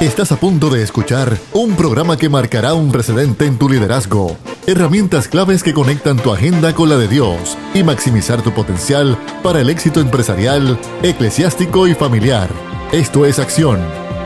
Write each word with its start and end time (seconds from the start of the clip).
Estás 0.00 0.30
a 0.30 0.36
punto 0.36 0.70
de 0.70 0.84
escuchar 0.84 1.36
un 1.52 1.74
programa 1.74 2.16
que 2.16 2.28
marcará 2.28 2.72
un 2.72 2.92
precedente 2.92 3.46
en 3.46 3.58
tu 3.58 3.68
liderazgo. 3.68 4.36
Herramientas 4.68 5.26
claves 5.26 5.64
que 5.64 5.74
conectan 5.74 6.18
tu 6.18 6.32
agenda 6.32 6.72
con 6.72 6.88
la 6.88 6.96
de 6.96 7.08
Dios 7.08 7.58
y 7.74 7.82
maximizar 7.82 8.40
tu 8.42 8.52
potencial 8.52 9.18
para 9.42 9.60
el 9.60 9.68
éxito 9.68 10.00
empresarial, 10.00 10.78
eclesiástico 11.02 11.88
y 11.88 11.94
familiar. 11.94 12.48
Esto 12.92 13.26
es 13.26 13.40
acción. 13.40 13.80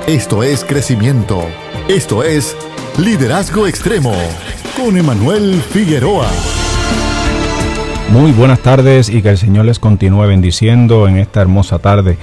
Esto 0.07 0.43
es 0.43 0.63
crecimiento. 0.63 1.43
Esto 1.89 2.23
es 2.23 2.55
Liderazgo 2.99 3.67
Extremo 3.67 4.13
con 4.77 4.99
Emanuel 4.99 5.55
Figueroa. 5.63 6.29
Muy 8.11 8.33
buenas 8.33 8.61
tardes 8.61 9.09
y 9.09 9.23
que 9.23 9.31
el 9.31 9.39
Señor 9.39 9.65
les 9.65 9.79
continúe 9.79 10.27
bendiciendo 10.27 11.09
en 11.09 11.17
esta 11.17 11.41
hermosa 11.41 11.79
tarde. 11.79 12.19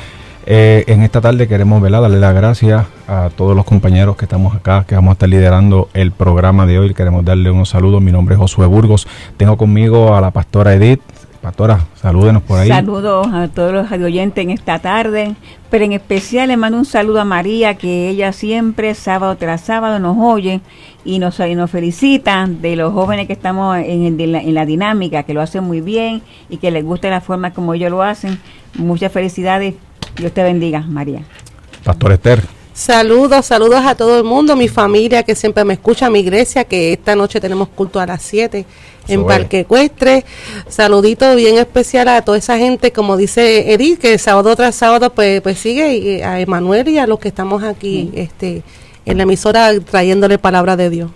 Eh, 0.51 0.83
en 0.87 1.03
esta 1.03 1.21
tarde 1.21 1.47
queremos 1.47 1.79
darle 1.79 2.19
las 2.19 2.33
gracias 2.33 2.83
a 3.07 3.29
todos 3.29 3.55
los 3.55 3.65
compañeros 3.65 4.17
que 4.17 4.25
estamos 4.25 4.55
acá, 4.55 4.83
que 4.87 4.95
vamos 4.95 5.11
a 5.11 5.13
estar 5.13 5.29
liderando 5.29 5.89
el 5.93 6.11
programa 6.11 6.65
de 6.65 6.79
hoy. 6.79 6.95
Queremos 6.95 7.23
darle 7.23 7.51
unos 7.51 7.69
saludos. 7.69 8.01
Mi 8.01 8.11
nombre 8.11 8.33
es 8.33 8.41
Josué 8.41 8.65
Burgos. 8.65 9.07
Tengo 9.37 9.57
conmigo 9.57 10.15
a 10.15 10.21
la 10.21 10.31
pastora 10.31 10.73
Edith. 10.73 11.01
Pastora, 11.39 11.85
salúdenos 11.93 12.41
por 12.41 12.57
ahí. 12.57 12.67
Saludos 12.67 13.27
a 13.31 13.47
todos 13.47 13.71
los 13.71 13.91
oyentes 13.91 14.43
en 14.43 14.49
esta 14.49 14.79
tarde, 14.79 15.35
pero 15.69 15.85
en 15.85 15.93
especial 15.93 16.47
le 16.47 16.57
mando 16.57 16.79
un 16.79 16.85
saludo 16.85 17.21
a 17.21 17.25
María, 17.25 17.75
que 17.75 18.09
ella 18.09 18.31
siempre, 18.31 18.95
sábado 18.95 19.35
tras 19.37 19.61
sábado, 19.61 19.99
nos 19.99 20.17
oye 20.17 20.61
y 21.05 21.19
nos, 21.19 21.39
y 21.39 21.53
nos 21.53 21.69
felicita 21.69 22.47
de 22.47 22.75
los 22.75 22.91
jóvenes 22.91 23.27
que 23.27 23.33
estamos 23.33 23.77
en, 23.77 24.19
en, 24.19 24.31
la, 24.31 24.41
en 24.41 24.55
la 24.55 24.65
dinámica, 24.65 25.21
que 25.21 25.35
lo 25.35 25.41
hacen 25.41 25.63
muy 25.63 25.79
bien 25.79 26.23
y 26.49 26.57
que 26.57 26.71
les 26.71 26.83
gusta 26.83 27.07
la 27.11 27.21
forma 27.21 27.53
como 27.53 27.75
ellos 27.75 27.91
lo 27.91 28.01
hacen. 28.01 28.39
Muchas 28.75 29.11
felicidades 29.11 29.75
Dios 30.17 30.31
te 30.31 30.43
bendiga, 30.43 30.81
María. 30.81 31.21
Pastor 31.83 32.11
Esther. 32.13 32.59
Saludos, 32.73 33.45
saludos 33.45 33.81
a 33.85 33.93
todo 33.93 34.19
el 34.19 34.23
mundo, 34.23 34.55
mi 34.55 34.69
familia 34.69 35.23
que 35.23 35.35
siempre 35.35 35.65
me 35.65 35.73
escucha, 35.73 36.09
mi 36.09 36.19
iglesia, 36.19 36.63
que 36.63 36.93
esta 36.93 37.13
noche 37.13 37.41
tenemos 37.41 37.67
culto 37.67 37.99
a 37.99 38.05
las 38.05 38.21
7 38.21 38.65
en 39.09 39.25
Parque 39.25 39.61
Ecuestre. 39.61 40.23
Saludito 40.69 41.35
bien 41.35 41.57
especial 41.57 42.07
a 42.07 42.21
toda 42.21 42.37
esa 42.37 42.57
gente, 42.57 42.93
como 42.93 43.17
dice 43.17 43.73
Edith, 43.73 43.99
que 43.99 44.17
sábado 44.17 44.55
tras 44.55 44.75
sábado 44.75 45.13
pues, 45.13 45.41
pues 45.41 45.59
sigue, 45.59 45.97
y 45.97 46.21
a 46.21 46.39
Emanuel 46.39 46.87
y 46.87 46.99
a 46.99 47.05
los 47.05 47.19
que 47.19 47.27
estamos 47.27 47.63
aquí 47.63 48.11
este, 48.13 48.63
en 49.05 49.17
la 49.17 49.23
emisora 49.23 49.77
trayéndole 49.81 50.37
palabra 50.37 50.77
de 50.77 50.89
Dios. 50.89 51.11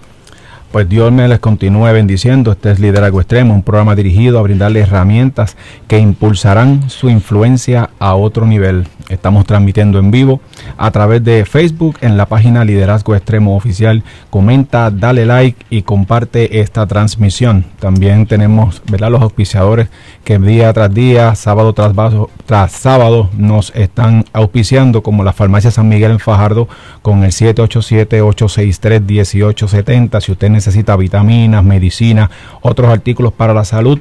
Pues 0.74 0.90
Dios 0.90 1.12
me 1.12 1.28
les 1.28 1.38
continúe 1.38 1.94
bendiciendo. 1.94 2.54
Este 2.54 2.72
es 2.72 2.80
Liderazgo 2.80 3.22
Extremo, 3.22 3.54
un 3.54 3.62
programa 3.62 3.94
dirigido 3.94 4.40
a 4.40 4.42
brindarle 4.42 4.80
herramientas 4.80 5.56
que 5.88 6.00
impulsarán 6.00 6.90
su 6.90 7.12
influencia 7.12 7.92
a 8.00 8.16
otro 8.16 8.48
nivel. 8.48 8.88
Estamos 9.09 9.46
transmitiendo 9.46 10.00
en 10.00 10.12
vivo 10.12 10.40
a 10.78 10.92
través 10.92 11.23
de 11.23 11.46
Facebook 11.46 11.98
en 12.02 12.16
la 12.16 12.26
página 12.26 12.64
Liderazgo 12.64 13.16
Extremo 13.16 13.56
Oficial. 13.56 14.04
Comenta, 14.30 14.92
dale 14.92 15.26
like 15.26 15.66
y 15.70 15.82
comparte 15.82 16.62
esta 16.62 16.88
transmisión. 16.88 17.66
También 17.80 18.28
tenemos 18.28 18.82
¿verdad? 18.90 19.12
los 19.12 19.22
auspiciadores 19.22 19.90
que 20.23 20.40
día 20.40 20.72
tras 20.72 20.94
día, 20.94 21.36
sábado 21.36 21.73
tras, 21.73 21.92
tras 22.45 22.72
sábado, 22.72 23.30
nos 23.38 23.76
están 23.76 24.23
auspiciando, 24.32 25.04
como 25.04 25.23
la 25.23 25.34
Farmacia 25.34 25.72
San 25.72 25.90
Miguel 25.90 26.12
en 26.12 26.20
Fajardo, 26.20 26.70
con 27.02 27.23
el 27.23 27.32
787-863-1870. 27.32 30.22
Si 30.22 30.32
usted 30.32 30.50
necesita 30.50 30.95
vitaminas, 30.95 31.64
medicinas, 31.64 32.30
otros 32.62 32.90
artículos 32.90 33.34
para 33.34 33.54
la 33.54 33.66
salud, 33.66 34.00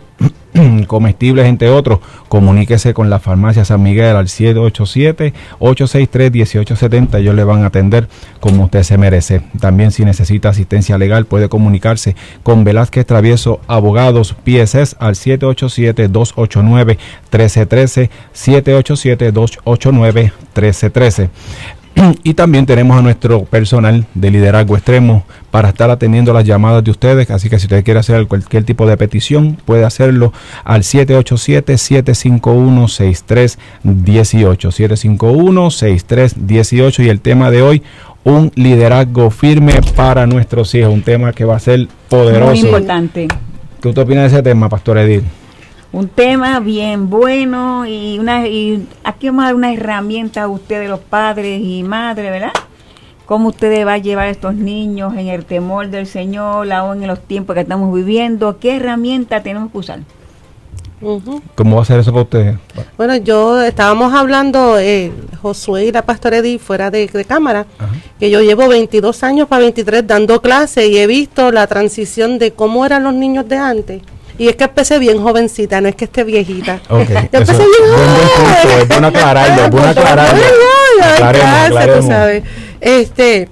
comestibles, 0.87 1.47
entre 1.47 1.71
otros, 1.71 2.01
comuníquese 2.29 2.93
con 2.95 3.11
la 3.11 3.19
farmacia 3.19 3.65
San 3.65 3.83
Miguel 3.83 4.15
al 4.17 4.27
787-863-1870. 4.27 7.19
Ellos 7.19 7.35
le 7.35 7.43
van 7.45 7.63
a 7.63 7.67
atender 7.67 8.09
como 8.41 8.65
usted 8.65 8.83
se 8.83 8.99
merece. 8.99 9.43
También 9.61 9.93
si 9.93 10.05
necesita 10.05 10.51
asistencia 10.51 10.99
legal 10.99 11.25
puede 11.27 11.49
comunicarse 11.49 12.17
con 12.43 12.65
Velázquez 12.65 13.07
Travieso 13.07 13.61
Abogados 13.67 14.37
PSS 14.45 14.97
al 14.99 15.15
787-289-1313. 15.15 18.11
787-289-1313. 18.35 21.31
y 22.23 22.35
también 22.35 22.67
tenemos 22.67 22.99
a 22.99 23.03
nuestro 23.03 23.45
personal 23.45 24.05
de 24.15 24.31
liderazgo 24.31 24.77
extremo 24.77 25.25
para 25.51 25.71
estar 25.71 25.91
atendiendo 25.91 26.33
las 26.33 26.45
llamadas 26.45 26.85
de 26.85 26.91
ustedes. 26.91 27.31
Así 27.31 27.51
que 27.51 27.59
si 27.59 27.67
usted 27.67 27.85
quiere 27.85 28.01
hacer 28.01 28.27
cualquier 28.27 28.65
tipo 28.65 28.87
de 28.87 28.97
petición, 28.97 29.59
puede 29.65 29.85
hacerlo 29.85 30.33
al 30.65 30.83
787-751-6318. 30.83 33.57
751-6318. 35.13 37.05
Y 37.05 37.09
el 37.09 37.21
tema 37.21 37.51
de 37.51 37.63
hoy, 37.63 37.83
un 38.25 38.53
liderazgo 38.55 39.31
firme 39.31 39.81
para 39.97 40.27
nuestros 40.27 40.75
hijos. 40.75 40.93
Un 40.93 41.03
tema 41.03 41.33
que 41.33 41.45
va 41.45 41.57
a 41.57 41.61
ser 41.61 41.89
poderoso. 42.09 42.51
Muy 42.51 42.61
importante. 42.61 43.29
¿Qué 43.81 43.89
usted 43.89 44.03
opina 44.03 44.21
de 44.23 44.29
ese 44.29 44.43
tema, 44.43 44.69
Pastor 44.69 44.99
Edith? 44.99 45.25
Un 45.93 46.09
tema 46.09 46.59
bien 46.61 47.11
bueno 47.11 47.87
y 47.87 48.19
una 48.19 48.49
y 48.49 48.89
aquí 49.05 49.29
vamos 49.29 49.43
a 49.43 49.47
dar 49.47 49.55
una 49.55 49.73
herramienta 49.73 50.45
a 50.45 50.49
ustedes 50.49 50.89
los 50.89 51.01
padres 51.01 51.61
y 51.63 51.83
madres, 51.83 52.31
¿verdad? 52.31 52.53
Cómo 53.27 53.49
ustedes 53.49 53.85
van 53.85 53.95
a 53.95 53.99
llevar 53.99 54.27
a 54.27 54.31
estos 54.31 54.55
niños 54.55 55.15
en 55.15 55.29
el 55.29 55.45
temor 55.45 55.89
del 55.89 56.07
Señor, 56.07 56.71
aún 56.73 57.03
en 57.03 57.09
los 57.09 57.21
tiempos 57.21 57.55
que 57.55 57.61
estamos 57.61 57.95
viviendo, 57.95 58.59
qué 58.59 58.77
herramienta 58.77 59.43
tenemos 59.43 59.71
que 59.71 59.79
usar. 59.79 60.01
¿Cómo 61.57 61.77
va 61.77 61.83
a 61.83 61.85
ser 61.85 61.99
eso 61.99 62.13
para 62.13 62.23
ustedes? 62.23 62.57
Bueno, 62.97 63.17
yo 63.17 63.61
estábamos 63.61 64.15
hablando, 64.15 64.79
eh, 64.79 65.13
Josué 65.41 65.87
y 65.87 65.93
la 65.93 66.03
pastora 66.03 66.39
Edith, 66.39 66.61
fuera 66.61 66.93
de, 66.93 67.09
cámara, 67.27 67.67
que 68.21 68.31
yo 68.31 68.41
llevo 68.41 68.69
22 68.69 69.25
años 69.25 69.49
para 69.49 69.63
23 69.63 70.07
dando 70.07 70.41
clases 70.41 70.89
y 70.89 70.99
he 70.99 71.09
visto 71.09 71.51
la 71.51 71.67
transición 71.67 72.39
de 72.39 72.53
cómo 72.53 72.87
eran 72.87 73.03
los 73.03 73.15
niños 73.15 73.49
de 73.49 73.57
antes 73.57 74.03
y 74.39 74.49
es 74.49 74.57
que 74.57 74.65
empecé 74.65 74.99
bien 74.99 75.23
jovencita, 75.23 75.81
no 75.81 75.89
es 75.89 75.95
que 75.95 76.07
esté 76.07 76.25
viejita. 76.25 76.81
Okay. 76.89 77.29
Yo 77.33 77.39
empecé 77.39 77.59
bien 77.59 78.81
Es 78.81 78.89
bueno 78.89 79.07
aclararlo, 79.09 79.65
es 79.65 79.71
bueno 79.71 79.89
aclararlo. 79.89 80.43
sabes. 82.03 82.43
Este, 82.81 83.49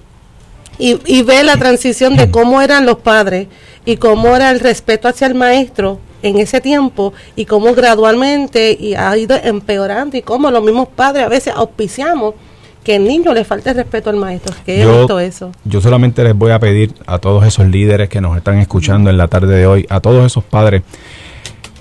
y, 0.78 0.98
y 1.06 1.22
ve 1.22 1.44
la 1.44 1.56
transición 1.56 2.16
de 2.16 2.30
cómo 2.30 2.62
eran 2.62 2.86
los 2.86 2.98
padres 2.98 3.48
y 3.84 3.96
cómo 3.96 4.34
era 4.34 4.50
el 4.50 4.60
respeto 4.60 5.08
hacia 5.08 5.26
el 5.26 5.34
maestro 5.34 6.00
en 6.22 6.38
ese 6.38 6.60
tiempo 6.60 7.12
y 7.36 7.46
cómo 7.46 7.74
gradualmente 7.74 8.76
y 8.78 8.94
ha 8.94 9.16
ido 9.16 9.36
empeorando 9.42 10.16
y 10.16 10.22
cómo 10.22 10.50
los 10.50 10.62
mismos 10.62 10.88
padres 10.88 11.24
a 11.24 11.28
veces 11.28 11.54
auspiciamos 11.56 12.34
que 12.82 12.96
el 12.96 13.04
niño 13.04 13.34
le 13.34 13.44
falte 13.44 13.72
respeto 13.72 14.10
al 14.10 14.16
maestro. 14.16 14.54
Que 14.64 14.80
yo, 14.80 14.98
visto 14.98 15.20
eso. 15.20 15.52
Yo 15.64 15.80
solamente 15.80 16.24
les 16.24 16.34
voy 16.34 16.52
a 16.52 16.58
pedir 16.58 16.94
a 17.06 17.18
todos 17.18 17.44
esos 17.46 17.66
líderes 17.66 18.08
que 18.08 18.20
nos 18.20 18.36
están 18.36 18.58
escuchando 18.58 19.10
en 19.10 19.16
la 19.16 19.28
tarde 19.28 19.56
de 19.56 19.66
hoy, 19.66 19.86
a 19.88 20.00
todos 20.00 20.24
esos 20.24 20.44
padres, 20.44 20.82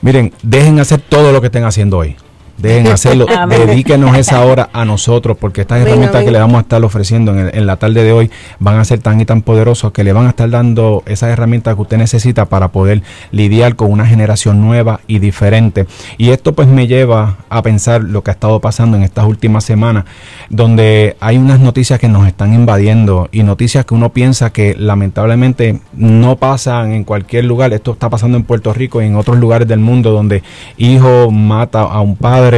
miren, 0.02 0.34
dejen 0.44 0.80
hacer 0.80 1.02
todo 1.02 1.32
lo 1.32 1.42
que 1.42 1.48
estén 1.48 1.64
haciendo 1.64 1.98
hoy. 1.98 2.16
Dejen 2.62 2.88
hacerlo, 2.92 3.26
dedíquenos 3.48 4.18
esa 4.18 4.44
hora 4.44 4.70
a 4.74 4.84
nosotros, 4.84 5.38
porque 5.40 5.62
estas 5.62 5.82
herramientas 5.82 6.24
que 6.24 6.32
le 6.32 6.40
vamos 6.40 6.58
a 6.58 6.62
estar 6.62 6.84
ofreciendo 6.84 7.38
en, 7.38 7.66
la 7.66 7.78
tarde 7.78 8.04
de 8.04 8.12
hoy 8.12 8.30
van 8.60 8.78
a 8.78 8.86
ser 8.86 9.00
tan 9.00 9.22
y 9.22 9.26
tan 9.26 9.42
poderosos 9.42 9.92
que 9.92 10.04
le 10.04 10.12
van 10.12 10.26
a 10.26 10.30
estar 10.30 10.50
dando 10.50 11.04
esas 11.06 11.30
herramientas 11.30 11.76
que 11.76 11.82
usted 11.82 11.98
necesita 11.98 12.46
para 12.46 12.70
poder 12.70 13.02
lidiar 13.32 13.76
con 13.76 13.92
una 13.92 14.06
generación 14.06 14.62
nueva 14.62 15.00
y 15.08 15.20
diferente. 15.20 15.88
Y 16.18 16.30
esto 16.30 16.54
pues 16.54 16.68
me 16.68 16.88
lleva 16.88 17.38
a 17.50 17.62
pensar 17.62 18.04
lo 18.04 18.24
que 18.24 18.32
ha 18.32 18.34
estado 18.34 18.60
pasando 18.60 18.98
en 18.98 19.04
estas 19.04 19.26
últimas 19.26 19.64
semanas, 19.64 20.06
donde 20.50 21.16
hay 21.20 21.38
unas 21.38 21.60
noticias 21.60 22.00
que 22.00 22.10
nos 22.10 22.28
están 22.28 22.54
invadiendo 22.54 23.30
y 23.32 23.44
noticias 23.44 23.86
que 23.86 23.94
uno 23.94 24.10
piensa 24.10 24.52
que 24.52 24.76
lamentablemente 24.78 25.80
no 25.94 26.36
pasan 26.36 26.92
en 26.92 27.04
cualquier 27.06 27.46
lugar. 27.46 27.72
Esto 27.72 27.94
está 27.94 28.10
pasando 28.10 28.38
en 28.38 28.44
Puerto 28.44 28.74
Rico 28.74 29.02
y 29.02 29.06
en 29.06 29.16
otros 29.16 29.38
lugares 29.38 29.68
del 29.68 29.80
mundo 29.80 30.12
donde 30.12 30.44
hijo 30.78 31.32
mata 31.32 31.82
a 31.82 32.02
un 32.02 32.16
padre 32.16 32.49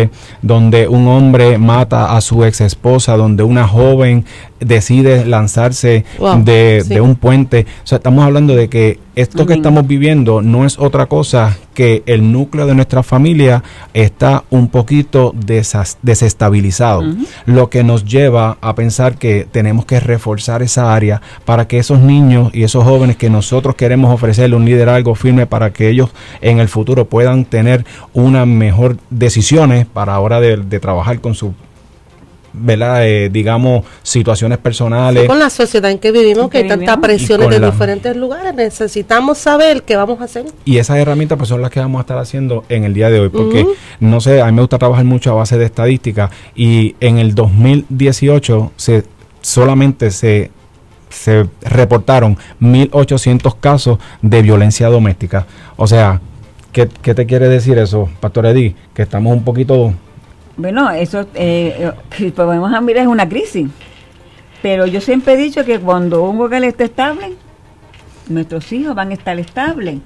donde 0.42 0.88
un 0.88 1.08
hombre 1.08 1.58
mata 1.58 2.16
a 2.16 2.22
su 2.22 2.44
ex 2.44 2.62
esposa, 2.62 3.18
donde 3.18 3.44
una 3.44 3.68
joven 3.68 4.26
decide 4.60 5.26
lanzarse 5.26 6.06
de, 6.44 7.02
un 7.02 7.16
puente. 7.16 7.66
O 7.84 7.88
sea, 7.88 7.98
estamos 7.98 8.26
hablando 8.26 8.56
de 8.56 8.70
que 8.70 9.00
esto 9.16 9.46
que 9.46 9.54
estamos 9.54 9.88
viviendo 9.88 10.42
no 10.42 10.66
es 10.66 10.80
otra 10.80 11.08
cosa 11.08 11.58
que 11.74 12.04
el 12.06 12.32
núcleo 12.32 12.66
de 12.66 12.76
nuestra 12.76 13.04
familia 13.04 13.64
está 13.94 14.44
un 14.50 14.70
poquito 14.70 15.34
desestabilizado, 16.02 17.04
lo 17.46 17.70
que 17.70 17.84
nos 17.84 18.06
lleva 18.06 18.58
a 18.62 18.76
pensar 18.76 19.18
que 19.18 19.48
tenemos 19.52 19.86
que 19.86 20.00
reforzar 20.00 20.62
esa 20.62 20.94
área 20.94 21.22
para 21.46 21.68
que 21.68 21.78
esos 21.78 22.00
niños 22.00 22.52
y 22.54 22.64
esos 22.64 22.84
jóvenes 22.84 23.18
que 23.18 23.30
nosotros 23.30 23.76
queremos 23.76 24.14
ofrecerle 24.14 24.56
un 24.56 24.66
liderazgo 24.66 25.16
firme 25.16 25.46
para 25.46 25.72
que 25.72 25.90
ellos 25.90 26.10
en 26.42 26.60
el 26.60 26.68
futuro 26.68 27.06
puedan 27.06 27.46
tener 27.46 27.86
una 28.14 28.46
mejor 28.46 28.98
decisiones 29.10 29.86
para 29.86 30.14
ahora 30.14 30.40
de, 30.40 30.58
de 30.58 30.80
trabajar 30.80 31.20
con 31.22 31.36
su 31.36 31.54
¿verdad? 32.54 33.08
Eh, 33.08 33.30
digamos, 33.30 33.86
situaciones 34.04 34.58
personales. 34.58 35.28
con 35.28 35.40
la 35.40 35.50
sociedad 35.50 35.92
en 35.92 36.00
que 36.00 36.12
vivimos, 36.12 36.50
que, 36.50 36.60
hay 36.60 36.68
tantas 36.68 36.98
presiones 36.98 37.50
de 37.50 37.60
diferentes 37.60 38.16
lugares, 38.16 38.54
necesitamos 38.54 39.38
saber 39.38 39.84
qué 39.84 39.96
vamos 39.96 40.22
a 40.22 40.26
hacer. 40.26 40.46
Y 40.66 40.78
esas 40.78 40.98
herramientas 40.98 41.38
pues 41.38 41.50
son 41.50 41.62
las 41.62 41.72
que 41.72 41.80
vamos 41.80 42.00
a 42.00 42.02
estar 42.02 42.18
haciendo 42.18 42.64
en 42.70 42.84
el 42.84 42.94
día 42.94 43.10
de 43.10 43.20
hoy, 43.20 43.30
porque, 43.30 43.66
no 44.00 44.22
sé, 44.22 44.42
a 44.42 44.46
mí 44.48 44.52
me 44.52 44.62
gusta 44.62 44.78
trabajar 44.78 45.06
mucho 45.06 45.32
a 45.32 45.36
base 45.36 45.58
de 45.58 45.66
estadística 45.66 46.30
y 46.56 46.96
en 47.00 47.18
el 47.18 47.36
2018 47.36 48.72
se 48.76 49.04
solamente 49.42 50.12
se, 50.12 50.52
se 51.10 51.48
reportaron 51.62 52.38
1.800 52.62 53.56
casos 53.60 54.00
de 54.22 54.42
violencia 54.42 54.88
doméstica. 54.88 55.48
O 55.76 55.88
sea, 55.88 56.22
¿qué, 56.72 56.88
¿qué, 57.02 57.14
te 57.14 57.26
quiere 57.26 57.50
decir 57.50 57.78
eso, 57.78 58.10
Pastor 58.20 58.46
Eddy? 58.46 58.76
Que 58.94 59.02
estamos 59.02 59.34
un 59.36 59.44
poquito... 59.44 59.94
Bueno, 60.58 60.90
eso 60.92 61.28
eh, 61.34 61.92
eh 62.20 62.32
podemos 62.32 62.70
mirar 62.82 63.04
es 63.04 63.08
una 63.08 63.28
crisis. 63.28 63.68
Pero 64.62 64.86
yo 64.86 65.02
siempre 65.02 65.34
he 65.34 65.38
dicho 65.38 65.66
que 65.66 65.80
cuando 65.80 66.24
un 66.24 66.40
hogar 66.40 66.64
esté 66.64 66.84
estable, 66.84 67.34
nuestros 68.30 68.72
hijos 68.72 68.96
van 68.96 69.10
a 69.10 69.14
estar 69.14 69.40
estables. 69.40 70.00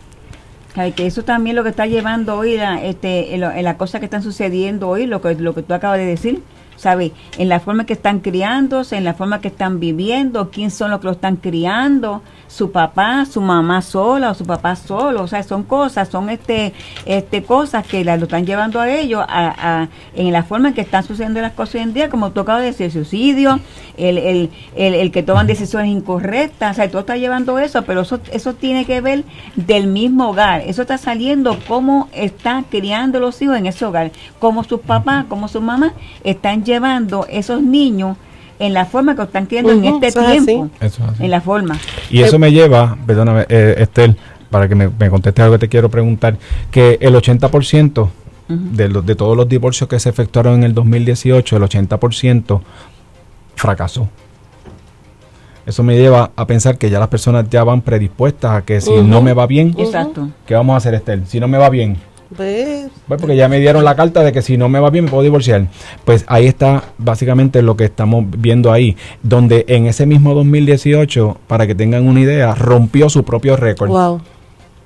Que 0.95 1.05
eso 1.05 1.23
también 1.23 1.55
lo 1.55 1.63
que 1.63 1.69
está 1.69 1.85
llevando 1.85 2.35
hoy, 2.35 2.57
la, 2.57 2.83
este, 2.83 3.33
en 3.33 3.63
las 3.63 3.75
cosas 3.75 3.99
que 3.99 4.05
están 4.05 4.21
sucediendo 4.21 4.89
hoy, 4.89 5.05
lo 5.05 5.21
que, 5.21 5.35
lo 5.35 5.55
que 5.55 5.63
tú 5.63 5.73
acabas 5.73 5.97
de 5.97 6.05
decir, 6.05 6.41
¿sabe? 6.75 7.11
En 7.37 7.49
la 7.49 7.59
forma 7.59 7.85
que 7.85 7.93
están 7.93 8.19
criándose, 8.19 8.97
en 8.97 9.03
la 9.03 9.13
forma 9.13 9.41
que 9.41 9.47
están 9.49 9.79
viviendo, 9.79 10.49
quién 10.51 10.71
son 10.71 10.91
los 10.91 10.99
que 10.99 11.07
lo 11.07 11.13
están 11.13 11.37
criando, 11.37 12.21
su 12.47 12.71
papá, 12.71 13.25
su 13.25 13.41
mamá 13.41 13.81
sola 13.81 14.31
o 14.31 14.33
su 14.33 14.45
papá 14.45 14.75
solo, 14.75 15.23
o 15.23 15.27
sea, 15.27 15.43
son 15.43 15.63
cosas, 15.63 16.09
son 16.09 16.29
este, 16.29 16.73
este 17.05 17.43
cosas 17.43 17.85
que 17.85 18.03
la, 18.03 18.17
lo 18.17 18.23
están 18.23 18.45
llevando 18.45 18.79
a 18.79 18.89
ellos 18.89 19.23
a, 19.27 19.87
en 20.15 20.31
la 20.31 20.43
forma 20.43 20.69
en 20.69 20.73
que 20.73 20.81
están 20.81 21.03
sucediendo 21.03 21.41
las 21.41 21.53
cosas 21.53 21.75
hoy 21.75 21.81
en 21.81 21.93
día, 21.93 22.09
como 22.09 22.31
tocado 22.31 22.59
decir, 22.59 22.91
suicidio, 22.91 23.59
el, 23.97 24.17
el, 24.17 24.49
el, 24.75 25.11
que 25.11 25.23
toman 25.23 25.47
decisiones 25.47 25.89
incorrectas, 25.89 26.71
o 26.71 26.75
sea, 26.75 26.89
todo 26.89 27.01
está 27.01 27.17
llevando 27.17 27.57
eso, 27.59 27.83
pero 27.83 28.01
eso, 28.01 28.19
eso 28.31 28.53
tiene 28.53 28.85
que 28.85 29.01
ver 29.01 29.23
del 29.55 29.87
mismo 29.87 30.29
hogar, 30.29 30.61
eso 30.61 30.81
está 30.81 30.97
saliendo 30.97 31.57
cómo 31.67 32.09
están 32.13 32.63
criando 32.63 33.19
los 33.19 33.41
hijos 33.41 33.57
en 33.57 33.65
ese 33.65 33.85
hogar, 33.85 34.11
cómo 34.39 34.63
sus 34.63 34.81
papás, 34.81 35.25
cómo 35.29 35.47
sus 35.47 35.61
mamás 35.61 35.93
están 36.23 36.63
llevando 36.65 37.25
esos 37.29 37.61
niños 37.61 38.17
en 38.59 38.73
la 38.73 38.85
forma 38.85 39.15
que 39.15 39.21
están 39.23 39.45
criando 39.45 39.71
en 39.71 39.85
este 39.85 40.11
tiempo. 40.11 40.69
En 41.19 41.31
la 41.31 41.41
forma. 41.41 41.77
Y 42.09 42.21
eso 42.21 42.39
me 42.39 42.51
lleva, 42.51 42.97
perdóname, 43.05 43.45
eh, 43.49 43.75
Estel, 43.77 44.17
para 44.49 44.67
que 44.67 44.75
me, 44.75 44.89
me 44.89 45.09
conteste 45.09 45.41
algo 45.41 45.55
que 45.55 45.59
te 45.59 45.69
quiero 45.69 45.89
preguntar, 45.89 46.37
que 46.71 46.97
el 47.01 47.15
80% 47.15 48.09
de, 48.47 48.89
los, 48.89 49.05
de 49.05 49.15
todos 49.15 49.35
los 49.35 49.47
divorcios 49.49 49.89
que 49.89 49.99
se 49.99 50.09
efectuaron 50.09 50.55
en 50.55 50.63
el 50.63 50.73
2018, 50.73 51.57
el 51.57 51.63
80% 51.63 52.61
fracasó. 53.55 54.07
Eso 55.65 55.81
me 55.81 55.97
lleva 55.97 56.31
a 56.35 56.45
pensar 56.45 56.77
que 56.77 56.91
ya 56.91 56.99
las 56.99 57.07
personas 57.07 57.49
ya 57.49 57.63
van 57.63 57.81
predispuestas 57.81 58.51
a 58.51 58.61
que 58.63 58.79
si 58.81 59.01
no 59.01 59.21
me 59.21 59.33
va 59.33 59.47
bien, 59.47 59.75
Exacto. 59.77 60.29
¿qué 60.45 60.53
vamos 60.53 60.75
a 60.75 60.77
hacer, 60.77 60.93
Estel? 60.93 61.25
Si 61.25 61.39
no 61.39 61.47
me 61.47 61.57
va 61.57 61.69
bien, 61.69 61.97
pues, 62.35 62.87
pues, 63.07 63.21
porque 63.21 63.35
ya 63.35 63.47
me 63.47 63.59
dieron 63.59 63.83
la 63.83 63.95
carta 63.95 64.23
de 64.23 64.31
que 64.31 64.41
si 64.41 64.57
no 64.57 64.69
me 64.69 64.79
va 64.79 64.89
bien 64.89 65.05
me 65.05 65.11
puedo 65.11 65.23
divorciar. 65.23 65.67
Pues 66.05 66.25
ahí 66.27 66.47
está 66.47 66.83
básicamente 66.97 67.61
lo 67.61 67.77
que 67.77 67.85
estamos 67.85 68.25
viendo 68.37 68.71
ahí, 68.71 68.95
donde 69.23 69.65
en 69.67 69.87
ese 69.87 70.05
mismo 70.05 70.33
2018, 70.33 71.37
para 71.47 71.67
que 71.67 71.75
tengan 71.75 72.07
una 72.07 72.21
idea, 72.21 72.55
rompió 72.55 73.09
su 73.09 73.23
propio 73.23 73.55
récord. 73.55 73.89
Wow. 73.89 74.21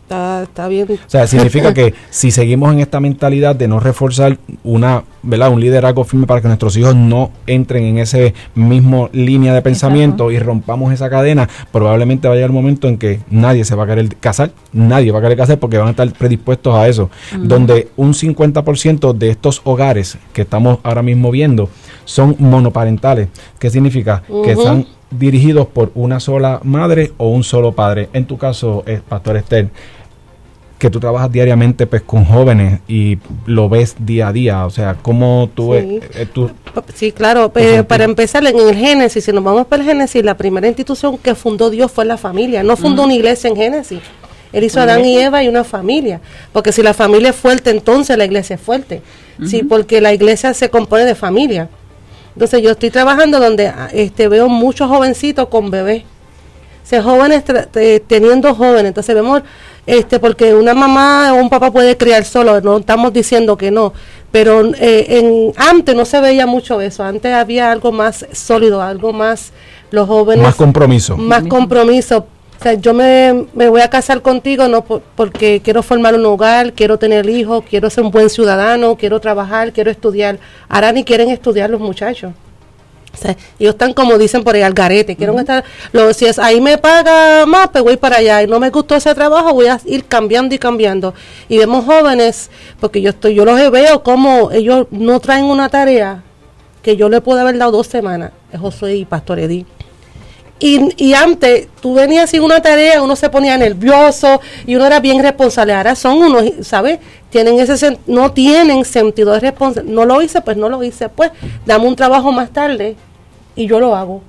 Está, 0.10 0.68
bien. 0.68 0.88
O 0.90 1.10
sea, 1.10 1.28
significa 1.28 1.74
que 1.74 1.94
si 2.10 2.32
seguimos 2.32 2.74
en 2.74 2.80
esta 2.80 3.00
mentalidad 3.00 3.56
de 3.56 3.68
no 3.68 3.80
reforzar 3.80 4.40
una, 4.64 5.04
¿verdad? 5.22 5.52
un 5.52 5.60
liderazgo 5.60 6.04
firme 6.04 6.26
para 6.26 6.42
que 6.42 6.48
nuestros 6.48 6.76
hijos 6.78 6.96
no 6.96 7.32
entren 7.46 7.84
en 7.84 8.00
ese 8.00 8.34
mismo 8.56 9.10
línea 9.14 9.54
de 9.54 9.62
pensamiento 9.62 10.32
y 10.32 10.40
rompamos 10.40 10.92
esa 10.92 11.12
cadena, 11.12 11.48
probablemente 11.72 12.28
vaya 12.28 12.44
el 12.46 12.52
momento 12.52 12.88
en 12.88 12.98
que 12.98 13.20
nadie 13.30 13.64
se 13.66 13.76
va 13.76 13.84
a 13.84 13.88
querer 13.88 14.16
casar, 14.16 14.52
nadie 14.74 15.12
va 15.12 15.20
a 15.20 15.22
querer 15.22 15.38
casar 15.38 15.60
porque 15.60 15.78
van 15.78 15.88
a 15.88 15.92
estar 15.92 16.12
predispuestos 16.14 16.74
a 16.74 16.88
eso. 16.88 17.12
Donde 17.38 17.90
un 17.96 18.14
50% 18.14 19.14
de 19.14 19.30
estos 19.30 19.62
hogares 19.64 20.18
que 20.34 20.42
estamos 20.42 20.80
ahora 20.84 21.04
mismo 21.04 21.30
viendo 21.30 21.70
son 22.06 22.36
monoparentales. 22.40 23.28
¿Qué 23.60 23.70
significa? 23.70 24.24
Que 24.44 24.54
están 24.54 24.88
dirigidos 25.12 25.68
por 25.68 25.92
una 25.96 26.20
sola 26.20 26.60
madre 26.64 27.14
o 27.18 27.30
un 27.30 27.44
solo 27.44 27.72
padre. 27.72 28.10
En 28.14 28.26
tu 28.26 28.38
caso, 28.38 28.84
es 28.86 29.02
Pastor 29.02 29.38
Esther, 29.38 29.70
que 30.80 30.90
tú 30.90 31.00
trabajas 31.00 31.32
diariamente 31.32 31.86
pues 31.86 32.02
con 32.02 32.26
jóvenes 32.26 32.80
y 32.88 33.20
lo 33.46 33.68
ves 33.68 33.96
día 34.00 34.30
a 34.30 34.34
día, 34.34 34.66
o 34.66 34.70
sea, 34.70 34.96
¿cómo 35.00 35.50
tú... 35.54 35.74
Sí, 35.74 36.00
eh, 36.14 36.28
sí 36.96 37.12
claro, 37.12 37.52
pero 37.54 37.86
para 37.86 38.06
empezar 38.06 38.46
en 38.48 38.58
el 38.58 38.74
Génesis, 38.74 39.26
si 39.26 39.32
nos 39.34 39.44
vamos 39.44 39.68
para 39.68 39.84
el 39.84 39.90
Génesis, 39.90 40.24
la 40.24 40.38
primera 40.38 40.68
institución 40.68 41.18
que 41.18 41.36
fundó 41.36 41.70
Dios 41.70 41.92
fue 41.92 42.06
la 42.06 42.18
familia, 42.18 42.64
no 42.64 42.78
fundó 42.78 43.04
una 43.04 43.14
iglesia 43.14 43.50
en 43.50 43.58
Génesis. 43.58 44.00
Él 44.54 44.64
hizo 44.64 44.80
Adán 44.80 45.06
y 45.06 45.20
Eva 45.20 45.44
y 45.44 45.48
una 45.48 45.64
familia, 45.64 46.22
porque 46.54 46.72
si 46.72 46.82
la 46.82 46.94
familia 46.94 47.30
es 47.30 47.36
fuerte, 47.36 47.70
entonces 47.70 48.18
la 48.18 48.26
iglesia 48.26 48.56
es 48.56 48.62
fuerte. 48.62 49.02
Sí, 49.46 49.64
porque 49.64 50.02
la 50.02 50.14
iglesia 50.14 50.54
se 50.54 50.70
compone 50.70 51.06
de 51.06 51.16
familia. 51.16 51.70
Entonces 52.34 52.62
yo 52.62 52.72
estoy 52.72 52.90
trabajando 52.90 53.40
donde 53.40 53.68
ah, 53.68 53.90
este 53.94 54.28
veo 54.28 54.50
muchos 54.50 54.90
jovencitos 54.90 55.48
con 55.50 55.72
bebés. 55.72 56.04
O 56.92 57.02
jóvenes 57.04 57.44
teniendo 58.08 58.56
jóvenes. 58.56 58.86
Entonces 58.86 59.14
vemos 59.14 59.44
este, 59.90 60.20
porque 60.20 60.54
una 60.54 60.76
mamá 60.76 61.34
o 61.34 61.38
un 61.38 61.50
papá 61.50 61.72
puede 61.72 61.98
criar 61.98 62.24
solo, 62.24 62.62
no 62.62 62.78
estamos 62.78 63.12
diciendo 63.12 63.58
que 63.58 63.72
no, 63.72 63.92
pero 64.32 64.72
eh, 64.76 65.06
en, 65.10 65.52
antes 65.58 65.96
no 65.96 66.06
se 66.06 66.22
veía 66.22 66.46
mucho 66.46 66.80
eso, 66.80 67.04
antes 67.04 67.34
había 67.34 67.72
algo 67.72 67.92
más 67.92 68.28
sólido, 68.32 68.84
algo 68.84 69.14
más, 69.14 69.52
los 69.90 70.08
jóvenes... 70.08 70.44
Más 70.44 70.56
compromiso. 70.56 71.18
Más 71.18 71.44
compromiso. 71.48 72.28
O 72.60 72.62
sea, 72.62 72.74
yo 72.74 72.94
me, 72.94 73.48
voy 73.56 73.82
a 73.82 73.90
casar 73.90 74.22
contigo 74.22 74.68
no 74.68 74.84
porque 74.84 75.62
quiero 75.64 75.82
formar 75.82 76.14
un 76.14 76.26
hogar, 76.26 76.74
quiero 76.74 77.00
tener 77.00 77.28
hijos, 77.28 77.64
quiero 77.68 77.90
ser 77.90 78.04
un 78.04 78.12
buen 78.12 78.30
ciudadano, 78.30 78.96
quiero 78.96 79.20
trabajar, 79.20 79.74
quiero 79.74 79.90
estudiar. 79.90 80.38
Ahora 80.68 80.92
ni 80.92 81.04
quieren 81.04 81.30
estudiar 81.30 81.70
los 81.72 81.82
muchachos. 81.82 82.34
O 83.14 83.18
sea, 83.18 83.36
ellos 83.60 83.74
están 83.74 83.94
como 83.94 84.18
dicen 84.18 84.44
por 84.44 84.56
ahí 84.56 84.62
al 84.62 84.74
garete, 84.74 85.16
quiero 85.16 85.38
estar, 85.40 85.64
lo, 85.92 86.14
si 86.14 86.26
es 86.26 86.40
ahí 86.40 86.62
me 86.62 86.78
paga 86.78 87.46
más, 87.46 87.70
pues 87.70 87.84
voy 87.84 87.98
para 87.98 88.18
allá. 88.18 88.44
Y 88.44 88.48
no 88.48 88.60
me 88.60 88.70
gustó 88.70 88.96
ese 88.96 89.14
trabajo, 89.16 89.54
voy 89.54 89.68
a 89.68 89.80
ir 89.86 90.06
cambiando 90.06 90.56
y 90.56 90.60
cambiando. 90.60 91.14
Y 91.48 91.58
vemos 91.58 91.86
jóvenes, 91.86 92.50
porque 92.80 93.02
yo 93.02 93.10
estoy, 93.10 93.36
yo 93.36 93.46
los 93.46 93.72
veo 93.72 94.04
como 94.04 94.52
ellos 94.52 94.88
no 94.92 95.20
traen 95.20 95.46
una 95.46 95.70
tarea 95.70 96.24
que 96.82 96.96
yo 96.96 97.10
le 97.10 97.22
puedo 97.22 97.40
haber 97.40 97.58
dado 97.58 97.72
dos 97.72 97.88
semanas, 97.88 98.32
es 98.52 98.60
Josué 98.60 98.96
y 98.96 99.06
Pastor 99.06 99.40
Edí. 99.40 99.66
Y, 100.60 100.94
y, 100.98 101.14
antes 101.14 101.70
tú 101.82 101.94
venías 101.94 102.30
sin 102.30 102.42
una 102.42 102.62
tarea, 102.62 103.02
uno 103.02 103.16
se 103.16 103.30
ponía 103.30 103.58
nervioso 103.58 104.42
y 104.68 104.76
uno 104.76 104.86
era 104.86 105.00
bien 105.00 105.22
responsable. 105.24 105.74
Ahora 105.74 105.96
son 105.96 106.18
unos, 106.18 106.46
¿sabes? 106.62 107.00
Tienen 107.30 107.60
ese 107.60 107.98
no 108.08 108.34
tienen 108.34 108.84
sentido 108.84 109.34
de 109.34 109.40
responsabilidad. 109.40 109.96
No 109.96 110.06
lo 110.06 110.22
hice, 110.22 110.42
pues 110.42 110.58
no 110.58 110.68
lo 110.68 110.84
hice. 110.84 111.08
Pues 111.08 111.32
dame 111.66 111.88
un 111.88 111.96
trabajo 111.96 112.32
más 112.34 112.50
tarde 112.52 112.98
y 113.56 113.68
yo 113.68 113.80
lo 113.80 113.96
hago. 113.96 114.22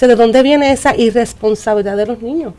O 0.00 0.06
¿de 0.06 0.14
dónde 0.14 0.42
viene 0.42 0.72
esa 0.72 0.94
irresponsabilidad 0.96 1.96
de 1.96 2.06
los 2.06 2.22
niños? 2.22 2.54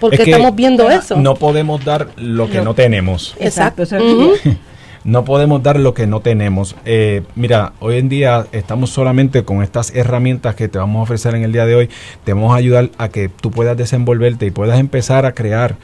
Porque 0.00 0.22
estamos 0.22 0.54
viendo 0.54 0.90
eso. 0.90 1.16
No 1.16 1.34
podemos 1.34 1.84
dar 1.84 2.08
lo 2.16 2.48
que 2.48 2.60
no, 2.60 2.74
tenemos. 2.74 3.34
Exacto. 3.38 3.84
no 5.04 5.24
podemos 5.24 5.62
dar 5.62 5.78
lo 5.78 5.94
que 5.94 6.06
no 6.06 6.20
tenemos. 6.20 6.76
Eh, 6.84 7.22
mira, 7.34 7.72
hoy 7.80 7.98
en 7.98 8.08
día 8.08 8.46
estamos 8.52 8.90
solamente 8.90 9.44
con 9.44 9.62
estas 9.62 9.94
herramientas 9.94 10.54
que 10.54 10.68
te 10.68 10.78
vamos 10.78 11.00
a 11.00 11.02
ofrecer 11.02 11.34
en 11.34 11.42
el 11.42 11.52
día 11.52 11.66
de 11.66 11.74
hoy. 11.74 11.90
Te 12.24 12.32
vamos 12.32 12.52
a 12.52 12.56
ayudar 12.56 12.90
a 12.98 13.08
que 13.08 13.28
tú 13.28 13.50
puedas 13.50 13.76
desenvolverte 13.76 14.46
y 14.46 14.50
puedas 14.50 14.78
empezar 14.78 15.26
a 15.26 15.32
crear 15.32 15.76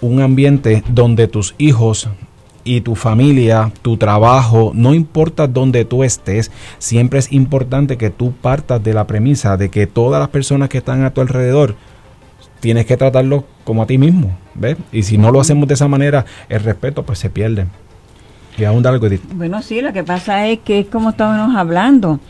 un 0.00 0.20
ambiente 0.20 0.82
donde 0.88 1.28
tus 1.28 1.54
hijos 1.58 2.08
y 2.64 2.80
tu 2.80 2.96
familia, 2.96 3.72
tu 3.80 3.96
trabajo, 3.96 4.72
no 4.74 4.92
importa 4.92 5.46
dónde 5.46 5.84
tú 5.84 6.02
estés, 6.02 6.50
siempre 6.78 7.20
es 7.20 7.32
importante 7.32 7.96
que 7.96 8.10
tú 8.10 8.32
partas 8.32 8.82
de 8.82 8.92
la 8.92 9.06
premisa 9.06 9.56
de 9.56 9.70
que 9.70 9.86
todas 9.86 10.20
las 10.20 10.28
personas 10.30 10.68
que 10.68 10.78
están 10.78 11.04
a 11.04 11.14
tu 11.14 11.20
alrededor 11.20 11.76
tienes 12.60 12.84
que 12.84 12.96
tratarlo 12.96 13.44
como 13.64 13.82
a 13.82 13.86
ti 13.86 13.98
mismo, 13.98 14.36
¿ves? 14.54 14.76
Y 14.90 15.04
si 15.04 15.16
no 15.16 15.30
lo 15.30 15.40
hacemos 15.40 15.68
de 15.68 15.74
esa 15.74 15.86
manera, 15.86 16.24
el 16.48 16.60
respeto 16.60 17.04
pues 17.04 17.20
se 17.20 17.30
pierde. 17.30 17.66
Y 18.58 18.64
algo, 18.64 19.08
Bueno, 19.34 19.62
sí, 19.62 19.80
lo 19.80 19.92
que 19.92 20.02
pasa 20.02 20.46
es 20.46 20.60
que 20.60 20.80
es 20.80 20.86
como 20.86 21.10
estábamos 21.10 21.56
hablando. 21.56 22.20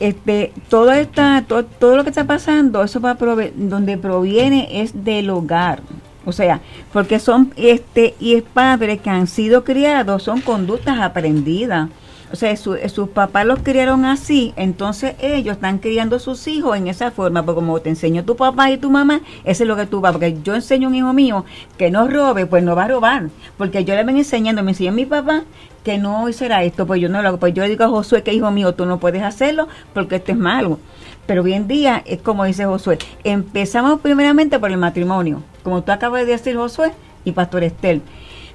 Este, 0.00 0.52
todo, 0.68 0.92
esta, 0.92 1.44
todo, 1.46 1.64
todo 1.64 1.96
lo 1.96 2.04
que 2.04 2.10
está 2.10 2.24
pasando, 2.24 2.82
eso 2.82 3.00
va 3.00 3.16
donde 3.54 3.96
proviene 3.96 4.82
es 4.82 5.04
del 5.04 5.30
hogar. 5.30 5.80
O 6.26 6.32
sea, 6.32 6.60
porque 6.92 7.18
son 7.18 7.52
este 7.56 8.14
y 8.18 8.34
es 8.34 8.42
padres 8.42 9.00
que 9.00 9.10
han 9.10 9.26
sido 9.26 9.64
criados, 9.64 10.22
son 10.22 10.40
conductas 10.40 10.98
aprendidas. 11.00 11.88
O 12.34 12.36
sea, 12.36 12.56
sus 12.56 13.08
papás 13.10 13.46
los 13.46 13.60
criaron 13.60 14.04
así, 14.04 14.52
entonces 14.56 15.14
ellos 15.20 15.54
están 15.54 15.78
criando 15.78 16.16
a 16.16 16.18
sus 16.18 16.48
hijos 16.48 16.76
en 16.76 16.88
esa 16.88 17.12
forma, 17.12 17.44
porque 17.44 17.60
como 17.60 17.78
te 17.78 17.90
enseñó 17.90 18.24
tu 18.24 18.34
papá 18.34 18.72
y 18.72 18.76
tu 18.76 18.90
mamá, 18.90 19.20
eso 19.44 19.62
es 19.62 19.68
lo 19.68 19.76
que 19.76 19.86
tú 19.86 20.00
vas, 20.00 20.10
porque 20.10 20.36
yo 20.42 20.56
enseño 20.56 20.88
a 20.88 20.90
un 20.90 20.96
hijo 20.96 21.12
mío 21.12 21.44
que 21.78 21.92
no 21.92 22.08
robe, 22.08 22.46
pues 22.46 22.64
no 22.64 22.74
va 22.74 22.86
a 22.86 22.88
robar, 22.88 23.28
porque 23.56 23.84
yo 23.84 23.94
le 23.94 24.02
ven 24.02 24.16
enseñando, 24.16 24.64
me 24.64 24.72
enseñó 24.72 24.90
mi 24.90 25.06
papá 25.06 25.44
que 25.84 25.96
no 25.96 26.28
hiciera 26.28 26.64
esto, 26.64 26.88
pues 26.88 27.00
yo 27.00 27.08
no 27.08 27.22
lo 27.22 27.28
hago, 27.28 27.38
pues 27.38 27.54
yo 27.54 27.62
digo 27.62 27.84
a 27.84 27.88
Josué 27.88 28.24
que 28.24 28.34
hijo 28.34 28.50
mío, 28.50 28.74
tú 28.74 28.84
no 28.84 28.98
puedes 28.98 29.22
hacerlo 29.22 29.68
porque 29.92 30.16
esto 30.16 30.32
es 30.32 30.38
malo. 30.38 30.80
Pero 31.26 31.44
hoy 31.44 31.52
en 31.52 31.68
día 31.68 32.02
es 32.04 32.20
como 32.20 32.42
dice 32.46 32.64
Josué, 32.64 32.98
empezamos 33.22 34.00
primeramente 34.00 34.58
por 34.58 34.72
el 34.72 34.76
matrimonio, 34.76 35.40
como 35.62 35.84
tú 35.84 35.92
acabas 35.92 36.22
de 36.22 36.32
decir 36.32 36.56
Josué 36.56 36.90
y 37.24 37.30
Pastor 37.30 37.62
Estel, 37.62 38.02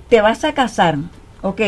te 0.09 0.19
vas 0.19 0.43
a 0.43 0.53
casar, 0.53 0.97
ok, 1.41 1.61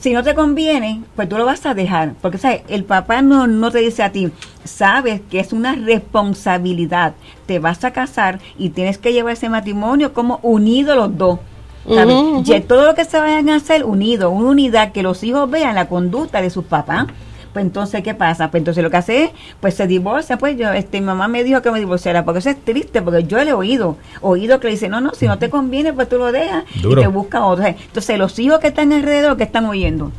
si 0.00 0.12
no 0.12 0.22
te 0.22 0.34
conviene, 0.34 1.02
pues 1.14 1.28
tú 1.28 1.36
lo 1.36 1.44
vas 1.44 1.64
a 1.66 1.74
dejar. 1.74 2.14
Porque, 2.20 2.38
¿sabes? 2.38 2.62
El 2.68 2.84
papá 2.84 3.22
no, 3.22 3.46
no 3.46 3.70
te 3.70 3.78
dice 3.78 4.02
a 4.02 4.10
ti, 4.10 4.30
sabes 4.64 5.20
que 5.30 5.40
es 5.40 5.52
una 5.52 5.74
responsabilidad. 5.74 7.14
Te 7.46 7.58
vas 7.58 7.84
a 7.84 7.92
casar 7.92 8.40
y 8.58 8.70
tienes 8.70 8.98
que 8.98 9.12
llevar 9.12 9.34
ese 9.34 9.48
matrimonio 9.48 10.12
como 10.12 10.40
unidos 10.42 10.96
los 10.96 11.16
dos. 11.16 11.38
¿sabes? 11.86 12.66
Todo 12.66 12.86
lo 12.86 12.94
que 12.94 13.04
se 13.04 13.18
vayan 13.18 13.48
a 13.50 13.56
hacer 13.56 13.84
unidos, 13.84 14.32
una 14.34 14.50
unidad, 14.50 14.92
que 14.92 15.02
los 15.02 15.22
hijos 15.22 15.50
vean 15.50 15.74
la 15.74 15.88
conducta 15.88 16.42
de 16.42 16.50
sus 16.50 16.64
papás. 16.64 17.06
Pues 17.52 17.64
entonces, 17.64 18.02
¿qué 18.02 18.14
pasa? 18.14 18.50
Pues 18.50 18.60
entonces 18.60 18.82
lo 18.82 18.90
que 18.90 18.96
hace 18.96 19.24
es, 19.24 19.30
pues 19.60 19.74
se 19.74 19.86
divorcia, 19.86 20.38
pues 20.38 20.56
yo, 20.56 20.70
este, 20.72 21.00
mi 21.00 21.06
mamá 21.06 21.26
me 21.26 21.42
dijo 21.42 21.62
que 21.62 21.70
me 21.70 21.80
divorciara, 21.80 22.24
porque 22.24 22.38
eso 22.38 22.50
es 22.50 22.64
triste, 22.64 23.02
porque 23.02 23.24
yo 23.24 23.42
le 23.42 23.50
he 23.50 23.54
oído, 23.54 23.96
oído 24.20 24.60
que 24.60 24.68
le 24.68 24.74
dice, 24.74 24.88
no, 24.88 25.00
no, 25.00 25.14
si 25.14 25.26
no 25.26 25.38
te 25.38 25.50
conviene, 25.50 25.92
pues 25.92 26.08
tú 26.08 26.18
lo 26.18 26.30
dejas 26.30 26.64
y 26.76 26.94
te 26.94 27.06
busca 27.08 27.44
otro. 27.44 27.66
Entonces, 27.66 28.18
los 28.18 28.38
hijos 28.38 28.60
que 28.60 28.68
están 28.68 28.92
alrededor, 28.92 29.36
que 29.36 29.44
están 29.44 29.66
oyendo, 29.66 30.12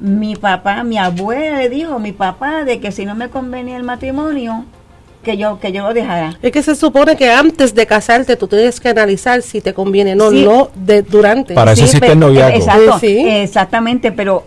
mi 0.00 0.36
papá, 0.36 0.82
mi 0.82 0.98
abuela 0.98 1.58
le 1.58 1.68
dijo, 1.68 1.98
mi 1.98 2.12
papá, 2.12 2.64
de 2.64 2.80
que 2.80 2.90
si 2.90 3.04
no 3.04 3.14
me 3.14 3.28
convenía 3.28 3.76
el 3.76 3.82
matrimonio, 3.82 4.64
que 5.22 5.36
yo 5.36 5.58
que 5.58 5.72
yo 5.72 5.82
lo 5.82 5.92
dejara. 5.92 6.38
Es 6.40 6.52
que 6.52 6.62
se 6.62 6.76
supone 6.76 7.16
que 7.16 7.30
antes 7.30 7.74
de 7.74 7.84
casarte 7.84 8.36
tú 8.36 8.46
tienes 8.46 8.78
que 8.78 8.90
analizar 8.90 9.42
si 9.42 9.60
te 9.60 9.74
conviene, 9.74 10.14
no, 10.14 10.30
no 10.30 10.70
de 10.74 11.02
durante. 11.02 11.52
Para 11.52 11.72
eso 11.72 11.84
existe 11.84 12.12
el 12.12 12.18
noviazgo. 12.18 12.56
Exacto, 12.56 12.98
exactamente, 13.02 14.12
pero 14.12 14.44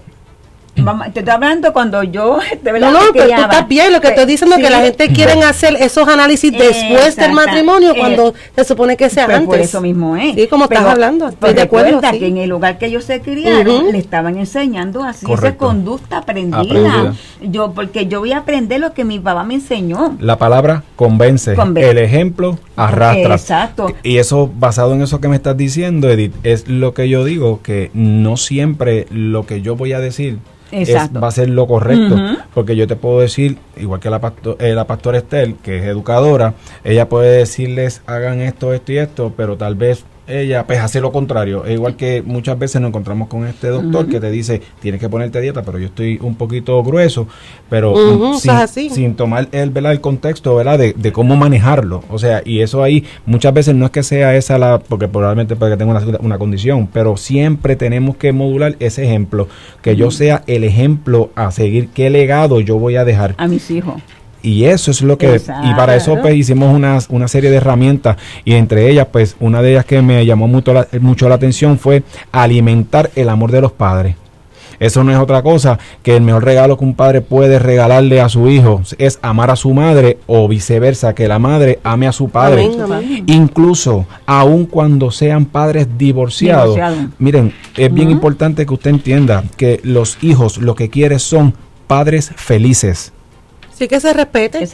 te 1.13 1.19
estoy 1.19 1.33
hablando 1.33 1.73
cuando 1.73 2.03
yo 2.03 2.39
no 2.63 2.91
no 2.91 2.99
pero 3.13 3.27
tú 3.27 3.41
estás 3.41 3.67
bien 3.67 3.93
lo 3.93 4.01
que 4.01 4.09
estoy 4.09 4.25
diciendo 4.25 4.55
es 4.55 4.63
que 4.63 4.69
la 4.69 4.81
gente 4.81 5.07
quiere 5.09 5.33
hacer 5.43 5.75
esos 5.79 6.07
análisis 6.07 6.51
después 6.51 7.15
del 7.15 7.33
matrimonio 7.33 7.95
cuando 7.95 8.33
se 8.55 8.63
supone 8.63 8.97
que 8.97 9.09
sea 9.09 9.25
antes 9.25 9.45
por 9.45 9.59
eso 9.59 9.81
mismo 9.81 10.15
es 10.15 10.35
sí 10.35 10.47
como 10.47 10.65
estás 10.65 10.85
hablando 10.85 11.29
estoy 11.29 11.53
de 11.53 11.61
acuerdo 11.61 12.01
que 12.01 12.27
en 12.27 12.37
el 12.37 12.49
lugar 12.49 12.77
que 12.77 12.87
ellos 12.87 13.03
se 13.03 13.21
criaron 13.21 13.91
le 13.91 13.97
estaban 13.97 14.37
enseñando 14.37 15.03
así 15.03 15.25
esa 15.31 15.55
conducta 15.55 16.17
aprendida. 16.17 17.13
yo 17.41 17.71
porque 17.73 18.07
yo 18.07 18.19
voy 18.19 18.33
a 18.33 18.39
aprender 18.39 18.79
lo 18.79 18.93
que 18.93 19.05
mi 19.05 19.19
papá 19.19 19.43
me 19.43 19.55
enseñó. 19.55 20.15
La 20.19 20.37
palabra 20.37 20.83
convence, 20.95 21.55
el 21.75 21.97
ejemplo 21.97 22.57
arrastra. 22.87 23.35
Exacto. 23.35 23.93
Y 24.03 24.17
eso 24.17 24.51
basado 24.53 24.93
en 24.93 25.01
eso 25.01 25.19
que 25.19 25.27
me 25.27 25.35
estás 25.35 25.57
diciendo 25.57 26.09
Edith 26.09 26.33
es 26.43 26.67
lo 26.67 26.93
que 26.93 27.09
yo 27.09 27.23
digo 27.23 27.61
que 27.61 27.91
no 27.93 28.37
siempre 28.37 29.05
lo 29.11 29.45
que 29.45 29.61
yo 29.61 29.75
voy 29.75 29.93
a 29.93 29.99
decir 29.99 30.39
va 30.71 31.27
a 31.27 31.31
ser 31.31 31.49
lo 31.49 31.67
correcto. 31.67 32.15
Porque 32.53 32.75
yo 32.75 32.87
te 32.87 32.95
puedo 32.95 33.19
decir, 33.19 33.57
igual 33.77 33.99
que 33.99 34.09
la, 34.09 34.33
eh, 34.59 34.73
la 34.73 34.85
pastora 34.87 35.17
Estel, 35.17 35.55
que 35.55 35.77
es 35.77 35.83
educadora, 35.85 36.53
ella 36.83 37.09
puede 37.09 37.37
decirles 37.37 38.01
hagan 38.05 38.41
esto, 38.41 38.73
esto 38.73 38.91
y 38.91 38.97
esto, 38.97 39.33
pero 39.35 39.57
tal 39.57 39.75
vez 39.75 40.05
ella 40.29 40.65
pues 40.65 40.79
hace 40.79 41.01
lo 41.01 41.11
contrario. 41.11 41.65
Es 41.65 41.73
igual 41.73 41.95
que 41.95 42.21
muchas 42.25 42.57
veces 42.57 42.81
nos 42.81 42.89
encontramos 42.89 43.27
con 43.27 43.47
este 43.47 43.67
doctor 43.67 44.07
que 44.07 44.19
te 44.19 44.31
dice, 44.31 44.61
tienes 44.79 45.01
que 45.01 45.09
ponerte 45.09 45.41
dieta, 45.41 45.63
pero 45.63 45.79
yo 45.79 45.87
estoy 45.87 46.19
un 46.21 46.35
poquito 46.35 46.81
grueso, 46.83 47.27
pero 47.69 47.93
sin, 48.37 49.15
tomar 49.15 49.47
el, 49.51 49.75
el 49.75 50.01
contexto 50.01 50.55
¿verdad? 50.55 50.79
De, 50.79 51.11
cómo 51.11 51.35
manejarlo. 51.35 52.03
O 52.09 52.19
sea, 52.19 52.41
y 52.45 52.61
eso 52.61 52.83
ahí 52.83 53.05
muchas 53.25 53.53
veces 53.53 53.75
no 53.75 53.85
es 53.85 53.91
que 53.91 54.03
sea 54.03 54.35
esa 54.35 54.57
la, 54.57 54.79
porque 54.79 55.07
probablemente 55.07 55.55
porque 55.55 55.77
tengo 55.77 55.91
una, 55.91 56.01
una 56.19 56.37
condición, 56.37 56.87
pero 56.91 57.17
siempre 57.17 57.75
tenemos 57.75 58.15
que 58.15 58.31
modular 58.31 58.75
ese 58.79 59.05
ejemplo, 59.05 59.47
que 59.81 59.95
yo 59.95 60.11
sea 60.11 60.43
el 60.47 60.63
ejemplo 60.63 61.31
a 61.35 61.51
seguir, 61.51 61.89
qué 61.89 62.09
legado 62.09 62.59
yo 62.59 62.77
voy 62.77 62.95
a 62.95 63.05
dejar. 63.05 63.35
A 63.37 63.47
mis 63.47 63.69
hijos. 63.71 64.01
Y 64.41 64.65
eso 64.65 64.91
es 64.91 65.01
lo 65.01 65.17
que, 65.17 65.41
y 65.63 65.73
para 65.73 65.95
eso 65.95 66.17
pues 66.21 66.35
hicimos 66.35 66.73
una, 66.73 66.99
una, 67.09 67.27
serie 67.27 67.49
de 67.49 67.57
herramientas 67.57 68.17
y 68.45 68.53
entre 68.53 68.89
ellas 68.89 69.07
pues 69.11 69.35
una 69.39 69.61
de 69.61 69.71
ellas 69.71 69.85
que 69.85 70.01
me 70.01 70.25
llamó 70.25 70.47
mucho 70.47 70.73
la, 70.73 70.87
mucho 71.01 71.27
la 71.27 71.35
atención 71.35 71.77
fue 71.77 72.03
alimentar 72.31 73.11
el 73.15 73.29
amor 73.29 73.51
de 73.51 73.61
los 73.61 73.71
padres. 73.71 74.15
Eso 74.79 75.03
no 75.03 75.11
es 75.11 75.17
otra 75.17 75.41
cosa 75.41 75.77
que 76.03 76.15
el 76.15 76.23
mejor 76.23 76.45
regalo 76.45 76.77
que 76.77 76.85
un 76.85 76.95
padre 76.95 77.21
puede 77.21 77.59
regalarle 77.59 78.21
a 78.21 78.29
su 78.29 78.47
hijo 78.47 78.81
es 78.97 79.19
amar 79.21 79.51
a 79.51 79.55
su 79.57 79.73
madre 79.73 80.19
o 80.25 80.47
viceversa, 80.47 81.13
que 81.13 81.27
la 81.27 81.37
madre 81.37 81.79
ame 81.83 82.07
a 82.07 82.13
su 82.13 82.29
padre. 82.29 82.69
Incluso 83.27 84.05
aun 84.25 84.65
cuando 84.65 85.11
sean 85.11 85.45
padres 85.45 85.87
divorciados. 85.97 86.79
Miren, 87.17 87.53
es 87.75 87.93
bien 87.93 88.09
importante 88.09 88.65
que 88.65 88.73
usted 88.73 88.91
entienda 88.91 89.43
que 89.57 89.81
los 89.83 90.17
hijos 90.21 90.59
lo 90.59 90.75
que 90.75 90.89
quieren 90.89 91.19
son 91.19 91.53
padres 91.87 92.31
felices 92.35 93.11
Sí, 93.79 93.87
que 93.87 94.01
se 94.01 94.11
respete. 94.11 94.67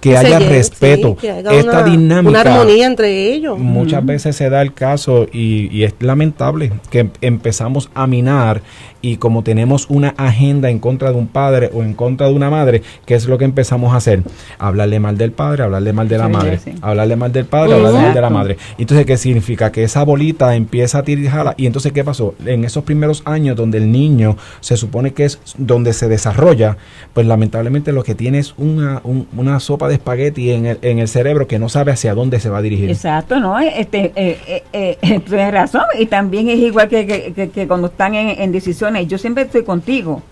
Que, 0.00 0.16
haya 0.16 0.38
respeto. 0.38 1.16
Esta 1.20 1.82
dinámica. 1.82 2.30
Una 2.30 2.40
armonía 2.40 2.86
entre 2.86 3.32
ellos. 3.32 3.58
Muchas 3.58 4.06
veces 4.06 4.36
se 4.36 4.48
da 4.48 4.62
el 4.62 4.72
caso 4.72 5.26
y, 5.32 5.68
y, 5.76 5.82
es 5.82 5.94
lamentable 5.98 6.72
que 6.88 7.10
empezamos 7.20 7.90
a 7.94 8.06
minar 8.06 8.62
y 9.04 9.18
como 9.18 9.42
tenemos 9.42 9.84
una 9.90 10.14
agenda 10.16 10.70
en 10.70 10.78
contra 10.78 11.10
de 11.10 11.18
un 11.18 11.26
padre 11.26 11.68
o 11.74 11.82
en 11.82 11.92
contra 11.92 12.26
de 12.26 12.32
una 12.32 12.48
madre, 12.48 12.80
¿qué 13.04 13.14
es 13.14 13.26
lo 13.26 13.36
que 13.36 13.44
empezamos 13.44 13.92
a 13.92 13.96
hacer? 13.96 14.22
Hablarle 14.58 14.98
mal 14.98 15.18
del 15.18 15.30
padre, 15.30 15.62
hablarle 15.62 15.92
mal 15.92 16.08
de 16.08 16.16
la 16.16 16.28
madre, 16.28 16.58
hablarle 16.80 17.14
mal 17.14 17.30
del 17.30 17.44
padre, 17.44 17.74
hablarle 17.74 18.00
mal 18.00 18.14
de 18.14 18.20
la 18.22 18.30
madre. 18.30 18.56
Entonces, 18.78 19.04
¿qué 19.04 19.18
significa? 19.18 19.70
Que 19.70 19.84
esa 19.84 20.04
bolita 20.04 20.56
empieza 20.56 21.00
a 21.00 21.02
tirar 21.02 21.54
y 21.58 21.66
entonces, 21.66 21.92
¿qué 21.92 22.02
pasó? 22.02 22.34
En 22.46 22.64
esos 22.64 22.84
primeros 22.84 23.20
años 23.26 23.56
donde 23.56 23.76
el 23.76 23.92
niño 23.92 24.38
se 24.60 24.78
supone 24.78 25.12
que 25.12 25.26
es 25.26 25.38
donde 25.58 25.92
se 25.92 26.08
desarrolla, 26.08 26.78
pues 27.12 27.26
lamentablemente 27.26 27.92
lo 27.92 28.04
que 28.04 28.14
tiene 28.14 28.38
una, 28.56 29.60
sopa 29.60 29.88
de 29.88 29.94
espagueti 29.94 30.50
en 30.50 30.66
el, 30.66 30.78
en 30.82 30.98
el 30.98 31.08
cerebro 31.08 31.46
que 31.46 31.58
no 31.58 31.68
sabe 31.68 31.92
hacia 31.92 32.14
dónde 32.14 32.40
se 32.40 32.50
va 32.50 32.58
a 32.58 32.62
dirigir. 32.62 32.90
Exacto, 32.90 33.40
¿no? 33.40 33.58
Este, 33.58 34.12
eh, 34.16 34.62
eh, 34.72 34.98
eh 35.02 35.20
tienes 35.26 35.52
razón. 35.52 35.84
Y 35.98 36.06
también 36.06 36.48
es 36.48 36.58
igual 36.58 36.88
que, 36.88 37.66
cuando 37.66 37.86
están 37.88 38.14
en, 38.14 38.52
decisiones 38.52 39.08
yo 39.08 39.18
siempre 39.18 39.44
estoy 39.44 39.64
contigo. 39.64 40.22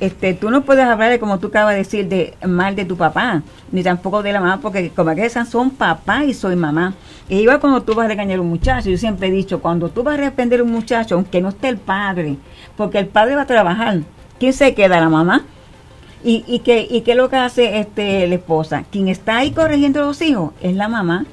Este, 0.00 0.32
tú 0.32 0.50
no 0.50 0.62
puedes 0.62 0.86
hablar 0.86 1.18
como 1.20 1.38
tú 1.38 1.48
acabas 1.48 1.72
de 1.72 1.78
decir 1.78 2.08
de 2.08 2.34
mal 2.46 2.74
de 2.74 2.86
tu 2.86 2.96
papá, 2.96 3.42
ni 3.70 3.82
tampoco 3.82 4.22
de 4.22 4.32
la 4.32 4.40
mamá, 4.40 4.58
porque 4.62 4.88
como 4.90 5.14
que 5.14 5.26
esas 5.26 5.50
son 5.50 5.70
papá 5.70 6.24
y 6.24 6.32
soy 6.32 6.56
mamá. 6.56 6.94
Y 7.28 7.40
igual 7.40 7.60
cuando 7.60 7.82
tú 7.82 7.94
vas 7.94 8.06
a 8.06 8.08
regañar 8.08 8.38
a 8.38 8.40
un 8.40 8.48
muchacho, 8.48 8.88
yo 8.88 8.96
siempre 8.96 9.28
he 9.28 9.30
dicho, 9.30 9.60
cuando 9.60 9.90
tú 9.90 10.02
vas 10.02 10.14
a 10.14 10.22
reprender 10.22 10.60
a 10.60 10.62
un 10.62 10.72
muchacho, 10.72 11.16
aunque 11.16 11.42
no 11.42 11.50
esté 11.50 11.68
el 11.68 11.76
padre, 11.76 12.36
porque 12.78 12.98
el 12.98 13.08
padre 13.08 13.36
va 13.36 13.42
a 13.42 13.46
trabajar, 13.46 14.00
¿quién 14.38 14.54
se 14.54 14.74
queda? 14.74 15.00
La 15.00 15.10
mamá. 15.10 15.44
¿Y, 16.22 16.44
y, 16.46 16.60
qué, 16.60 16.86
y 16.88 17.00
qué 17.00 17.12
es 17.12 17.16
lo 17.16 17.28
que 17.28 17.36
hace 17.36 17.80
este, 17.80 18.26
la 18.26 18.34
esposa? 18.34 18.84
Quien 18.90 19.08
está 19.08 19.38
ahí 19.38 19.52
corrigiendo 19.52 20.00
a 20.00 20.06
los 20.06 20.20
hijos 20.22 20.52
es 20.60 20.74
la 20.74 20.88
mamá. 20.88 21.24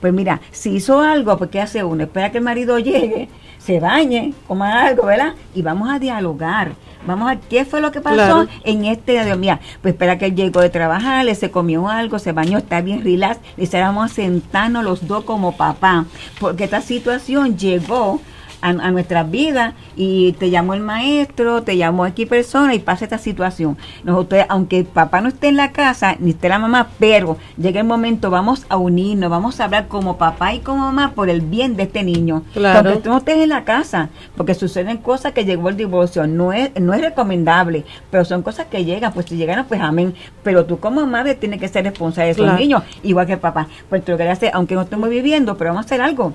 Pues 0.00 0.12
mira, 0.12 0.40
si 0.50 0.70
hizo 0.74 1.00
algo, 1.00 1.36
pues 1.38 1.50
¿qué 1.50 1.60
hace 1.60 1.82
uno? 1.82 2.04
Espera 2.04 2.30
que 2.30 2.38
el 2.38 2.44
marido 2.44 2.78
llegue 2.78 3.28
se 3.64 3.80
bañe, 3.80 4.34
coma 4.46 4.82
algo, 4.84 5.06
¿verdad? 5.06 5.34
Y 5.54 5.62
vamos 5.62 5.88
a 5.88 5.98
dialogar. 5.98 6.72
Vamos 7.06 7.28
a 7.28 7.34
ver 7.34 7.44
qué 7.48 7.64
fue 7.64 7.80
lo 7.80 7.92
que 7.92 8.00
pasó 8.00 8.46
en 8.62 8.84
este 8.84 9.24
día. 9.24 9.36
Mira, 9.36 9.60
pues 9.80 9.94
espera 9.94 10.18
que 10.18 10.26
él 10.26 10.34
llegó 10.34 10.60
de 10.60 10.68
trabajar, 10.68 11.24
le 11.24 11.34
se 11.34 11.50
comió 11.50 11.88
algo, 11.88 12.18
se 12.18 12.32
bañó, 12.32 12.58
está 12.58 12.82
bien 12.82 13.02
relax. 13.02 13.40
Le 13.56 13.80
vamos 13.80 14.10
a 14.10 14.14
sentarnos 14.14 14.84
los 14.84 15.06
dos 15.06 15.24
como 15.24 15.56
papá. 15.56 16.04
Porque 16.40 16.64
esta 16.64 16.82
situación 16.82 17.56
llegó 17.56 18.20
a, 18.64 18.90
nuestras 18.90 19.30
vidas 19.30 19.74
y 19.94 20.32
te 20.32 20.50
llamó 20.50 20.74
el 20.74 20.80
maestro, 20.80 21.62
te 21.62 21.76
llamó 21.76 22.04
aquí 22.04 22.24
persona 22.24 22.74
y 22.74 22.78
pasa 22.78 23.04
esta 23.04 23.18
situación. 23.18 23.76
Nosotros, 24.04 24.44
aunque 24.48 24.78
el 24.78 24.84
papá 24.86 25.20
no 25.20 25.28
esté 25.28 25.48
en 25.48 25.56
la 25.56 25.72
casa, 25.72 26.16
ni 26.18 26.30
esté 26.30 26.48
la 26.48 26.58
mamá, 26.58 26.88
pero 26.98 27.36
llega 27.58 27.80
el 27.80 27.86
momento, 27.86 28.30
vamos 28.30 28.64
a 28.70 28.76
unirnos, 28.76 29.30
vamos 29.30 29.60
a 29.60 29.64
hablar 29.64 29.86
como 29.88 30.16
papá 30.16 30.54
y 30.54 30.60
como 30.60 30.78
mamá 30.78 31.12
por 31.14 31.28
el 31.28 31.42
bien 31.42 31.76
de 31.76 31.84
este 31.84 32.02
niño. 32.02 32.42
Claro. 32.54 32.88
Aunque 32.88 33.02
tú 33.02 33.10
no 33.10 33.18
estés 33.18 33.36
en 33.36 33.50
la 33.50 33.64
casa, 33.64 34.08
porque 34.36 34.54
suceden 34.54 34.96
cosas 34.98 35.32
que 35.32 35.44
llegó 35.44 35.68
el 35.68 35.76
divorcio, 35.76 36.26
no 36.26 36.52
es, 36.52 36.70
no 36.80 36.94
es 36.94 37.02
recomendable, 37.02 37.84
pero 38.10 38.24
son 38.24 38.42
cosas 38.42 38.66
que 38.66 38.84
llegan, 38.84 39.12
pues 39.12 39.26
si 39.26 39.36
llegan, 39.36 39.64
pues 39.66 39.80
amén. 39.80 40.14
Pero 40.42 40.64
tú 40.64 40.78
como 40.78 41.06
madre 41.06 41.34
tienes 41.34 41.60
que 41.60 41.68
ser 41.68 41.84
responsable 41.84 42.26
de 42.26 42.32
esos 42.32 42.58
niños, 42.58 42.82
igual 43.02 43.26
que 43.26 43.34
el 43.34 43.40
papá. 43.40 43.68
Pues 43.90 44.04
tú 44.04 44.12
lo 44.12 44.18
que 44.18 44.28
hacer, 44.28 44.50
aunque 44.54 44.74
no 44.74 44.82
estemos 44.82 45.10
viviendo, 45.10 45.56
pero 45.58 45.70
vamos 45.70 45.84
a 45.84 45.86
hacer 45.86 46.00
algo 46.00 46.32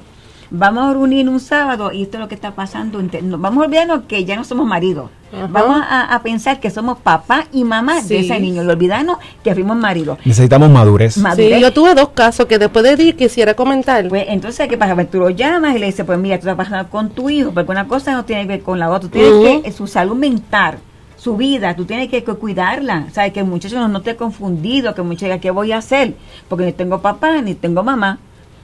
vamos 0.52 0.90
a 0.90 0.94
reunir 0.94 1.30
un 1.30 1.40
sábado 1.40 1.92
y 1.92 2.04
esto 2.04 2.18
es 2.18 2.22
lo 2.22 2.28
que 2.28 2.36
está 2.36 2.56
pasando. 2.56 3.02
Vamos 3.38 3.64
a 3.64 3.68
olvidarnos 3.68 4.02
que 4.08 4.26
ya 4.26 4.36
no 4.36 4.44
somos 4.44 4.66
maridos. 4.66 5.10
Vamos 5.50 5.80
a, 5.88 6.20
pensar 6.24 6.60
que 6.60 6.72
somos 6.72 6.98
papá 7.00 7.46
y 7.52 7.64
mamá 7.64 8.02
de 8.02 8.20
ese 8.20 8.40
niño 8.40 8.64
y 8.64 8.68
olvidarnos 8.68 9.20
que 9.44 9.54
fuimos 9.54 9.78
maridos. 9.78 10.18
Necesitamos 10.26 10.70
madurez. 10.70 11.16
Sí, 11.36 11.60
yo 11.60 11.72
tuve 11.72 11.94
dos 11.94 12.10
casos 12.10 12.48
que 12.48 12.58
después 12.58 12.84
de 12.84 13.04
ir 13.04 13.16
quisiera 13.16 13.54
comentar. 13.54 14.08
Pues 14.08 14.26
entonces, 14.28 14.68
¿qué 14.68 14.78
pasa? 14.78 14.96
Pues 14.96 15.12
tú 15.12 15.20
lo 15.20 15.30
llamas 15.30 15.76
y 15.76 15.80
le 15.80 15.86
dices, 15.86 16.06
pues 16.06 16.18
mira, 16.18 16.38
tú 16.38 16.42
estás 16.42 16.56
pasando 16.56 16.90
con 16.90 17.10
tu 17.12 17.30
hijo, 17.30 17.52
porque 17.52 17.72
una 17.72 17.88
cosa 17.88 18.14
no 18.14 18.26
tiene 18.26 18.44
que 18.44 18.48
ver 18.48 18.62
con 18.62 18.80
la 18.80 18.90
otra. 18.90 19.10
Tú 19.10 19.20
tienes 19.20 19.64
que, 19.64 19.72
su 19.72 19.88
salud 19.88 20.16
mental 20.16 20.80
su 21.16 21.36
vida, 21.36 21.76
tú 21.76 21.84
tienes 21.84 22.08
que, 22.08 22.24
cuidarla. 22.24 23.08
Sabes 23.12 23.34
que 23.34 23.42
el 23.42 23.46
muchacho 23.46 23.78
no, 23.78 23.90
no 23.90 23.98
esté 23.98 24.16
confundido, 24.16 24.96
que 24.96 25.02
el 25.02 25.08
muchacho 25.08 25.26
diga, 25.26 25.40
¿qué 25.40 25.52
voy 25.52 25.74
a 25.74 25.80
hacer? 25.80 26.14
Porque 26.48 26.66
ni 26.66 26.72
tengo 26.72 27.02
papá 27.02 27.42
ni 27.42 27.56
tengo 27.56 27.84
mamá 27.84 28.20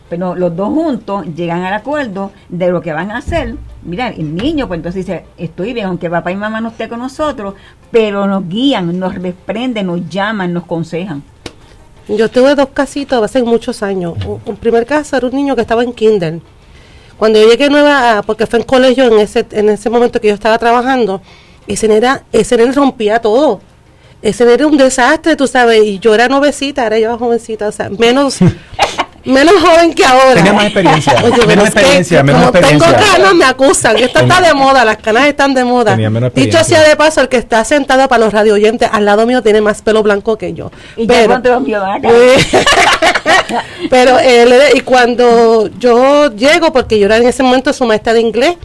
pero 0.10 0.36
los 0.36 0.56
dos 0.56 0.70
juntos 0.70 1.26
llegan 1.36 1.64
al 1.64 1.74
acuerdo 1.74 2.32
de 2.50 2.70
lo 2.70 2.82
que 2.82 2.94
van 2.94 3.12
a 3.12 3.18
hacer. 3.18 3.56
Mira, 3.84 4.10
el 4.10 4.36
niño, 4.36 4.68
pues 4.68 4.78
entonces 4.78 5.06
dice, 5.06 5.26
estoy 5.38 5.74
bien, 5.74 5.88
aunque 5.88 6.10
papá 6.10 6.32
y 6.32 6.36
mamá 6.36 6.62
no 6.62 6.70
estén 6.70 6.90
con 6.90 7.00
nosotros, 7.00 7.56
pero 7.92 8.28
nos 8.28 8.48
guían, 8.48 8.98
nos 9.00 9.16
reprenden, 9.16 9.88
nos 9.88 10.08
llaman, 10.10 10.54
nos 10.54 10.66
consejan. 10.66 11.24
Yo 12.08 12.30
tuve 12.30 12.54
dos 12.54 12.70
casitos 12.70 13.24
hace 13.24 13.42
muchos 13.42 13.82
años. 13.82 14.14
Un, 14.46 14.58
primer 14.58 14.86
caso 14.86 15.18
era 15.18 15.26
un 15.26 15.34
niño 15.34 15.56
que 15.56 15.62
estaba 15.62 15.84
en 15.84 15.92
kinder. 15.92 16.40
Cuando 17.18 17.42
yo 17.42 17.50
llegué 17.50 17.70
nueva, 17.70 18.22
porque 18.26 18.46
fue 18.46 18.60
en 18.60 18.66
colegio 18.66 19.06
en 19.06 19.20
ese, 19.20 19.46
en 19.52 19.70
ese 19.70 19.90
momento 19.90 20.22
que 20.22 20.28
yo 20.28 20.36
estaba 20.36 20.58
trabajando, 20.60 21.22
ese 21.66 21.88
nene, 21.88 22.22
ese 22.32 22.58
nene 22.58 22.74
rompía 22.74 23.20
todo. 23.20 23.60
Ese 24.22 24.44
nene 24.44 24.56
era 24.56 24.68
un 24.68 24.78
desastre, 24.78 25.36
tú 25.36 25.48
sabes, 25.48 25.84
y 25.84 25.98
yo 25.98 26.14
era 26.14 26.28
novecita, 26.28 26.84
ahora 26.84 27.00
yo 27.00 27.18
jovencita, 27.18 27.68
o 27.68 27.72
sea, 27.72 27.90
menos, 27.90 28.38
menos 29.25 29.55
joven 29.62 29.94
que 29.94 30.05
ahora. 30.05 30.36
Tenía 30.36 30.53
más 30.53 30.65
experiencia. 30.65 31.13
Oye, 31.24 31.46
menos 31.46 31.67
es 31.67 31.74
que 31.74 31.79
experiencia, 31.79 32.24
menos 32.24 32.41
como 32.41 32.58
experiencia. 32.58 32.98
tengo 32.98 33.13
canas, 33.13 33.34
me 33.36 33.46
acusan. 33.46 33.98
Esto 33.98 34.20
está 34.20 34.41
de 34.41 34.53
moda, 34.53 34.86
las 34.86 34.98
canas 34.98 35.27
están 35.27 35.53
de 35.53 35.63
moda. 35.63 35.91
Tenía 35.91 36.10
menos 36.10 36.34
Dicho 36.34 36.58
experiencia. 36.58 36.79
sea 36.79 36.89
de 36.89 36.96
paso, 36.96 37.22
el 37.22 37.29
que 37.29 37.38
está 37.38 37.63
sentado 37.65 38.08
para 38.08 38.24
los 38.24 38.34
radio 38.34 38.53
oyentes 38.53 38.89
al 38.91 39.05
lado 39.05 39.25
mío 39.25 39.41
tiene 39.41 39.62
más 39.62 39.82
pelo 39.82 40.03
blanco 40.03 40.38
que 40.38 40.53
yo. 40.53 40.72
Y 40.96 41.08
los 41.08 41.63
vio 41.63 41.84
acá. 41.84 42.10
Pero 43.89 44.20
él, 44.20 44.53
y 44.74 44.79
cuando 44.82 45.70
yo 45.79 46.32
llego, 46.36 46.72
porque 46.72 47.00
yo 47.00 47.05
era 47.05 47.17
en 47.17 47.27
ese 47.27 47.44
momento 47.44 47.74
su 47.74 47.86
maestra 47.86 48.13
de 48.13 48.22
inglés, 48.22 48.55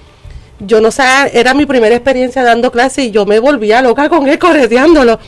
yo 0.60 0.80
no 0.80 0.90
sé, 0.90 1.02
era 1.32 1.54
mi 1.54 1.66
primera 1.66 1.94
experiencia 1.94 2.42
dando 2.42 2.70
clase 2.70 3.04
y 3.04 3.10
yo 3.10 3.24
me 3.26 3.38
volvía 3.38 3.80
loca 3.82 4.08
con 4.08 4.28
él 4.28 4.38
correteándolo. 4.38 5.18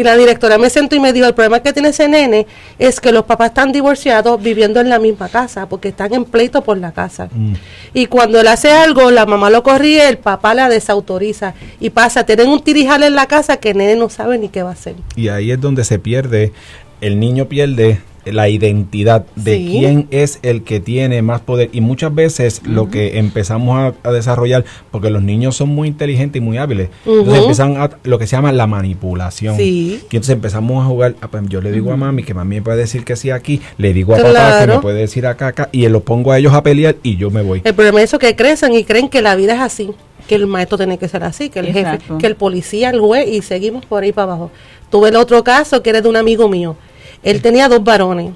Y 0.00 0.02
la 0.02 0.16
directora 0.16 0.56
me 0.56 0.70
sentó 0.70 0.96
y 0.96 0.98
me 0.98 1.12
dijo, 1.12 1.26
el 1.26 1.34
problema 1.34 1.60
que 1.60 1.74
tiene 1.74 1.90
ese 1.90 2.08
nene 2.08 2.46
es 2.78 3.00
que 3.00 3.12
los 3.12 3.26
papás 3.26 3.48
están 3.48 3.70
divorciados 3.70 4.42
viviendo 4.42 4.80
en 4.80 4.88
la 4.88 4.98
misma 4.98 5.28
casa, 5.28 5.68
porque 5.68 5.88
están 5.88 6.14
en 6.14 6.24
pleito 6.24 6.62
por 6.62 6.78
la 6.78 6.92
casa. 6.92 7.28
Mm. 7.30 7.52
Y 7.92 8.06
cuando 8.06 8.40
él 8.40 8.48
hace 8.48 8.70
algo, 8.70 9.10
la 9.10 9.26
mamá 9.26 9.50
lo 9.50 9.62
corrige, 9.62 10.08
el 10.08 10.16
papá 10.16 10.54
la 10.54 10.70
desautoriza. 10.70 11.52
Y 11.80 11.90
pasa, 11.90 12.24
tienen 12.24 12.48
un 12.48 12.64
tirijal 12.64 13.02
en 13.02 13.14
la 13.14 13.26
casa 13.26 13.58
que 13.58 13.72
el 13.72 13.76
nene 13.76 13.94
no 13.96 14.08
sabe 14.08 14.38
ni 14.38 14.48
qué 14.48 14.62
va 14.62 14.70
a 14.70 14.72
hacer. 14.72 14.94
Y 15.16 15.28
ahí 15.28 15.50
es 15.50 15.60
donde 15.60 15.84
se 15.84 15.98
pierde, 15.98 16.54
el 17.02 17.20
niño 17.20 17.44
pierde 17.44 18.00
la 18.32 18.48
identidad 18.48 19.26
de 19.36 19.56
Sí. 19.56 19.68
quién 19.70 20.06
es 20.10 20.38
el 20.42 20.62
que 20.62 20.80
tiene 20.80 21.22
más 21.22 21.40
poder. 21.40 21.70
Y 21.72 21.80
muchas 21.80 22.14
veces 22.14 22.62
lo 22.64 22.88
que 22.90 23.18
empezamos 23.18 23.76
a, 23.78 24.08
a 24.08 24.12
desarrollar, 24.12 24.64
porque 24.90 25.10
los 25.10 25.22
niños 25.22 25.56
son 25.56 25.70
muy 25.70 25.88
inteligentes 25.88 26.40
y 26.40 26.44
muy 26.44 26.58
hábiles, 26.58 26.90
entonces 27.06 27.38
empiezan 27.38 27.76
a 27.76 27.90
lo 28.04 28.18
que 28.18 28.26
se 28.26 28.36
llama 28.36 28.52
la 28.52 28.66
manipulación. 28.66 29.56
Sí. 29.56 30.00
Y 30.10 30.16
entonces 30.16 30.34
empezamos 30.34 30.84
a 30.84 30.88
jugar, 30.88 31.14
ah, 31.20 31.28
pues 31.28 31.42
yo 31.48 31.60
le 31.60 31.72
digo 31.72 31.92
a 31.92 31.96
mami 31.96 32.22
que 32.22 32.34
mami 32.34 32.56
me 32.56 32.62
puede 32.62 32.78
decir 32.78 33.04
que 33.04 33.16
sí 33.16 33.30
aquí, 33.30 33.60
le 33.78 33.92
digo 33.92 34.14
a 34.14 34.18
papá 34.18 34.60
que 34.60 34.66
me 34.66 34.78
puede 34.80 35.00
decir 35.00 35.26
acá, 35.26 35.48
acá, 35.48 35.68
y 35.72 35.86
lo 35.88 36.00
pongo 36.00 36.32
a 36.32 36.38
ellos 36.38 36.52
a 36.52 36.62
pelear 36.62 36.96
y 37.02 37.16
yo 37.16 37.30
me 37.30 37.42
voy. 37.42 37.62
El 37.64 37.74
problema 37.74 38.00
es 38.00 38.10
eso 38.10 38.18
que 38.18 38.34
crecen 38.36 38.74
y 38.74 38.84
creen 38.84 39.08
que 39.08 39.22
la 39.22 39.36
vida 39.36 39.54
es 39.54 39.60
así, 39.60 39.90
que 40.26 40.34
el 40.34 40.46
maestro 40.46 40.76
tiene 40.78 40.98
que 40.98 41.08
ser 41.08 41.22
así, 41.24 41.48
que 41.48 41.60
el 41.60 41.66
jefe, 41.66 41.98
que 42.18 42.26
el 42.26 42.36
policía, 42.36 42.90
el 42.90 43.00
juez 43.00 43.28
y 43.28 43.42
seguimos 43.42 43.86
por 43.86 44.02
ahí 44.02 44.12
para 44.12 44.24
abajo. 44.32 44.50
Tuve 44.90 45.10
el 45.10 45.16
otro 45.16 45.44
caso 45.44 45.82
que 45.82 45.90
era 45.90 46.00
de 46.00 46.08
un 46.08 46.16
amigo 46.16 46.48
mío. 46.48 46.76
Él 47.22 47.42
tenía 47.42 47.68
dos 47.68 47.82
varones. 47.84 48.32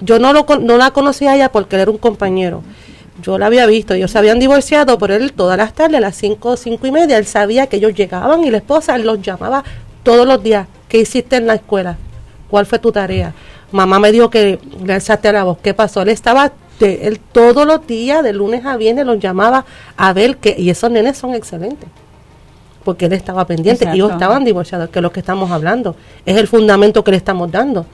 Yo 0.00 0.18
no, 0.18 0.32
lo, 0.32 0.46
no 0.60 0.76
la 0.76 0.90
conocía 0.92 1.32
a 1.32 1.34
ella 1.36 1.52
porque 1.52 1.76
él 1.76 1.82
era 1.82 1.90
un 1.90 1.98
compañero. 1.98 2.62
Yo 3.22 3.36
la 3.38 3.46
había 3.46 3.66
visto, 3.66 3.92
ellos 3.92 4.10
se 4.10 4.18
habían 4.18 4.38
divorciado, 4.38 4.96
pero 4.98 5.14
él 5.14 5.32
todas 5.34 5.58
las 5.58 5.74
tardes, 5.74 5.98
a 5.98 6.00
las 6.00 6.16
cinco, 6.16 6.56
cinco 6.56 6.86
y 6.86 6.90
media, 6.90 7.18
él 7.18 7.26
sabía 7.26 7.66
que 7.66 7.76
ellos 7.76 7.94
llegaban 7.94 8.42
y 8.44 8.50
la 8.50 8.56
esposa 8.58 8.96
los 8.96 9.20
llamaba 9.20 9.62
todos 10.02 10.26
los 10.26 10.42
días. 10.42 10.66
¿Qué 10.88 10.98
hiciste 10.98 11.36
en 11.36 11.46
la 11.46 11.54
escuela? 11.54 11.98
¿Cuál 12.48 12.64
fue 12.64 12.78
tu 12.78 12.90
tarea? 12.90 13.34
Mamá 13.72 13.98
me 13.98 14.10
dijo 14.10 14.30
que 14.30 14.58
le 14.84 14.92
alzaste 14.94 15.30
la 15.32 15.44
voz. 15.44 15.58
¿Qué 15.62 15.74
pasó? 15.74 16.00
Él 16.00 16.08
estaba, 16.08 16.50
de- 16.78 17.06
él 17.06 17.20
todos 17.20 17.66
los 17.66 17.86
días, 17.86 18.22
de 18.24 18.32
lunes 18.32 18.64
a 18.64 18.76
viernes, 18.78 19.04
los 19.04 19.18
llamaba 19.20 19.66
a 19.98 20.12
ver 20.14 20.38
que, 20.38 20.54
y 20.58 20.70
esos 20.70 20.90
nenes 20.90 21.18
son 21.18 21.34
excelentes. 21.34 21.88
Porque 22.84 23.04
él 23.04 23.12
estaba 23.12 23.46
pendiente, 23.46 23.84
Exacto. 23.84 23.94
ellos 23.94 24.10
estaban 24.12 24.44
divorciados, 24.44 24.88
que 24.88 24.98
es 24.98 25.02
lo 25.02 25.12
que 25.12 25.20
estamos 25.20 25.50
hablando. 25.50 25.94
Es 26.24 26.38
el 26.38 26.48
fundamento 26.48 27.04
que 27.04 27.10
le 27.10 27.18
estamos 27.18 27.52
dando. 27.52 27.84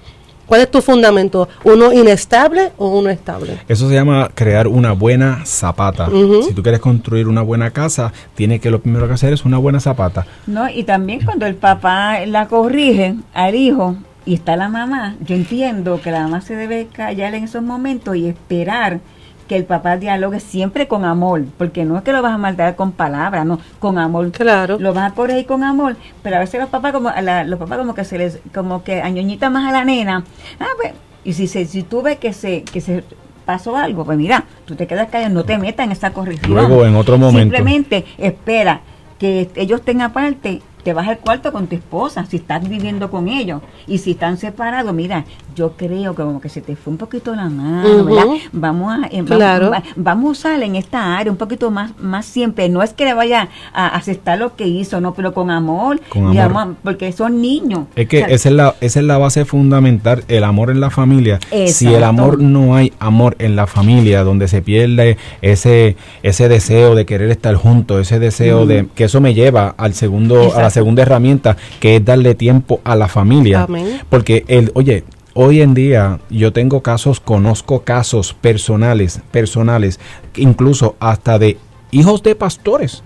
¿Cuál 0.47 0.61
es 0.61 0.71
tu 0.71 0.81
fundamento? 0.81 1.49
¿Uno 1.65 1.93
inestable 1.93 2.71
o 2.79 2.99
uno 2.99 3.11
estable? 3.11 3.59
Eso 3.69 3.89
se 3.89 3.95
llama 3.95 4.31
crear 4.33 4.69
una 4.69 4.93
buena 4.93 5.45
zapata. 5.45 6.09
Si 6.47 6.55
tú 6.55 6.63
quieres 6.63 6.81
construir 6.81 7.27
una 7.27 7.43
buena 7.43 7.73
casa, 7.73 8.13
tienes 8.35 8.61
que 8.61 8.71
lo 8.71 8.81
primero 8.81 9.09
que 9.09 9.15
hacer 9.15 9.33
es 9.33 9.45
una 9.45 9.59
buena 9.59 9.81
zapata. 9.81 10.25
No, 10.47 10.71
y 10.71 10.85
también 10.85 11.25
cuando 11.25 11.47
el 11.47 11.57
papá 11.57 12.25
la 12.27 12.47
corrige 12.47 13.17
al 13.35 13.57
hijo 13.57 13.97
y 14.25 14.35
está 14.35 14.57
la 14.57 14.69
mamá, 14.69 15.17
yo 15.21 15.35
entiendo 15.35 16.01
que 16.01 16.13
la 16.13 16.23
mamá 16.23 16.41
se 16.41 16.55
debe 16.55 16.87
callar 16.93 17.35
en 17.35 17.45
esos 17.45 17.63
momentos 17.63 18.15
y 18.17 18.29
esperar 18.29 19.01
que 19.49 19.57
el 19.57 19.65
papá 19.65 19.97
dialogue 19.97 20.41
siempre 20.41 20.89
con 20.89 21.05
amor, 21.05 21.45
porque 21.59 21.85
no 21.85 21.97
es 21.97 22.03
que 22.03 22.13
lo 22.13 22.23
vas 22.23 22.33
a 22.33 22.39
maldar 22.39 22.77
con 22.77 22.93
palabras, 22.93 23.47
no, 23.47 23.61
con 23.79 23.99
amor. 23.99 24.31
Claro. 24.33 24.77
Lo 24.79 24.93
vas 24.93 25.13
a 25.13 25.15
corregir 25.15 25.47
con 25.47 25.63
amor, 25.65 25.97
pero 26.23 26.37
a 26.37 26.41
veces 26.41 26.61
los 26.61 26.69
papás 26.69 26.93
como 26.93 27.09
a 27.09 27.21
la- 27.23 27.45
los 27.45 27.59
papás 27.59 27.79
como 27.79 27.95
que 27.95 28.05
se 28.05 28.19
les 28.19 28.41
como 28.55 28.83
que 28.83 29.03
añoñita 29.03 29.51
más 29.51 29.69
a 29.69 29.73
la 29.73 29.85
nena. 29.85 30.25
Ah, 30.59 30.67
pues, 30.77 30.93
y 31.25 31.33
si 31.33 31.47
se, 31.47 31.65
si 31.67 31.83
tú 31.83 32.03
ves 32.03 32.19
que 32.19 32.33
se 32.33 32.63
que 32.63 32.81
se 32.81 33.05
pasó 33.45 33.77
algo, 33.77 34.05
pues 34.05 34.19
mira, 34.19 34.45
tú 34.65 34.75
te 34.75 34.87
quedas 34.89 35.09
callado, 35.09 35.33
no 35.33 35.45
te 35.45 35.57
metas 35.59 35.87
en 35.87 35.93
esa 35.93 36.11
corrección. 36.13 36.53
Luego, 36.53 36.85
en 36.85 36.97
otro 36.97 37.17
momento. 37.17 37.39
Simplemente 37.41 38.05
espera 38.19 38.81
que 39.19 39.49
ellos 39.55 39.81
estén 39.81 40.03
aparte, 40.03 40.61
te 40.83 40.93
vas 40.93 41.09
al 41.09 41.19
cuarto 41.19 41.53
con 41.53 41.67
tu 41.69 41.75
esposa, 41.77 42.27
si 42.27 42.37
estás 42.37 42.69
viviendo 42.69 43.11
con 43.11 43.29
ellos. 43.29 43.63
Y 43.87 43.99
si 43.99 44.13
están 44.13 44.37
separados, 44.37 44.93
mira, 44.95 45.25
yo 45.57 45.73
creo 45.77 46.15
que 46.15 46.23
como 46.23 46.41
que 46.41 46.49
se 46.49 46.61
te 46.61 46.77
fue 46.77 46.93
un 46.93 46.99
poquito 46.99 47.35
la 47.35 47.49
mano. 47.49 48.05
¿verdad? 48.05 48.25
Vamos 48.53 48.93
a, 48.93 49.07
eh, 49.11 49.25
Claro. 49.25 49.71
va- 49.71 49.83
vamos 49.97 50.29
a 50.29 50.31
usar 50.33 50.63
en 50.63 50.77
esta 50.77 51.17
área 51.17 51.33
un 51.33 51.39
poquito 51.39 51.71
más, 51.71 51.93
más 51.99 52.27
siempre. 52.27 52.69
No 52.69 52.83
es 52.83 52.93
que 52.93 53.05
le 53.07 53.15
vaya 53.15 53.49
a 53.73 53.89
aceptar 53.89 54.39
lo 54.39 54.55
que 54.55 54.69
hizo, 54.69 55.01
no, 55.01 55.15
pero 55.15 55.33
con 55.35 55.51
amor. 55.51 56.01
Con 56.11 56.39
amor. 56.39 56.77
porque 56.85 57.11
son 57.13 57.41
niños. 57.41 57.87
Es 57.97 58.07
que 58.09 58.19
O 58.23 58.27
sea, 58.27 58.35
esa, 58.35 58.49
es 58.51 58.55
la, 58.55 58.75
esa 58.81 59.01
es 59.01 59.07
la 59.07 59.19
base 59.19 59.45
fundamental, 59.45 60.23
el 60.29 60.45
amor 60.45 60.71
en 60.71 60.81
la 60.81 60.91
familia. 60.91 61.39
Si 61.67 61.93
el 61.93 62.05
amor 62.05 62.39
no 62.41 62.75
hay 62.77 62.93
amor 62.99 63.35
en 63.39 63.57
la 63.57 63.67
familia, 63.67 64.23
donde 64.23 64.49
se 64.49 64.63
pierde 64.63 65.17
ese 65.43 65.97
ese 66.23 66.49
deseo 66.49 66.95
de 66.95 67.07
querer 67.07 67.31
estar 67.31 67.55
juntos, 67.55 68.01
ese 68.01 68.19
deseo 68.19 68.67
de 68.67 68.89
que 68.95 69.05
eso 69.05 69.21
me 69.21 69.33
lleva 69.35 69.75
al 69.79 69.95
segundo 69.95 70.55
a 70.55 70.63
la 70.63 70.71
segunda 70.71 71.03
herramienta, 71.03 71.57
que 71.81 71.97
es 71.97 72.05
darle 72.05 72.35
tiempo 72.35 72.81
a 72.85 72.95
la 72.97 73.09
familia. 73.09 73.63
Amén. 73.63 74.01
Porque 74.11 74.45
el, 74.49 74.71
oye, 74.75 75.05
hoy 75.39 75.61
en 75.61 75.75
día 75.75 76.19
yo 76.31 76.53
tengo 76.53 76.83
casos, 76.83 77.21
conozco 77.21 77.83
casos 77.83 78.33
personales, 78.33 79.21
personales, 79.31 80.01
incluso 80.35 80.97
hasta 80.99 81.39
de 81.39 81.59
hijos 81.91 82.23
de 82.23 82.35
pastores 82.35 83.03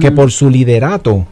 que 0.00 0.12
por 0.12 0.30
su 0.30 0.50
liderato 0.50 1.26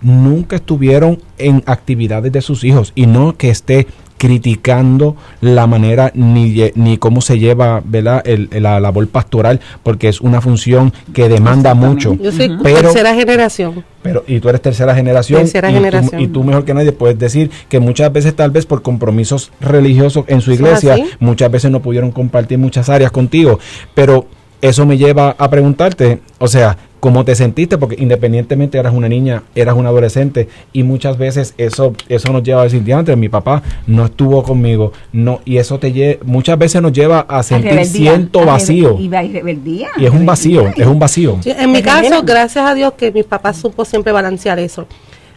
nunca 0.00 0.56
estuvieron 0.56 1.20
en 1.38 1.64
actividades 1.66 2.30
de 2.30 2.42
sus 2.42 2.62
hijos 2.62 2.92
y 2.94 3.06
no 3.06 3.36
que 3.36 3.50
esté 3.50 3.88
criticando 4.28 5.16
la 5.40 5.66
manera 5.66 6.10
ni, 6.14 6.70
ni 6.74 6.98
cómo 6.98 7.20
se 7.20 7.38
lleva 7.38 7.82
¿verdad? 7.84 8.22
El- 8.26 8.48
la 8.60 8.80
labor 8.80 9.06
pastoral 9.08 9.60
porque 9.82 10.08
es 10.08 10.20
una 10.20 10.40
función 10.40 10.92
que 11.12 11.28
demanda 11.28 11.74
mucho 11.74 12.14
Yo 12.14 12.32
soy 12.32 12.56
Pero- 12.62 12.80
tercera 12.90 13.14
generación. 13.14 13.84
pero 14.02 14.24
y 14.26 14.40
tú 14.40 14.48
eres 14.48 14.60
tercera 14.62 14.94
generación 14.94 15.40
Tercera 15.42 15.68
y, 15.70 15.72
tú- 15.72 15.78
generación. 15.78 16.20
y 16.20 16.26
tú 16.28 16.42
mejor 16.44 16.64
que 16.64 16.74
nadie 16.74 16.92
puedes 16.92 17.18
decir 17.18 17.50
que 17.68 17.80
muchas 17.80 18.12
veces 18.12 18.34
tal 18.34 18.50
vez 18.50 18.66
por 18.66 18.82
compromisos 18.82 19.52
religiosos 19.60 20.24
en 20.28 20.40
su 20.40 20.52
¿Eso 20.52 20.64
es 20.66 20.84
iglesia 20.84 21.06
muchas 21.20 21.50
veces 21.50 21.70
no 21.70 21.80
pudieron 21.80 22.10
compartir 22.10 22.58
muchas 22.58 22.88
áreas 22.88 23.10
contigo 23.12 23.58
pero 23.94 24.26
eso 24.60 24.84
me 24.86 24.96
lleva 24.98 25.34
a 25.38 25.48
preguntarte 25.50 26.20
o 26.38 26.48
sea 26.48 26.76
cómo 27.04 27.22
te 27.22 27.34
sentiste 27.34 27.76
porque 27.76 27.96
independientemente 27.98 28.78
eras 28.78 28.94
una 28.94 29.10
niña 29.10 29.42
eras 29.54 29.76
una 29.76 29.90
adolescente 29.90 30.48
y 30.72 30.84
muchas 30.84 31.18
veces 31.18 31.52
eso 31.58 31.92
eso 32.08 32.32
nos 32.32 32.42
lleva 32.42 32.62
a 32.62 32.64
decir 32.64 32.82
diantre 32.82 33.14
mi 33.14 33.28
papá 33.28 33.62
no 33.86 34.06
estuvo 34.06 34.42
conmigo 34.42 34.90
no 35.12 35.40
y 35.44 35.58
eso 35.58 35.78
te 35.78 35.92
lle- 35.92 36.18
muchas 36.24 36.56
veces 36.58 36.80
nos 36.80 36.92
lleva 36.92 37.26
a 37.28 37.40
a 37.40 37.42
sentir 37.42 37.72
rebeldía, 37.72 38.12
a 38.12 38.16
rebe- 38.16 38.46
vacío 38.46 38.96
Y, 38.98 39.08
rebeldía. 39.10 39.88
y 39.98 40.06
es 40.06 40.10
un 40.12 40.24
vacío 40.24 40.60
rebeldía. 40.60 40.84
es 40.84 40.90
un 40.90 40.98
vacío 40.98 41.36
Sí, 41.42 41.50
en 41.54 41.72
mi 41.72 41.82
caso, 41.82 42.22
gracias 42.22 42.64
a 42.66 42.72
Dios 42.72 42.94
que 42.96 43.12
mis 43.12 43.24
papás 43.26 43.58
supo 43.58 43.84
siempre 43.84 44.10
balancear 44.10 44.58
eso. 44.58 44.86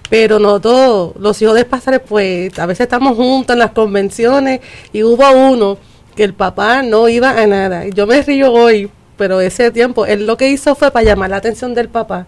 Pero 0.10 0.40
no 0.40 0.62
todos, 0.62 1.18
los 1.20 1.42
hijos 1.42 1.56
de 1.56 1.66
pastores, 1.66 2.00
pues 2.08 2.58
a 2.58 2.66
veces 2.66 2.86
estamos 2.86 3.18
juntos 3.18 3.54
en 3.56 3.60
las 3.60 3.72
convenciones 3.72 4.62
y 4.94 5.04
hubo 5.04 5.30
uno 5.52 5.78
que 6.16 6.24
el 6.24 6.34
papá 6.34 6.82
no 6.82 7.10
iba 7.10 7.32
a 7.32 7.46
nada. 7.46 7.86
Y 7.86 7.92
Yo 7.92 8.08
me 8.08 8.22
río 8.22 8.54
hoy, 8.54 8.90
pero 9.18 9.42
ese 9.42 9.72
tiempo, 9.72 10.06
él 10.06 10.26
lo 10.28 10.38
que 10.38 10.50
hizo 10.50 10.76
fue 10.76 10.92
para 10.92 11.06
llamar 11.06 11.30
la 11.32 11.38
atención 11.38 11.74
del 11.74 11.90
papá. 11.90 12.28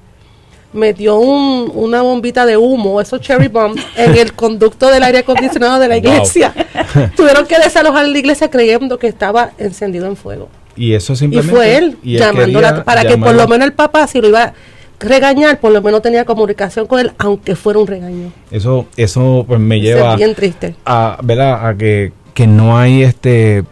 Metió 0.71 1.17
un, 1.17 1.71
una 1.73 2.04
bombita 2.04 2.45
de 2.45 2.56
humo, 2.56 3.02
esos 3.02 3.21
cherry 3.21 3.47
bombs, 3.47 3.82
en 3.97 4.15
el 4.15 4.34
conducto 4.34 4.89
del 4.91 5.02
aire 5.04 5.19
acondicionado 5.19 5.80
de 5.80 5.88
la 5.88 5.95
Wow. 5.95 6.04
iglesia. 6.13 6.54
Tuvieron 7.15 7.47
que 7.47 7.58
desalojar 7.58 8.06
la 8.08 8.17
iglesia 8.17 8.49
creyendo 8.52 8.99
que 8.99 9.08
estaba 9.08 9.52
encendido 9.58 10.06
en 10.06 10.15
fuego. 10.15 10.47
y 10.75 10.93
eso 10.93 11.13
Y 11.13 11.15
simplemente 11.17 11.52
fue 11.56 11.75
él 11.78 11.97
y 12.04 12.15
él 12.15 12.19
llamándola 12.21 12.84
para 12.84 13.04
que 13.04 13.17
por 13.17 13.34
lo 13.34 13.47
menos 13.47 13.65
el 13.67 13.73
papá, 13.73 14.06
si 14.08 14.21
lo 14.21 14.28
iba 14.28 14.43
a 14.43 14.54
regañar, 14.99 15.60
por 15.60 15.71
lo 15.71 15.82
menos 15.82 16.02
tenía 16.04 16.23
comunicación 16.25 16.86
con 16.86 16.99
él, 16.99 17.12
aunque 17.17 17.56
fuera 17.56 17.80
un 17.80 17.88
regaño. 17.88 18.32
Eso, 18.52 18.86
eso 18.95 19.45
pues 19.47 19.60
me 19.60 19.80
lleva 19.82 20.12
es 20.12 20.17
bien 20.17 20.36
triste. 20.36 20.75
a, 20.86 21.17
¿verdad? 21.23 21.67
a 21.67 21.75
que, 21.75 22.12
que 22.36 22.45
no 22.47 22.78
hay 22.78 23.02
este, 23.04 23.63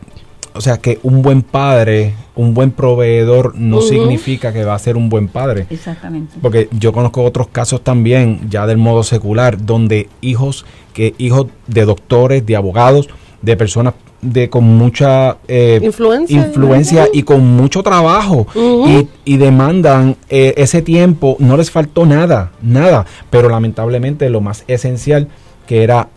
o 0.58 0.62
sea, 0.62 0.80
que 0.80 1.00
un 1.04 1.22
buen 1.22 1.42
padre, 1.42 2.14
un 2.36 2.54
buen 2.54 2.72
proveedor 2.72 3.56
no 3.56 3.82
significa 3.82 4.52
que 4.52 4.66
va 4.66 4.76
a 4.76 4.80
ser 4.80 4.98
un 4.98 5.10
buen 5.10 5.28
padre. 5.28 5.68
Exactamente. 5.70 6.38
Porque 6.42 6.68
yo 6.72 6.92
conozco 6.92 7.24
otros 7.24 7.48
casos 7.48 7.84
también, 7.84 8.50
ya 8.50 8.66
del 8.66 8.78
modo 8.78 9.04
secular, 9.04 9.64
donde 9.64 10.10
hijos, 10.22 10.66
que 10.94 11.14
hijos 11.18 11.48
de 11.68 11.86
doctores, 11.86 12.46
de 12.46 12.56
abogados, 12.56 13.08
de 13.42 13.56
personas 13.56 13.94
de 14.20 14.50
con 14.50 14.64
mucha 14.64 15.38
eh, 15.48 15.80
influencia, 15.84 16.38
influencia 16.38 17.08
y 17.14 17.22
con 17.22 17.46
mucho 17.46 17.84
trabajo 17.84 18.48
y, 18.56 19.08
y, 19.26 19.38
demandan 19.38 20.16
eh, 20.28 20.56
ese 20.58 20.82
tiempo, 20.82 21.38
no 21.40 21.56
les 21.56 21.70
faltó 21.70 22.08
nada, 22.08 22.52
nada, 22.64 23.06
pero 23.30 23.48
lamentablemente 23.48 24.28
lo 24.32 24.42
más 24.42 24.64
esencial 24.68 25.28
que 25.68 25.84
era 25.84 26.10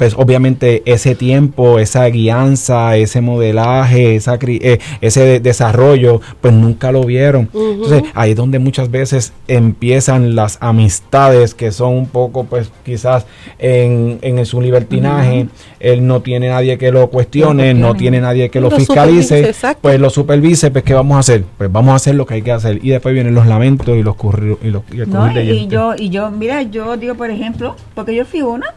pues 0.00 0.14
obviamente 0.16 0.82
ese 0.86 1.14
tiempo, 1.14 1.78
esa 1.78 2.06
guianza, 2.06 2.96
ese 2.96 3.20
modelaje, 3.20 4.16
esa, 4.16 4.38
eh, 4.40 4.78
ese 5.02 5.40
desarrollo, 5.40 6.22
pues 6.40 6.54
nunca 6.54 6.90
lo 6.90 7.04
vieron. 7.04 7.50
Entonces 7.52 8.04
ahí 8.14 8.30
es 8.30 8.36
donde 8.36 8.58
muchas 8.58 8.90
veces 8.90 9.34
empiezan 9.46 10.34
las 10.34 10.56
amistades 10.62 11.52
que 11.54 11.70
son 11.70 11.92
un 11.96 12.06
poco, 12.06 12.44
pues 12.44 12.72
quizás 12.82 13.26
en, 13.58 14.18
en 14.22 14.46
su 14.46 14.62
libertinaje, 14.62 15.48
él 15.80 16.06
no 16.06 16.22
tiene 16.22 16.48
nadie 16.48 16.78
que 16.78 16.92
lo 16.92 17.08
cuestione, 17.10 17.74
no 17.74 17.94
tiene 17.94 18.22
nadie 18.22 18.48
que 18.48 18.62
lo, 18.62 18.70
fiscalice, 18.70 19.52
pues 19.82 20.00
lo 20.00 20.08
supervise, 20.08 20.70
pues 20.70 20.82
¿qué 20.82 20.94
vamos 20.94 21.16
a 21.16 21.20
hacer? 21.20 21.44
Pues 21.58 21.70
vamos 21.70 21.92
a 21.92 21.96
hacer 21.96 22.14
lo 22.14 22.24
que 22.24 22.32
hay 22.32 22.42
que 22.42 22.52
hacer. 22.52 22.82
Y 22.82 22.88
después 22.88 23.12
vienen 23.12 23.34
los 23.34 23.46
lamentos 23.46 23.94
y 23.94 24.02
los 24.02 24.16
y 24.62 24.70
los 24.70 24.82
y, 24.90 24.96
no, 25.06 25.38
y 25.38 25.66
yo, 25.66 25.92
y 25.94 26.08
yo, 26.08 26.30
mira, 26.30 26.62
yo 26.62 26.96
digo, 26.96 27.16
por 27.16 27.28
ejemplo, 27.28 27.76
porque 27.94 28.14
yo 28.14 28.24
fui 28.24 28.40
una 28.40 28.74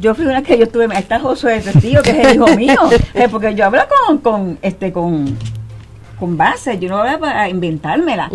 yo 0.00 0.14
fui 0.14 0.26
una 0.26 0.42
que 0.42 0.58
yo 0.58 0.68
tuve, 0.68 0.86
está 0.96 1.18
Josué 1.18 1.62
tío 1.80 2.02
que 2.02 2.10
es 2.10 2.26
el 2.26 2.34
hijo 2.34 2.46
mío, 2.56 2.78
eh, 3.14 3.28
porque 3.30 3.54
yo 3.54 3.64
hablo 3.64 3.82
con, 4.06 4.18
con, 4.18 4.58
este, 4.62 4.92
con, 4.92 5.36
con 6.18 6.36
base, 6.36 6.78
yo 6.78 6.88
no 6.88 6.98
voy 6.98 7.08
a 7.22 7.48
inventármela, 7.48 8.30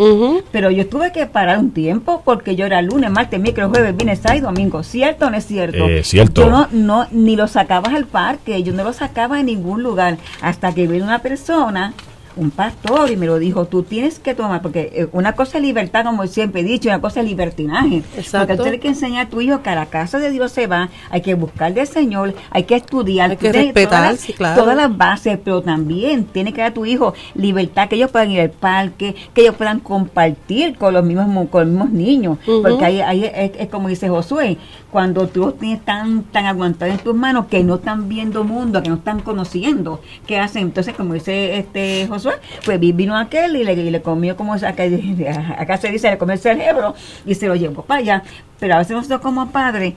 pero 0.50 0.70
yo 0.70 0.88
tuve 0.88 1.12
que 1.12 1.26
parar 1.26 1.58
un 1.58 1.70
tiempo 1.70 2.22
porque 2.24 2.56
yo 2.56 2.66
era 2.66 2.82
lunes, 2.82 3.10
martes, 3.10 3.40
miércoles, 3.40 3.70
jueves, 3.70 3.96
viernes, 3.96 4.20
sábado 4.20 4.38
y 4.38 4.42
domingo, 4.42 4.82
¿cierto 4.82 5.26
o 5.26 5.30
no 5.30 5.36
es 5.36 5.46
cierto? 5.46 5.88
Eh, 5.88 6.02
cierto. 6.02 6.42
Yo 6.42 6.50
no, 6.50 6.68
no, 6.72 7.06
ni 7.10 7.36
lo 7.36 7.46
sacabas 7.46 7.94
al 7.94 8.06
parque, 8.06 8.62
yo 8.62 8.72
no 8.72 8.84
lo 8.84 8.92
sacaba 8.92 9.40
en 9.40 9.46
ningún 9.46 9.82
lugar, 9.82 10.18
hasta 10.40 10.74
que 10.74 10.86
vino 10.86 11.04
una 11.04 11.20
persona 11.20 11.94
un 12.36 12.50
pastor 12.50 13.10
y 13.10 13.16
me 13.16 13.26
lo 13.26 13.38
dijo, 13.38 13.66
tú 13.66 13.82
tienes 13.82 14.18
que 14.18 14.34
tomar, 14.34 14.62
porque 14.62 14.90
eh, 14.94 15.08
una 15.12 15.34
cosa 15.34 15.58
es 15.58 15.64
libertad, 15.64 16.04
como 16.04 16.26
siempre 16.26 16.62
he 16.62 16.64
dicho, 16.64 16.88
una 16.88 17.00
cosa 17.00 17.20
es 17.20 17.26
libertinaje. 17.26 18.02
Porque 18.30 18.56
tú 18.56 18.62
tienes 18.62 18.80
que 18.80 18.88
enseñar 18.88 19.26
a 19.26 19.30
tu 19.30 19.40
hijo 19.40 19.62
que 19.62 19.70
a 19.70 19.74
la 19.74 19.86
casa 19.86 20.18
de 20.18 20.30
Dios 20.30 20.52
se 20.52 20.66
va, 20.66 20.88
hay 21.10 21.20
que 21.20 21.34
buscar 21.34 21.72
del 21.72 21.86
Señor, 21.86 22.34
hay 22.50 22.64
que 22.64 22.76
estudiar, 22.76 23.30
hay 23.30 23.36
que 23.36 23.52
respetar, 23.52 24.16
todas, 24.56 24.76
las, 24.76 24.96
bases, 24.96 25.38
pero 25.42 25.62
también 25.62 26.24
tiene 26.24 26.52
que 26.52 26.60
dar 26.60 26.70
a 26.70 26.74
tu 26.74 26.86
hijo 26.86 27.14
libertad, 27.34 27.88
que 27.88 27.96
ellos 27.96 28.10
puedan 28.10 28.30
ir 28.30 28.40
al 28.40 28.50
parque, 28.50 29.14
que 29.32 29.42
ellos 29.42 29.54
puedan 29.54 29.80
compartir 29.80 30.76
con 30.76 30.94
los 30.94 31.04
mismos, 31.04 31.48
con 31.48 31.62
los 31.62 31.70
mismos 31.70 31.90
niños, 31.90 32.38
porque 32.44 32.84
ahí, 32.84 33.00
ahí 33.00 33.30
es, 33.34 33.68
como 33.68 33.88
dice 33.88 34.08
Josué, 34.08 34.58
cuando 34.90 35.26
tú 35.28 35.40
los 35.40 35.58
tienes 35.58 35.84
tan, 35.84 36.22
tan 36.24 36.46
aguantados 36.46 36.94
en 36.94 37.00
tus 37.00 37.14
manos 37.14 37.46
que 37.46 37.64
no 37.64 37.76
están 37.76 38.08
viendo 38.08 38.44
mundo, 38.44 38.82
que 38.82 38.88
no 38.88 38.96
están 38.96 39.20
conociendo, 39.20 40.00
¿qué 40.26 40.38
hacen? 40.38 40.62
Entonces, 40.62 40.94
como 40.94 41.14
dice 41.14 41.58
este 41.58 42.06
Josué, 42.08 42.23
pues 42.64 42.80
vino 42.80 43.16
aquel 43.16 43.56
y 43.56 43.64
le, 43.64 43.76
le 43.76 44.02
comió 44.02 44.36
como 44.36 44.54
acá, 44.54 44.84
acá 45.58 45.76
se 45.76 45.88
dice, 45.90 46.10
le 46.10 46.18
comió 46.18 46.34
el 46.34 46.40
cerebro 46.40 46.94
y 47.26 47.34
se 47.34 47.46
lo 47.46 47.54
llevó 47.54 47.82
para 47.82 48.00
allá. 48.00 48.22
Pero 48.60 48.74
a 48.74 48.78
veces 48.78 48.96
nosotros 48.96 49.20
como 49.20 49.48
padres 49.50 49.94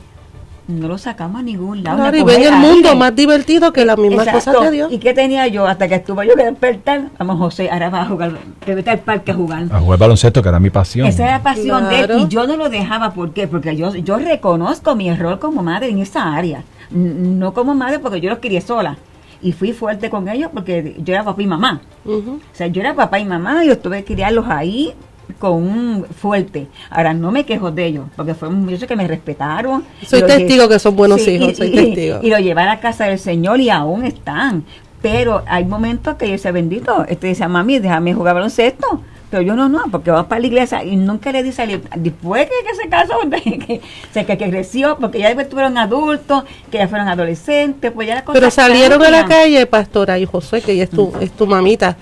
no 0.67 0.87
lo 0.89 0.97
sacamos 0.97 1.39
a 1.39 1.43
ningún 1.43 1.83
lado. 1.83 1.97
Claro, 1.97 2.17
y 2.17 2.23
ven 2.23 2.43
el 2.43 2.55
mundo 2.55 2.95
más 2.95 3.15
divertido 3.15 3.71
que 3.71 3.85
la 3.85 3.95
misma 3.95 4.25
cosa 4.29 4.51
de 4.51 4.71
Dios. 4.71 4.91
¿Y 4.91 4.97
qué 4.99 5.13
tenía 5.13 5.47
yo? 5.47 5.65
Hasta 5.65 5.87
que 5.87 5.95
estuve 5.95 6.27
yo 6.27 6.35
que 6.35 6.43
despertar, 6.43 7.09
vamos 7.17 7.37
José, 7.37 7.69
ahora 7.71 7.89
va 7.89 8.01
a 8.01 8.05
jugar, 8.05 8.33
te 8.65 8.75
vete 8.75 8.89
al 8.89 8.99
parque 8.99 9.31
a 9.31 9.35
jugar. 9.35 9.67
A 9.71 9.79
jugar 9.79 9.99
baloncesto, 9.99 10.41
que 10.41 10.49
era 10.49 10.59
mi 10.59 10.69
pasión. 10.69 11.07
Esa 11.07 11.23
era 11.23 11.31
la 11.37 11.43
pasión 11.43 11.87
de 11.89 11.99
él, 12.01 12.11
y 12.19 12.27
yo 12.27 12.45
no 12.45 12.57
lo 12.57 12.69
dejaba, 12.69 13.13
¿por 13.13 13.31
qué? 13.31 13.47
Porque 13.47 13.75
yo, 13.75 13.95
yo 13.95 14.17
reconozco 14.17 14.95
mi 14.95 15.09
error 15.09 15.39
como 15.39 15.63
madre 15.63 15.89
en 15.89 15.99
esa 15.99 16.35
área. 16.35 16.63
No 16.89 17.53
como 17.53 17.75
madre 17.75 17.99
porque 17.99 18.21
yo 18.21 18.29
lo 18.29 18.39
quería 18.39 18.61
sola 18.61 18.97
y 19.41 19.51
fui 19.51 19.73
fuerte 19.73 20.09
con 20.09 20.27
ellos 20.29 20.49
porque 20.53 20.95
yo 20.99 21.13
era 21.13 21.23
papá 21.23 21.41
y 21.41 21.47
mamá. 21.47 21.81
O 22.05 22.39
sea, 22.53 22.67
yo 22.67 22.81
era 22.81 22.95
papá 22.95 23.19
y 23.19 23.25
mamá, 23.25 23.63
y 23.63 23.67
yo 23.67 23.77
tuve 23.77 24.03
que 24.03 24.13
criarlos 24.13 24.45
ahí 24.47 24.93
con 25.39 25.53
un 25.53 26.05
fuerte. 26.05 26.67
Ahora 26.89 27.13
no 27.13 27.31
me 27.31 27.45
quejo 27.45 27.71
de 27.71 27.85
ellos, 27.85 28.05
porque 28.15 28.33
fue 28.33 28.49
muchos 28.49 28.87
que 28.87 28.95
me 28.95 29.07
respetaron. 29.07 29.83
Soy 30.05 30.23
testigo 30.23 30.67
que 30.67 30.79
son 30.79 30.95
buenos 30.95 31.27
hijos, 31.27 31.57
soy 31.57 31.71
testigo. 31.71 32.19
Y, 32.21 32.29
lo 32.29 32.39
llevar 32.39 32.69
a 32.69 32.79
casa 32.79 33.05
del 33.05 33.19
Señor 33.19 33.59
y 33.59 33.69
aún 33.69 34.05
están. 34.05 34.63
Pero 35.01 35.43
hay 35.47 35.63
momentos 35.65 36.15
que 36.15 36.25
yo 36.25 36.31
decía, 36.31 36.51
bendito, 36.51 37.05
este 37.07 37.27
dice, 37.27 37.47
mami, 37.47 37.79
déjame 37.79 38.13
jugar 38.13 38.33
baloncesto 38.35 39.03
pero 39.29 39.43
yo 39.43 39.55
no, 39.55 39.67
no, 39.67 39.83
porque 39.91 40.09
va 40.09 40.27
para 40.27 40.39
la 40.39 40.47
iglesia 40.47 40.83
y 40.83 40.95
nunca 40.95 41.31
le 41.31 41.43
di 41.43 41.51
salir. 41.51 41.81
Después 41.97 42.47
que, 42.47 42.75
se 42.75 42.87
casó, 42.87 43.19
que, 43.29 43.81
que, 44.13 44.25
que, 44.25 44.49
creció, 44.49 44.97
porque 44.99 45.19
ya 45.19 45.27
después 45.27 45.47
fueron 45.49 45.77
adultos, 45.77 46.43
que 46.71 46.77
ya 46.77 46.87
fueron 46.87 47.07
adolescentes, 47.07 47.91
pues 47.91 48.07
ya 48.07 48.15
la 48.15 48.23
cosa 48.23 48.39
Pero 48.39 48.51
salieron 48.51 49.03
a 49.03 49.09
la 49.09 49.25
calle, 49.25 49.65
pastora 49.65 50.17
y 50.17 50.25
José, 50.25 50.61
que 50.61 50.71
ella 50.73 50.83
es 50.83 50.89
tu, 50.89 51.11
es 51.19 51.31
tu 51.31 51.45
mamita. 51.45 51.97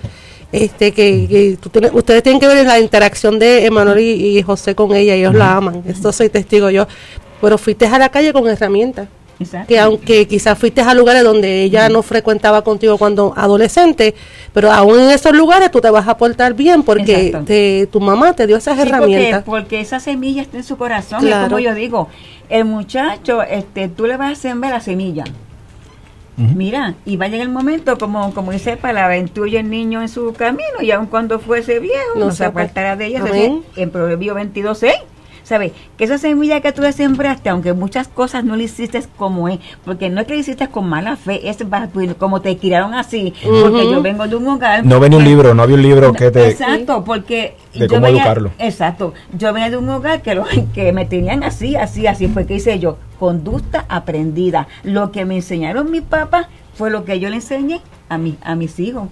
Este, 0.52 0.92
que, 0.92 1.58
ustedes 1.92 2.22
tienen 2.22 2.40
que 2.40 2.46
ver 2.46 2.64
la 2.64 2.78
interacción 2.78 3.38
de 3.38 3.66
Emanuel 3.66 3.98
y, 3.98 4.40
José 4.42 4.76
con 4.76 4.94
ella, 4.94 5.14
ellos 5.14 5.34
la 5.34 5.56
aman, 5.56 5.82
esto 5.86 6.12
soy 6.12 6.28
testigo 6.28 6.70
yo. 6.70 6.86
Pero 7.40 7.58
fuiste 7.58 7.86
a 7.86 7.98
la 7.98 8.08
calle 8.08 8.32
con 8.32 8.48
herramientas. 8.48 9.08
Que 9.68 9.78
aunque 9.78 10.26
quizás 10.26 10.58
fuiste 10.58 10.80
a 10.80 10.94
lugares 10.94 11.22
donde 11.22 11.62
ella 11.62 11.88
no 11.88 12.02
frecuentaba 12.02 12.62
contigo 12.62 12.96
cuando 12.96 13.34
adolescente, 13.36 14.14
pero 14.52 14.72
aún 14.72 14.98
en 14.98 15.10
esos 15.10 15.32
lugares 15.36 15.70
tú 15.70 15.80
te 15.80 15.90
vas 15.90 16.08
a 16.08 16.16
portar 16.16 16.54
bien 16.54 16.82
porque 16.82 17.88
tu 17.90 18.00
mamá 18.00 18.32
te 18.32 18.46
dio 18.46 18.56
esas 18.56 18.78
herramientas. 18.78 19.42
Porque, 19.44 19.80
esa 19.80 20.00
semilla 20.00 20.42
está 20.42 20.56
en 20.56 20.64
su 20.64 20.76
corazón, 20.76 21.26
es 21.26 21.34
como 21.34 21.58
yo 21.58 21.74
digo, 21.74 22.08
el 22.48 22.64
muchacho, 22.64 23.42
este, 23.42 23.88
tú 23.88 24.06
le 24.06 24.16
vas 24.16 24.32
a 24.32 24.40
sembrar 24.40 24.72
la 24.72 24.80
semilla. 24.80 25.24
Mira, 26.36 26.94
y 27.06 27.16
va 27.16 27.26
a 27.26 27.28
llegar 27.28 27.46
el 27.46 27.52
momento, 27.52 27.96
como, 27.96 28.34
como 28.34 28.52
dice 28.52 28.76
para 28.76 28.92
la 28.92 29.04
aventura 29.06 29.60
el 29.60 29.70
niño 29.70 30.02
en 30.02 30.08
su 30.08 30.34
camino, 30.34 30.82
y 30.82 30.90
aun 30.90 31.06
cuando 31.06 31.38
fuese 31.38 31.78
viejo, 31.78 32.14
no, 32.16 32.30
se 32.30 32.44
apartará 32.44 32.96
de 32.96 33.06
ella. 33.06 33.24
En 33.76 33.90
Proverbio 33.90 34.34
22, 34.34 34.78
6 34.78 34.94
¿sabes? 35.46 35.70
Que 35.96 36.04
esa 36.04 36.18
semilla 36.18 36.60
que 36.60 36.72
tú 36.72 36.82
le 36.82 36.92
sembraste, 36.92 37.48
aunque 37.48 37.72
muchas 37.72 38.08
cosas 38.08 38.42
no 38.42 38.56
le 38.56 38.64
hiciste 38.64 39.00
como 39.16 39.48
es, 39.48 39.60
porque 39.84 40.10
no 40.10 40.20
es 40.20 40.26
que 40.26 40.34
le 40.34 40.40
hiciste 40.40 40.68
con 40.68 40.88
mala 40.88 41.14
fe, 41.16 41.48
es 41.48 41.58
como 42.18 42.40
te 42.40 42.56
criaron 42.58 42.94
así, 42.94 43.32
porque 43.42 43.88
yo 43.88 44.02
vengo 44.02 44.26
de 44.26 44.34
un 44.34 44.48
hogar. 44.48 44.84
No 44.84 44.98
venía 44.98 45.18
un 45.18 45.24
libro, 45.24 45.54
no 45.54 45.62
había 45.62 45.76
un 45.76 45.82
libro 45.82 46.12
que 46.12 46.32
te. 46.32 46.48
Exacto, 46.48 47.04
porque. 47.04 47.54
De 47.72 47.86
cómo 47.86 48.06
educarlo. 48.06 48.50
Exacto. 48.58 49.14
Yo 49.38 49.52
venía 49.52 49.70
de 49.70 49.76
un 49.76 49.88
hogar 49.88 50.20
que, 50.20 50.34
lo, 50.34 50.44
que 50.74 50.92
me 50.92 51.04
tenían 51.04 51.44
así, 51.44 51.76
así, 51.76 52.08
así. 52.08 52.26
Fue 52.26 52.44
que 52.44 52.54
hice 52.54 52.80
yo, 52.80 52.98
conducta 53.20 53.84
aprendida. 53.88 54.66
Lo 54.82 55.12
que 55.12 55.24
me 55.24 55.36
enseñaron 55.36 55.90
mis 55.90 56.02
papás 56.02 56.48
fue 56.74 56.90
lo 56.90 57.04
que 57.04 57.20
yo 57.20 57.28
le 57.28 57.36
enseñé 57.36 57.80
a, 58.08 58.18
mi, 58.18 58.36
a 58.42 58.56
mis 58.56 58.80
hijos. 58.80 59.08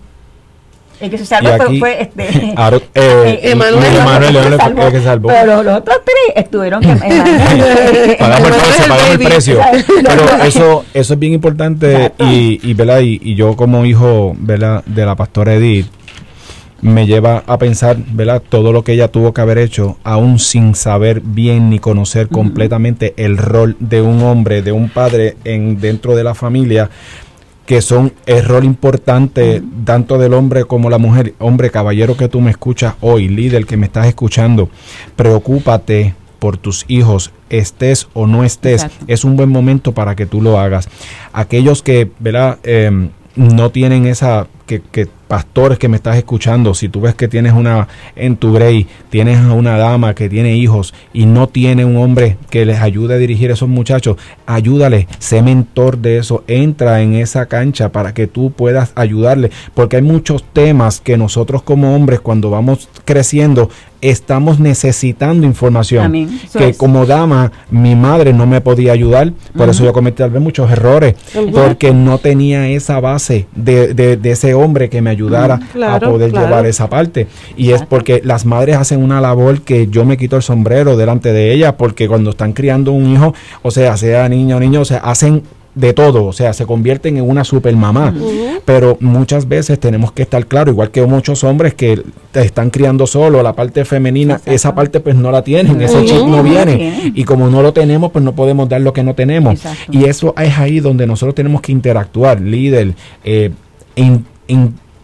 El 1.00 1.10
que 1.10 1.18
se 1.18 1.26
salvó 1.26 1.50
fue 1.78 2.02
este, 2.02 2.54
Aro, 2.56 2.76
eh, 2.94 3.40
eh, 3.42 3.50
Emanuel, 3.50 3.84
Emanuel 3.84 4.58
fue 4.74 4.86
el 4.86 4.92
que 4.92 5.00
salvó. 5.02 5.28
Pero 5.28 5.62
los 5.62 5.78
otros 5.78 5.98
tres 6.04 6.44
estuvieron 6.44 6.80
que 6.80 8.16
pagamos 8.18 8.50
el 8.50 8.54
precio, 8.54 8.88
pagamos 8.88 9.10
el 9.10 9.18
precio. 9.18 9.58
Pero 10.02 10.44
eso, 10.44 10.84
eso 10.94 11.14
es 11.14 11.18
bien 11.18 11.34
importante 11.34 12.12
y, 12.18 12.60
y, 12.62 12.74
¿verdad? 12.74 13.00
Y, 13.00 13.20
y, 13.22 13.34
yo 13.34 13.56
como 13.56 13.84
hijo 13.84 14.34
¿verdad? 14.38 14.82
de 14.86 15.04
la 15.04 15.16
pastora 15.16 15.54
Edith 15.54 15.86
me 16.84 17.06
lleva 17.06 17.42
a 17.46 17.58
pensar, 17.58 17.96
¿verdad? 18.12 18.42
Todo 18.46 18.70
lo 18.70 18.84
que 18.84 18.92
ella 18.92 19.08
tuvo 19.08 19.32
que 19.32 19.40
haber 19.40 19.56
hecho, 19.56 19.96
aún 20.04 20.38
sin 20.38 20.74
saber 20.74 21.22
bien 21.22 21.70
ni 21.70 21.78
conocer 21.78 22.28
completamente 22.28 23.14
el 23.16 23.38
rol 23.38 23.74
de 23.80 24.02
un 24.02 24.22
hombre, 24.22 24.60
de 24.60 24.72
un 24.72 24.90
padre 24.90 25.36
en 25.44 25.80
dentro 25.80 26.14
de 26.14 26.24
la 26.24 26.34
familia, 26.34 26.90
que 27.66 27.80
son 27.80 28.12
el 28.26 28.44
rol 28.44 28.64
importante 28.64 29.62
tanto 29.84 30.18
del 30.18 30.34
hombre 30.34 30.64
como 30.64 30.90
la 30.90 30.98
mujer. 30.98 31.34
Hombre, 31.38 31.70
caballero 31.70 32.16
que 32.16 32.28
tú 32.28 32.40
me 32.40 32.50
escuchas 32.50 32.94
hoy, 33.00 33.28
líder 33.28 33.66
que 33.66 33.76
me 33.76 33.86
estás 33.86 34.06
escuchando, 34.06 34.68
preocúpate 35.16 36.14
por 36.38 36.58
tus 36.58 36.84
hijos, 36.88 37.32
estés 37.48 38.08
o 38.12 38.26
no 38.26 38.44
estés, 38.44 38.86
es 39.06 39.24
un 39.24 39.36
buen 39.36 39.48
momento 39.48 39.92
para 39.92 40.14
que 40.14 40.26
tú 40.26 40.42
lo 40.42 40.58
hagas. 40.58 40.88
Aquellos 41.32 41.82
que, 41.82 42.10
¿verdad? 42.18 42.58
Em, 42.64 43.10
no 43.36 43.70
tienen 43.70 44.06
esa 44.06 44.46
que, 44.66 44.80
que, 44.80 45.08
pastores 45.28 45.78
que 45.78 45.88
me 45.88 45.96
estás 45.96 46.16
escuchando, 46.16 46.74
si 46.74 46.88
tú 46.88 47.00
ves 47.00 47.14
que 47.14 47.28
tienes 47.28 47.52
una 47.52 47.88
en 48.14 48.36
tu 48.36 48.52
grey, 48.52 48.86
tienes 49.10 49.38
a 49.38 49.52
una 49.52 49.76
dama 49.76 50.14
que 50.14 50.28
tiene 50.28 50.56
hijos 50.56 50.94
y 51.12 51.26
no 51.26 51.48
tiene 51.48 51.84
un 51.84 51.96
hombre 51.96 52.36
que 52.50 52.64
les 52.64 52.80
ayude 52.80 53.14
a 53.14 53.18
dirigir 53.18 53.50
a 53.50 53.54
esos 53.54 53.68
muchachos, 53.68 54.16
ayúdale, 54.46 55.08
sé 55.18 55.42
mentor 55.42 55.98
de 55.98 56.18
eso, 56.18 56.44
entra 56.46 57.02
en 57.02 57.14
esa 57.14 57.46
cancha 57.46 57.90
para 57.90 58.14
que 58.14 58.26
tú 58.26 58.52
puedas 58.52 58.92
ayudarle, 58.94 59.50
porque 59.74 59.96
hay 59.96 60.02
muchos 60.02 60.44
temas 60.52 61.00
que 61.00 61.16
nosotros 61.16 61.62
como 61.62 61.94
hombres 61.96 62.20
cuando 62.20 62.50
vamos 62.50 62.88
creciendo 63.04 63.70
estamos 64.00 64.60
necesitando 64.60 65.46
información. 65.46 66.28
Que 66.56 66.74
como 66.74 67.06
dama, 67.06 67.52
mi 67.70 67.94
madre 67.96 68.34
no 68.34 68.46
me 68.46 68.60
podía 68.60 68.92
ayudar, 68.92 69.32
por 69.56 69.68
eso 69.70 69.82
yo 69.82 69.94
cometí 69.94 70.18
tal 70.18 70.30
vez 70.30 70.42
muchos 70.42 70.70
errores, 70.70 71.14
porque 71.52 71.92
no 71.94 72.18
tenía 72.18 72.68
esa 72.68 73.00
base 73.00 73.46
de, 73.54 73.94
de, 73.94 74.18
de 74.18 74.30
ese 74.30 74.53
hombre 74.54 74.88
que 74.88 75.02
me 75.02 75.10
ayudara 75.10 75.60
a 75.86 76.00
poder 76.00 76.32
llevar 76.32 76.66
esa 76.66 76.88
parte. 76.88 77.26
Y 77.56 77.72
es 77.72 77.82
porque 77.82 78.20
las 78.24 78.46
madres 78.46 78.76
hacen 78.76 79.02
una 79.02 79.20
labor 79.20 79.62
que 79.62 79.88
yo 79.88 80.04
me 80.04 80.16
quito 80.16 80.36
el 80.36 80.42
sombrero 80.42 80.96
delante 80.96 81.32
de 81.32 81.52
ellas, 81.52 81.74
porque 81.76 82.08
cuando 82.08 82.30
están 82.30 82.52
criando 82.52 82.92
un 82.92 83.12
hijo, 83.12 83.34
o 83.62 83.70
sea, 83.70 83.96
sea 83.96 84.28
niña 84.28 84.56
o 84.56 84.60
niño, 84.60 84.80
o 84.80 84.84
sea, 84.84 84.98
hacen 84.98 85.42
de 85.74 85.92
todo, 85.92 86.24
o 86.24 86.32
sea, 86.32 86.52
se 86.52 86.66
convierten 86.66 87.16
en 87.16 87.28
una 87.28 87.44
super 87.44 87.74
mamá. 87.74 88.14
Pero 88.64 88.96
muchas 89.00 89.48
veces 89.48 89.78
tenemos 89.78 90.12
que 90.12 90.22
estar 90.22 90.46
claro, 90.46 90.70
igual 90.70 90.90
que 90.90 91.04
muchos 91.04 91.44
hombres 91.44 91.74
que 91.74 92.00
te 92.32 92.42
están 92.42 92.70
criando 92.70 93.06
solo, 93.06 93.42
la 93.42 93.54
parte 93.54 93.84
femenina, 93.84 94.40
esa 94.46 94.74
parte 94.74 95.00
pues 95.00 95.16
no 95.16 95.30
la 95.30 95.42
tienen, 95.42 95.80
ese 95.82 96.04
chip 96.04 96.24
no 96.26 96.42
viene. 96.42 97.12
Y 97.14 97.24
como 97.24 97.50
no 97.50 97.62
lo 97.62 97.72
tenemos, 97.72 98.12
pues 98.12 98.24
no 98.24 98.34
podemos 98.34 98.68
dar 98.68 98.80
lo 98.80 98.92
que 98.92 99.02
no 99.02 99.14
tenemos. 99.14 99.60
Y 99.90 100.04
eso 100.04 100.34
es 100.38 100.56
ahí 100.58 100.80
donde 100.80 101.06
nosotros 101.06 101.34
tenemos 101.34 101.60
que 101.60 101.72
interactuar, 101.72 102.40
líder, 102.40 102.94
eh, 103.24 103.50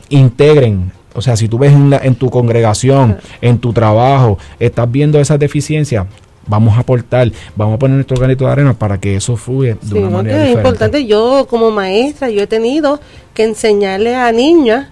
integren 0.08 0.92
o 1.14 1.22
sea, 1.22 1.36
si 1.36 1.48
tú 1.48 1.58
ves 1.58 1.72
en, 1.72 1.92
en 1.92 2.14
tu 2.14 2.30
congregación, 2.30 3.18
en 3.40 3.58
tu 3.58 3.72
trabajo, 3.72 4.38
estás 4.58 4.90
viendo 4.90 5.18
esas 5.18 5.38
deficiencias, 5.38 6.06
vamos 6.46 6.76
a 6.76 6.80
aportar, 6.80 7.30
vamos 7.56 7.74
a 7.74 7.78
poner 7.78 7.96
nuestro 7.96 8.16
granito 8.16 8.44
de 8.44 8.52
arena 8.52 8.74
para 8.74 8.98
que 8.98 9.16
eso 9.16 9.36
fluya 9.36 9.76
de 9.80 9.98
una 9.98 10.10
manera 10.10 10.46
es 10.46 10.54
importante. 10.54 11.06
Yo 11.06 11.46
como 11.48 11.70
maestra, 11.70 12.30
yo 12.30 12.42
he 12.42 12.46
tenido 12.46 13.00
que 13.34 13.44
enseñarle 13.44 14.14
a 14.14 14.30
niñas 14.32 14.88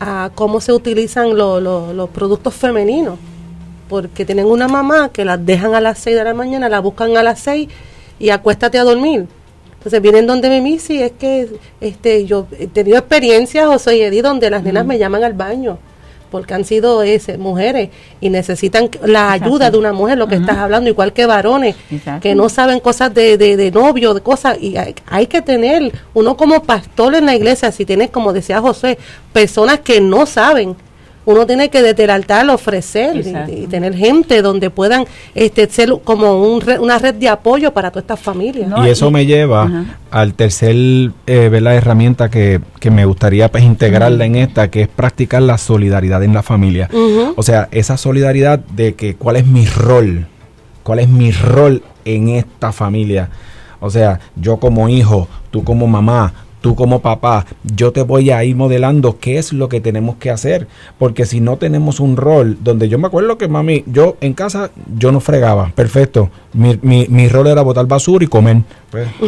a 0.00 0.30
cómo 0.34 0.60
se 0.60 0.72
utilizan 0.72 1.36
los 1.36 2.10
productos 2.10 2.54
femeninos, 2.54 3.18
porque 3.88 4.24
tienen 4.24 4.46
una 4.46 4.68
mamá 4.68 5.10
que 5.12 5.24
las 5.24 5.44
dejan 5.44 5.74
a 5.74 5.80
las 5.80 5.98
6 5.98 6.16
de 6.16 6.24
la 6.24 6.34
mañana, 6.34 6.68
la 6.68 6.80
buscan 6.80 7.16
a 7.16 7.22
las 7.22 7.40
6 7.40 7.68
y 8.18 8.30
acuéstate 8.30 8.78
a 8.78 8.84
dormir. 8.84 9.26
Entonces 9.80 10.02
vienen 10.02 10.26
donde 10.26 10.50
me 10.50 10.58
y 10.68 10.78
es 11.02 11.12
que 11.12 11.48
este 11.80 12.26
yo 12.26 12.46
he 12.58 12.66
tenido 12.66 12.98
experiencias, 12.98 13.66
o 13.66 13.78
soy 13.78 14.02
Edith, 14.02 14.22
donde 14.22 14.50
las 14.50 14.62
nenas 14.62 14.84
me 14.84 14.98
llaman 14.98 15.24
al 15.24 15.32
baño 15.32 15.78
porque 16.30 16.54
han 16.54 16.64
sido 16.64 17.02
ese, 17.02 17.38
mujeres 17.38 17.90
y 18.20 18.30
necesitan 18.30 18.88
la 19.04 19.32
ayuda 19.32 19.70
de 19.70 19.78
una 19.78 19.92
mujer, 19.92 20.16
lo 20.16 20.28
que 20.28 20.36
estás 20.36 20.58
hablando, 20.58 20.88
igual 20.88 21.12
que 21.12 21.26
varones, 21.26 21.76
que 22.20 22.34
no 22.34 22.48
saben 22.48 22.80
cosas 22.80 23.12
de, 23.12 23.36
de, 23.36 23.56
de 23.56 23.70
novio, 23.70 24.14
de 24.14 24.20
cosas, 24.20 24.56
y 24.60 24.76
hay, 24.76 25.26
que 25.26 25.42
tener, 25.42 25.92
uno 26.14 26.36
como 26.36 26.62
pastor 26.62 27.14
en 27.14 27.26
la 27.26 27.34
iglesia, 27.34 27.72
si 27.72 27.84
tienes, 27.84 28.10
como 28.10 28.32
decía 28.32 28.60
José, 28.60 28.96
personas 29.32 29.80
que 29.80 30.00
no 30.00 30.24
saben, 30.26 30.76
uno 31.30 31.46
tiene 31.46 31.68
que 31.68 31.82
desde 31.82 32.04
el 32.04 32.10
altar 32.10 32.48
ofrecer 32.50 33.16
y, 33.48 33.66
tener 33.66 33.94
gente 33.94 34.42
donde 34.42 34.70
puedan 34.70 35.04
este, 35.34 35.68
ser 35.68 35.92
como 36.04 36.42
un 36.42 36.60
una 36.80 36.98
red 36.98 37.14
de 37.14 37.28
apoyo 37.28 37.72
para 37.72 37.90
todas 37.90 38.04
estas 38.04 38.20
familias. 38.20 38.70
Y 38.84 38.88
eso 38.88 39.10
me 39.10 39.26
lleva 39.26 39.86
al 40.10 40.34
tercer 40.34 40.76
eh, 41.26 41.58
la 41.60 41.74
herramienta 41.74 42.30
que, 42.30 42.60
que, 42.78 42.90
me 42.90 43.04
gustaría 43.04 43.50
pues 43.50 43.64
integrarla 43.64 44.24
en 44.24 44.36
esta, 44.36 44.70
que 44.70 44.82
es 44.82 44.88
practicar 44.88 45.42
la 45.42 45.58
solidaridad 45.58 46.22
en 46.22 46.34
la 46.34 46.42
familia. 46.42 46.88
O 47.36 47.42
sea, 47.42 47.68
esa 47.70 47.96
solidaridad 47.96 48.58
de 48.58 48.94
que 48.94 49.14
cuál 49.14 49.36
es 49.36 49.46
mi 49.46 49.66
rol, 49.66 50.26
cuál 50.82 50.98
es 51.00 51.08
mi 51.08 51.30
rol 51.32 51.82
en 52.04 52.28
esta 52.30 52.72
familia. 52.72 53.28
O 53.80 53.90
sea, 53.90 54.20
yo 54.36 54.58
como 54.58 54.88
hijo, 54.88 55.28
tú 55.50 55.64
como 55.64 55.86
mamá, 55.86 56.32
tú 56.60 56.74
como 56.74 57.00
papá, 57.00 57.46
yo 57.64 57.92
te 57.92 58.02
voy 58.02 58.30
a 58.30 58.44
ir 58.44 58.56
modelando 58.56 59.18
qué 59.18 59.38
es 59.38 59.52
lo 59.52 59.68
que 59.68 59.80
tenemos 59.80 60.16
que 60.16 60.30
hacer, 60.30 60.68
porque 60.98 61.26
si 61.26 61.40
no 61.40 61.56
tenemos 61.56 62.00
un 62.00 62.16
rol, 62.16 62.58
donde 62.60 62.88
yo 62.88 62.98
me 62.98 63.06
acuerdo 63.06 63.38
que 63.38 63.48
mami, 63.48 63.84
yo 63.86 64.16
en 64.20 64.34
casa 64.34 64.70
yo 64.96 65.12
no 65.12 65.20
fregaba, 65.20 65.72
perfecto, 65.74 66.30
mi, 66.52 66.78
mi, 66.82 67.06
mi 67.08 67.28
rol 67.28 67.46
era 67.46 67.62
botar 67.62 67.86
basura 67.86 68.24
y 68.24 68.28
comer. 68.28 68.62
Pues, 68.90 69.08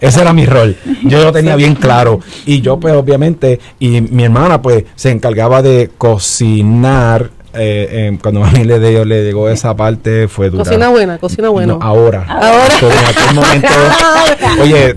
ese 0.00 0.20
era 0.20 0.32
mi 0.32 0.46
rol, 0.46 0.76
yo 1.04 1.24
lo 1.24 1.32
tenía 1.32 1.56
bien 1.56 1.74
claro, 1.74 2.20
y 2.46 2.60
yo 2.60 2.78
pues 2.78 2.94
obviamente, 2.94 3.60
y 3.78 4.00
mi 4.00 4.24
hermana 4.24 4.60
pues 4.62 4.84
se 4.94 5.10
encargaba 5.10 5.62
de 5.62 5.90
cocinar, 5.96 7.30
eh, 7.56 7.88
eh, 7.90 8.18
cuando 8.20 8.44
a 8.44 8.50
mí 8.50 8.64
le, 8.64 8.78
dio, 8.78 9.04
le 9.04 9.24
llegó 9.24 9.48
esa 9.48 9.74
parte 9.74 10.28
fue 10.28 10.50
dura. 10.50 10.64
Cocina 10.64 10.88
buena, 10.88 11.18
cocina 11.18 11.48
buena. 11.48 11.76
ahora. 11.80 12.24
Ahora. 12.28 12.74
en 12.80 13.06
aquel 13.06 13.34
momento, 13.34 13.68
oye, 14.62 14.94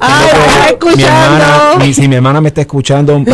mi 0.95 1.03
hermana, 1.03 1.93
si 1.93 2.07
mi 2.07 2.15
hermana 2.15 2.41
me 2.41 2.49
está 2.49 2.61
escuchando, 2.61 3.21
te 3.25 3.33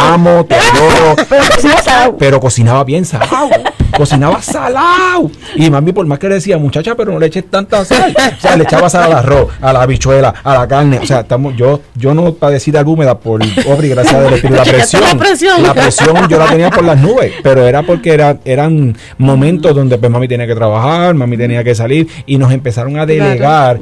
amo, 0.00 0.44
te 0.44 0.54
adoro, 0.54 2.16
pero 2.18 2.40
cocinaba 2.40 2.84
bien 2.84 3.04
salado. 3.04 3.50
cocinaba 3.96 4.40
salado. 4.42 5.30
Y 5.56 5.70
mami, 5.70 5.92
por 5.92 6.06
más 6.06 6.18
que 6.18 6.28
le 6.28 6.36
decía, 6.36 6.58
muchacha, 6.58 6.94
pero 6.94 7.12
no 7.12 7.18
le 7.18 7.26
eches 7.26 7.50
tanta 7.50 7.84
sal. 7.84 8.14
O 8.36 8.40
sea, 8.40 8.56
le 8.56 8.64
echaba 8.64 8.88
sal 8.88 9.04
al 9.04 9.12
arroz, 9.18 9.48
a 9.60 9.72
la 9.72 9.82
habichuela, 9.82 10.34
a 10.42 10.54
la 10.54 10.66
carne. 10.68 10.98
O 10.98 11.06
sea, 11.06 11.20
estamos, 11.20 11.56
yo, 11.56 11.80
yo 11.94 12.14
no 12.14 12.34
padecí 12.34 12.70
de 12.70 12.78
albúmeda 12.78 13.18
por 13.18 13.42
obra 13.42 13.86
y 13.86 13.88
gracia 13.88 14.20
del 14.20 14.34
Espíritu. 14.34 14.56
La 14.56 14.64
presión, 14.64 15.62
la 15.62 15.74
presión 15.74 16.28
yo 16.28 16.38
la 16.38 16.46
tenía 16.46 16.70
por 16.70 16.84
las 16.84 16.98
nubes, 16.98 17.32
pero 17.42 17.66
era 17.66 17.82
porque 17.82 18.12
era 18.12 18.38
eran 18.54 18.96
momentos 19.18 19.74
donde 19.74 19.98
pues 19.98 20.10
mami 20.10 20.28
tenía 20.28 20.46
que 20.46 20.54
trabajar, 20.54 21.14
mami 21.14 21.36
tenía 21.36 21.62
que 21.62 21.74
salir 21.74 22.08
y 22.26 22.38
nos 22.38 22.52
empezaron 22.52 22.98
a 22.98 23.06
delegar 23.06 23.78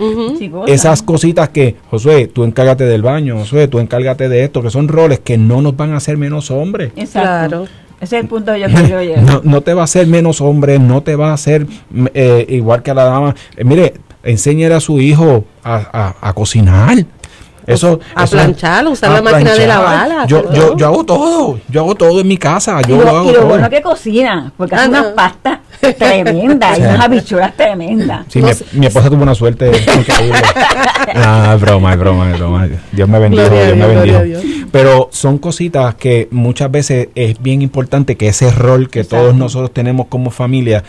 esas 0.66 1.02
cositas 1.02 1.48
que, 1.50 1.76
Josué, 1.90 2.26
tú 2.26 2.44
encárgate 2.44 2.84
del 2.84 3.02
baño, 3.02 3.38
Josué, 3.38 3.68
tú 3.68 3.78
encárgate 3.78 4.28
de 4.28 4.44
esto, 4.44 4.62
que 4.62 4.70
son 4.70 4.88
roles 4.88 5.20
que 5.20 5.38
no 5.38 5.62
nos 5.62 5.76
van 5.76 5.92
a 5.92 5.98
hacer 5.98 6.16
menos 6.16 6.50
hombres. 6.50 6.92
Exacto. 6.96 7.66
Ese 8.00 8.16
es 8.16 8.22
el 8.24 8.28
punto 8.28 8.52
que 8.52 8.60
yo 8.60 8.66
quiero 8.66 9.22
no, 9.22 9.40
no 9.44 9.60
te 9.60 9.74
va 9.74 9.82
a 9.82 9.84
hacer 9.84 10.08
menos 10.08 10.40
hombre, 10.40 10.80
no 10.80 11.02
te 11.02 11.14
va 11.14 11.30
a 11.30 11.34
hacer 11.34 11.66
eh, 12.14 12.46
igual 12.48 12.82
que 12.82 12.90
a 12.90 12.94
la 12.94 13.04
dama. 13.04 13.36
Eh, 13.56 13.62
mire, 13.62 13.94
enséñale 14.24 14.74
a 14.74 14.80
su 14.80 15.00
hijo 15.00 15.44
a, 15.62 16.14
a 16.20 16.32
cocinar. 16.32 17.04
Eso, 17.66 18.00
a 18.14 18.26
planchar, 18.26 18.86
usar 18.88 19.10
la 19.10 19.22
máquina 19.22 19.54
de 19.54 19.66
lavar. 19.66 20.26
Yo, 20.26 20.52
yo, 20.52 20.76
yo 20.76 20.86
hago 20.86 21.04
todo, 21.04 21.60
yo 21.68 21.80
hago 21.82 21.94
todo 21.94 22.20
en 22.20 22.28
mi 22.28 22.36
casa. 22.36 22.80
Yo 22.82 22.96
y 22.96 22.98
lo, 22.98 23.08
hago 23.08 23.30
y 23.30 23.34
lo 23.34 23.46
bueno 23.46 23.70
que 23.70 23.82
cocina, 23.82 24.52
porque 24.56 24.74
hace 24.74 24.88
unas 24.88 25.06
pastas 25.06 25.58
tremendas 25.98 26.78
y 26.78 26.82
unas 26.82 27.00
habichuelas 27.00 27.56
tremendas. 27.56 28.26
Sí, 28.28 28.42
mi, 28.72 28.86
esposa 28.86 29.10
tuvo 29.10 29.22
una 29.22 29.34
suerte 29.34 29.68
increíble. 29.68 30.40
ah, 31.14 31.52
es 31.54 31.60
broma, 31.60 31.92
es 31.92 31.98
broma, 31.98 32.30
es 32.30 32.38
broma. 32.38 32.68
Dios 32.90 33.08
me 33.08 33.18
bendijo, 33.18 33.48
Dios, 33.48 33.76
me 33.76 33.86
bendijo. 33.86 34.40
Pero 34.70 35.08
son 35.12 35.38
cositas 35.38 35.94
que 35.96 36.28
muchas 36.30 36.70
veces 36.70 37.08
es 37.14 37.40
bien 37.40 37.62
importante 37.62 38.16
que 38.16 38.28
ese 38.28 38.50
rol 38.50 38.88
que 38.88 39.04
todos 39.04 39.34
nosotros 39.34 39.72
tenemos 39.72 40.06
como 40.06 40.30
familia 40.30 40.82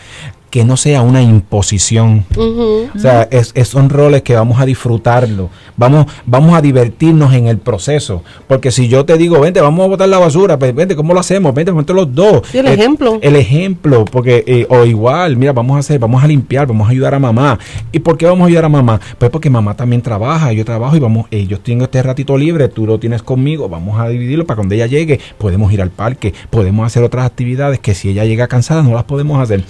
que 0.54 0.64
no 0.64 0.76
sea 0.76 1.02
una 1.02 1.20
imposición. 1.20 2.24
O 2.36 2.96
sea, 2.96 3.26
es, 3.32 3.52
son 3.66 3.90
roles 3.90 4.22
que 4.22 4.36
vamos 4.36 4.60
a 4.60 4.64
disfrutarlo, 4.64 5.50
vamos, 5.76 6.06
vamos 6.26 6.54
a 6.54 6.62
divertirnos 6.62 7.34
en 7.34 7.48
el 7.48 7.58
proceso. 7.58 8.22
Porque 8.46 8.70
si 8.70 8.86
yo 8.86 9.04
te 9.04 9.18
digo, 9.18 9.40
vente, 9.40 9.60
vamos 9.60 9.84
a 9.84 9.88
botar 9.88 10.08
la 10.08 10.20
basura, 10.20 10.56
pues 10.56 10.72
vente, 10.72 10.94
¿cómo 10.94 11.12
lo 11.12 11.18
hacemos? 11.18 11.52
Vente, 11.52 11.72
vente 11.72 11.92
los 11.92 12.14
dos. 12.14 12.54
el, 12.54 12.68
ejemplo. 12.68 13.18
El 13.20 13.34
ejemplo, 13.34 14.04
porque, 14.04 14.44
eh, 14.46 14.64
o 14.68 14.84
igual, 14.84 15.36
mira, 15.36 15.52
vamos 15.52 15.74
a 15.74 15.80
hacer, 15.80 15.98
vamos 15.98 16.22
a 16.22 16.28
limpiar, 16.28 16.68
vamos 16.68 16.86
a 16.86 16.92
ayudar 16.92 17.14
a 17.14 17.18
mamá. 17.18 17.58
¿Y 17.90 17.98
por 17.98 18.16
qué 18.16 18.26
vamos 18.26 18.44
a 18.44 18.46
ayudar 18.46 18.66
a 18.66 18.68
mamá? 18.68 19.00
Pues 19.18 19.32
porque 19.32 19.50
mamá 19.50 19.74
también 19.74 20.02
trabaja, 20.02 20.52
yo 20.52 20.64
trabajo 20.64 20.94
y 20.94 21.00
vamos, 21.00 21.26
eh, 21.32 21.48
yo 21.48 21.58
tengo 21.58 21.82
este 21.82 22.00
ratito 22.00 22.38
libre, 22.38 22.68
tú 22.68 22.86
lo 22.86 23.00
tienes 23.00 23.24
conmigo, 23.24 23.68
vamos 23.68 23.98
a 23.98 24.06
dividirlo 24.06 24.46
para 24.46 24.58
cuando 24.58 24.76
ella 24.76 24.86
llegue, 24.86 25.18
podemos 25.36 25.72
ir 25.72 25.82
al 25.82 25.90
parque, 25.90 26.32
podemos 26.50 26.86
hacer 26.86 27.02
otras 27.02 27.26
actividades 27.26 27.80
que 27.80 27.92
si 27.92 28.10
ella 28.10 28.24
llega 28.24 28.46
cansada 28.46 28.84
no 28.84 28.92
las 28.94 29.02
podemos 29.02 29.42
hacer. 29.42 29.64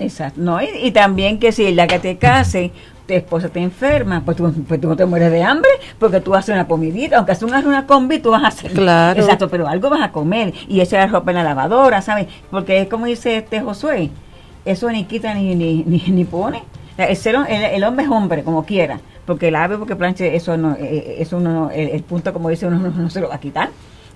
Exacto. 0.00 0.40
No, 0.40 0.58
y, 0.62 0.90
también 0.90 1.38
que 1.38 1.52
si 1.52 1.72
la 1.74 1.86
que 1.86 1.98
te 1.98 2.16
case, 2.16 2.72
tu 3.06 3.14
esposa 3.14 3.48
te 3.48 3.60
enferma, 3.60 4.22
pues 4.24 4.36
tú, 4.36 4.52
pues 4.66 4.80
tú 4.80 4.88
no 4.88 4.96
te 4.96 5.04
mueres 5.04 5.30
de 5.30 5.42
hambre 5.42 5.70
porque 5.98 6.20
tú 6.20 6.34
haces 6.34 6.54
una 6.54 6.66
comidita, 6.66 7.18
aunque 7.18 7.32
haces 7.32 7.44
una, 7.44 7.60
una 7.60 7.86
combi, 7.86 8.18
tú 8.18 8.30
vas 8.30 8.44
a 8.44 8.48
hacer. 8.48 8.72
Claro. 8.72 9.20
Exacto, 9.20 9.48
pero 9.48 9.68
algo 9.68 9.90
vas 9.90 10.02
a 10.02 10.10
comer 10.10 10.54
y 10.68 10.80
echar 10.80 11.00
la 11.00 11.18
ropa 11.18 11.30
en 11.30 11.36
la 11.36 11.44
lavadora, 11.44 12.02
¿sabes? 12.02 12.26
Porque 12.50 12.80
es 12.80 12.88
como 12.88 13.06
dice 13.06 13.36
este 13.36 13.60
Josué, 13.60 14.10
eso 14.64 14.90
ni 14.90 15.04
quita 15.04 15.34
ni, 15.34 15.54
ni, 15.54 15.84
ni, 15.84 16.24
pone. 16.24 16.62
El, 16.96 17.16
el, 17.48 17.84
hombre 17.84 18.04
es 18.04 18.10
hombre, 18.10 18.42
como 18.42 18.64
quiera, 18.64 19.00
porque 19.26 19.48
el 19.48 19.56
ave, 19.56 19.78
porque 19.78 19.96
planche, 19.96 20.34
eso 20.34 20.56
no, 20.56 20.72
eh, 20.72 20.78
eh, 20.80 21.16
eso 21.18 21.40
no, 21.40 21.70
el, 21.70 22.02
punto, 22.02 22.32
como 22.32 22.50
dice 22.50 22.66
uno, 22.66 22.78
no 22.78 23.10
se 23.10 23.20
lo 23.20 23.28
va 23.28 23.36
a 23.36 23.40
quitar. 23.40 23.70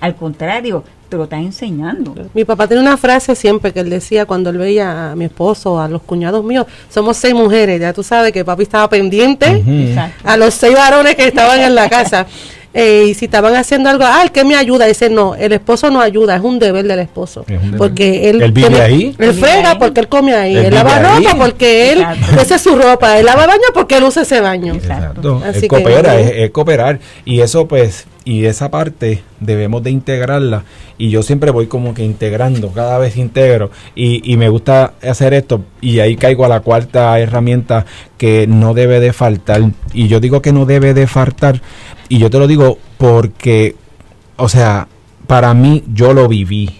Al 0.04 0.14
contrario, 0.16 0.84
te 1.08 1.16
lo 1.16 1.24
está 1.24 1.38
enseñando. 1.38 2.14
Mi 2.34 2.44
papá 2.44 2.66
tiene 2.68 2.82
una 2.82 2.98
frase 2.98 3.34
siempre 3.34 3.72
que 3.72 3.80
él 3.80 3.88
decía 3.88 4.26
cuando 4.26 4.50
él 4.50 4.58
veía 4.58 5.12
a 5.12 5.16
mi 5.16 5.24
esposo, 5.24 5.80
a 5.80 5.88
los 5.88 6.02
cuñados 6.02 6.44
míos, 6.44 6.66
somos 6.90 7.16
seis 7.16 7.32
mujeres, 7.32 7.80
ya 7.80 7.94
tú 7.94 8.02
sabes 8.02 8.30
que 8.32 8.44
papi 8.44 8.64
estaba 8.64 8.88
pendiente 8.90 9.62
a 10.22 10.36
los 10.36 10.52
seis 10.52 10.74
varones 10.74 11.14
que 11.14 11.26
estaban 11.28 11.60
en 11.60 11.74
la 11.74 11.88
casa. 11.88 12.26
Eh, 12.76 13.06
y 13.10 13.14
si 13.14 13.26
estaban 13.26 13.54
haciendo 13.54 13.88
algo, 13.88 14.02
ah, 14.04 14.24
el 14.24 14.32
que 14.32 14.42
me 14.42 14.56
ayuda, 14.56 14.86
dice 14.86 15.08
no, 15.08 15.36
el 15.36 15.52
esposo 15.52 15.90
no 15.92 16.00
ayuda, 16.00 16.34
es 16.34 16.42
un 16.42 16.58
deber 16.58 16.84
del 16.84 16.98
esposo. 16.98 17.46
Porque 17.78 18.28
él, 18.28 18.42
él 18.42 18.50
vive 18.50 18.80
ahí. 18.82 19.14
Él 19.16 19.32
frega 19.32 19.78
porque 19.78 20.00
él 20.00 20.08
come 20.08 20.34
ahí, 20.34 20.56
él, 20.56 20.74
lava 20.74 20.98
ropa 20.98 21.36
porque 21.36 21.92
él 21.92 22.04
usa 22.42 22.58
su 22.58 22.74
ropa, 22.74 23.16
él 23.16 23.26
lava 23.26 23.46
baño 23.46 23.62
porque 23.72 23.98
él 23.98 24.02
usa 24.02 24.22
ese 24.22 24.40
baño. 24.40 24.74
Exacto. 24.74 25.40
Así 25.46 25.68
coopera, 25.68 26.18
es, 26.18 26.50
cooperar. 26.50 26.98
Y 27.24 27.40
eso 27.42 27.68
pues, 27.68 28.06
y 28.24 28.46
esa 28.46 28.70
parte 28.70 29.22
debemos 29.40 29.82
de 29.82 29.90
integrarla. 29.90 30.64
Y 30.96 31.10
yo 31.10 31.22
siempre 31.22 31.50
voy 31.50 31.66
como 31.66 31.92
que 31.92 32.04
integrando, 32.04 32.70
cada 32.70 32.98
vez 32.98 33.16
integro. 33.16 33.70
Y, 33.94 34.32
y 34.32 34.36
me 34.36 34.48
gusta 34.48 34.94
hacer 35.02 35.34
esto. 35.34 35.64
Y 35.80 36.00
ahí 36.00 36.16
caigo 36.16 36.44
a 36.44 36.48
la 36.48 36.60
cuarta 36.60 37.18
herramienta 37.18 37.84
que 38.16 38.46
no 38.46 38.74
debe 38.74 39.00
de 39.00 39.12
faltar. 39.12 39.62
Y 39.92 40.08
yo 40.08 40.20
digo 40.20 40.40
que 40.40 40.52
no 40.52 40.64
debe 40.64 40.94
de 40.94 41.06
faltar 41.06 41.60
y 42.08 42.18
yo 42.18 42.30
te 42.30 42.38
lo 42.38 42.46
digo 42.46 42.78
porque, 42.98 43.76
o 44.36 44.48
sea, 44.48 44.88
para 45.26 45.54
mí 45.54 45.82
yo 45.92 46.12
lo 46.12 46.28
viví. 46.28 46.70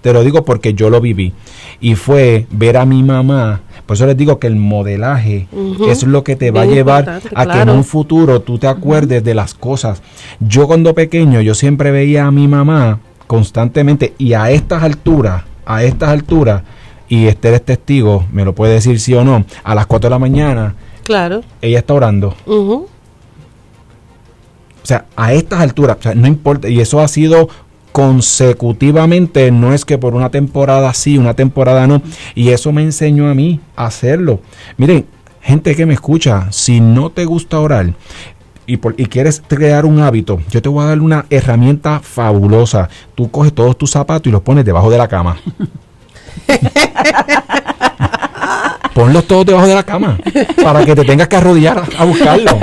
Te 0.00 0.12
lo 0.12 0.22
digo 0.24 0.44
porque 0.44 0.74
yo 0.74 0.90
lo 0.90 1.00
viví. 1.00 1.32
Y 1.80 1.94
fue 1.94 2.46
ver 2.50 2.76
a 2.76 2.84
mi 2.84 3.02
mamá 3.02 3.60
Por 3.86 3.96
eso 3.96 4.06
les 4.06 4.16
digo 4.16 4.38
que 4.38 4.46
el 4.46 4.56
modelaje 4.56 5.46
es 5.88 6.04
lo 6.04 6.24
que 6.24 6.36
te 6.36 6.50
va 6.50 6.62
a 6.62 6.66
llevar 6.66 7.20
a 7.34 7.46
que 7.46 7.60
en 7.60 7.68
un 7.68 7.84
futuro 7.84 8.40
tú 8.40 8.58
te 8.58 8.66
acuerdes 8.66 9.22
de 9.22 9.34
las 9.34 9.54
cosas. 9.54 10.02
Yo 10.40 10.66
cuando 10.66 10.94
pequeño, 10.94 11.42
yo 11.42 11.54
siempre 11.54 11.90
veía 11.90 12.26
a 12.26 12.30
mi 12.30 12.48
mamá 12.48 13.00
constantemente 13.26 14.14
y 14.16 14.32
a 14.32 14.50
estas 14.50 14.82
alturas, 14.82 15.44
a 15.66 15.82
estas 15.84 16.08
alturas, 16.08 16.62
y 17.08 17.26
Esther 17.26 17.54
es 17.54 17.64
testigo, 17.64 18.24
me 18.32 18.44
lo 18.44 18.54
puede 18.54 18.74
decir 18.74 18.98
sí 19.00 19.14
o 19.14 19.24
no, 19.24 19.44
a 19.62 19.74
las 19.74 19.86
4 19.86 20.08
de 20.08 20.10
la 20.10 20.18
mañana, 20.18 20.74
claro. 21.02 21.42
ella 21.60 21.78
está 21.78 21.94
orando. 21.94 22.34
O 22.46 22.86
sea, 24.86 25.06
a 25.16 25.32
estas 25.32 25.60
alturas, 25.60 25.98
o 25.98 26.02
sea, 26.02 26.14
no 26.14 26.26
importa, 26.26 26.68
y 26.68 26.80
eso 26.80 27.00
ha 27.00 27.08
sido 27.08 27.48
consecutivamente, 27.94 29.52
no 29.52 29.72
es 29.72 29.84
que 29.84 29.98
por 29.98 30.16
una 30.16 30.28
temporada 30.28 30.92
sí, 30.94 31.16
una 31.16 31.34
temporada 31.34 31.86
no, 31.86 32.02
y 32.34 32.48
eso 32.48 32.72
me 32.72 32.82
enseñó 32.82 33.30
a 33.30 33.34
mí 33.34 33.60
a 33.76 33.86
hacerlo. 33.86 34.40
Miren, 34.76 35.06
gente 35.40 35.76
que 35.76 35.86
me 35.86 35.94
escucha, 35.94 36.50
si 36.50 36.80
no 36.80 37.10
te 37.10 37.24
gusta 37.24 37.60
orar, 37.60 37.94
y, 38.66 38.72
y, 38.72 39.06
quieres 39.06 39.40
crear 39.46 39.86
un 39.86 40.00
hábito, 40.00 40.40
yo 40.50 40.60
te 40.60 40.68
voy 40.68 40.82
a 40.82 40.88
dar 40.88 41.00
una 41.00 41.26
herramienta 41.30 42.00
fabulosa. 42.00 42.88
Tú 43.14 43.30
coges 43.30 43.54
todos 43.54 43.78
tus 43.78 43.92
zapatos 43.92 44.26
y 44.26 44.32
los 44.32 44.42
pones 44.42 44.64
debajo 44.64 44.90
de 44.90 44.98
la 44.98 45.06
cama. 45.06 45.36
Ponlos 48.92 49.24
todos 49.28 49.46
debajo 49.46 49.68
de 49.68 49.74
la 49.74 49.84
cama 49.84 50.18
para 50.60 50.84
que 50.84 50.96
te 50.96 51.04
tengas 51.04 51.28
que 51.28 51.36
arrodillar 51.36 51.84
a, 51.96 52.04
buscarlo. 52.04 52.58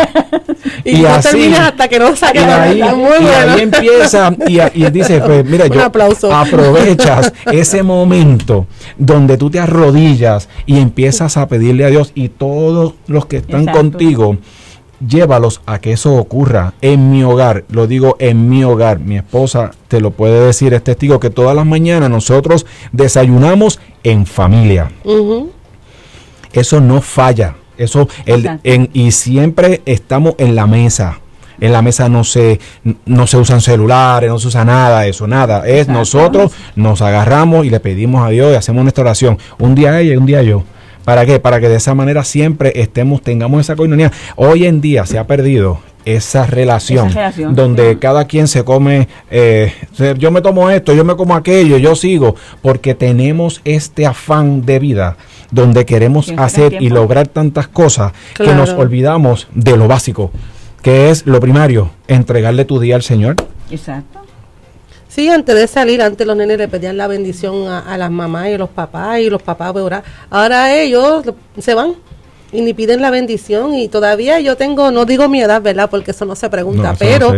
Y, 0.84 1.06
así, 1.06 1.54
hasta 1.54 1.88
que 1.88 2.00
no 2.00 2.16
saque 2.16 2.42
la 2.42 2.64
ahí, 2.64 2.80
y 2.80 2.82
ahí 2.82 3.62
empieza 3.62 4.34
y, 4.48 4.60
y, 4.60 4.90
dice, 4.90 5.22
pues 5.22 5.46
mira, 5.50 5.68
yo 5.68 5.84
aprovechas 5.84 7.34
ese 7.52 7.84
momento 7.84 8.68
donde 8.98 9.38
tú 9.38 9.50
te 9.50 9.60
arrodillas 9.60 10.50
y 10.66 10.80
empiezas 10.80 11.38
a 11.38 11.48
pedirle 11.48 11.86
a 11.86 11.90
Dios 11.90 12.12
y 12.16 12.30
todos 12.30 12.94
los 13.08 13.26
que 13.26 13.38
están 13.38 13.66
contigo 13.66 14.38
llévalos 15.08 15.62
a 15.66 15.80
que 15.80 15.94
eso 15.94 16.16
ocurra 16.16 16.74
en 16.82 17.12
mi 17.12 17.24
hogar. 17.24 17.66
Lo 17.70 17.88
digo 17.88 18.16
en 18.20 18.50
mi 18.50 18.64
hogar. 18.64 19.00
Mi 19.00 19.18
esposa 19.18 19.72
te 19.88 20.00
lo 20.00 20.12
puede 20.12 20.46
decir, 20.46 20.74
es 20.74 20.84
testigo 20.84 21.20
que 21.20 21.30
todas 21.30 21.56
las 21.56 21.66
mañanas 21.66 22.10
nosotros 22.10 22.66
desayunamos 22.92 23.80
en 24.04 24.26
familia. 24.26 24.92
Eso 26.54 26.82
no 26.82 27.02
falla. 27.02 27.56
Eso 27.82 28.08
el, 28.26 28.60
en, 28.64 28.90
y 28.94 29.12
siempre 29.12 29.82
estamos 29.86 30.36
en 30.38 30.56
la 30.56 30.68
mesa. 30.68 31.20
En 31.60 31.72
la 31.72 31.84
mesa 31.84 32.10
no 32.10 32.24
se, 32.24 32.60
no 33.06 33.28
se 33.28 33.38
usan 33.38 33.62
celulares, 33.62 34.30
no 34.30 34.40
se 34.40 34.48
usa 34.48 34.66
nada, 34.66 35.06
eso, 35.06 35.28
nada. 35.28 35.68
Es 35.68 35.88
nosotros 35.88 36.52
nos 36.76 37.04
agarramos 37.04 37.66
y 37.66 37.70
le 37.70 37.80
pedimos 37.80 38.26
a 38.26 38.30
Dios 38.30 38.52
y 38.52 38.56
hacemos 38.56 38.84
nuestra 38.84 39.04
oración. 39.04 39.38
Un 39.60 39.76
día 39.76 40.00
ella 40.00 40.14
y 40.14 40.18
un 40.18 40.26
día 40.26 40.42
yo. 40.42 40.64
¿Para 41.04 41.26
qué? 41.26 41.40
Para 41.40 41.60
que 41.60 41.70
de 41.70 41.78
esa 41.78 41.96
manera 41.96 42.24
siempre 42.24 42.74
estemos, 42.76 43.22
tengamos 43.22 43.62
esa 43.62 43.76
coinonía. 43.76 44.12
Hoy 44.36 44.66
en 44.66 44.82
día 44.82 45.06
se 45.06 45.18
ha 45.18 45.28
perdido 45.28 45.80
esa 46.06 46.46
relación, 46.46 47.12
donde 47.52 48.00
cada 48.00 48.26
quien 48.26 48.48
se 48.48 48.64
come, 48.64 49.08
eh, 49.30 49.74
yo 50.18 50.32
me 50.32 50.42
tomo 50.42 50.70
esto, 50.70 50.94
yo 50.94 51.06
me 51.06 51.16
como 51.16 51.36
aquello, 51.36 51.78
yo 51.78 51.96
sigo, 51.96 52.36
porque 52.62 52.96
tenemos 52.96 53.62
este 53.66 54.06
afán 54.06 54.66
de 54.66 54.80
vida 54.80 55.18
donde 55.52 55.86
queremos 55.86 56.32
hacer 56.38 56.82
y 56.82 56.90
lograr 56.90 57.28
tantas 57.28 57.68
cosas 57.68 58.14
que 58.36 58.54
nos 58.54 58.72
olvidamos 58.72 59.48
de 59.54 59.78
lo 59.78 59.88
básico, 59.88 60.32
que 60.82 61.10
es 61.10 61.26
lo 61.28 61.40
primario, 61.40 61.92
entregarle 62.08 62.66
tu 62.66 62.80
día 62.80 62.96
al 62.96 63.04
Señor. 63.04 63.36
Exacto. 63.70 64.21
Sí, 65.14 65.28
antes 65.28 65.54
de 65.56 65.68
salir, 65.68 66.02
antes 66.02 66.26
los 66.26 66.38
nenes 66.38 66.58
le 66.58 66.70
pedían 66.70 66.96
la 66.96 67.06
bendición 67.06 67.68
a, 67.68 67.98
las 67.98 68.10
mamás 68.10 68.48
y 68.48 68.54
a 68.54 68.58
los 68.58 68.70
papás 68.70 69.20
y 69.20 69.30
los 69.30 69.42
papás 69.42 69.76
orar. 69.76 70.04
Ahora 70.30 70.74
ellos 70.74 71.26
se 71.60 71.74
van 71.74 71.96
y 72.54 72.62
ni 72.62 72.74
piden 72.74 73.02
la 73.02 73.10
bendición 73.10 73.74
y 73.76 73.90
todavía 73.90 74.40
yo 74.40 74.56
tengo, 74.56 74.90
no 74.90 75.04
digo 75.04 75.28
mi 75.28 75.42
edad, 75.42 75.62
¿verdad? 75.62 75.90
Porque 75.90 76.12
eso 76.12 76.24
no 76.24 76.34
se 76.38 76.50
pregunta, 76.50 76.96
pero 76.98 77.34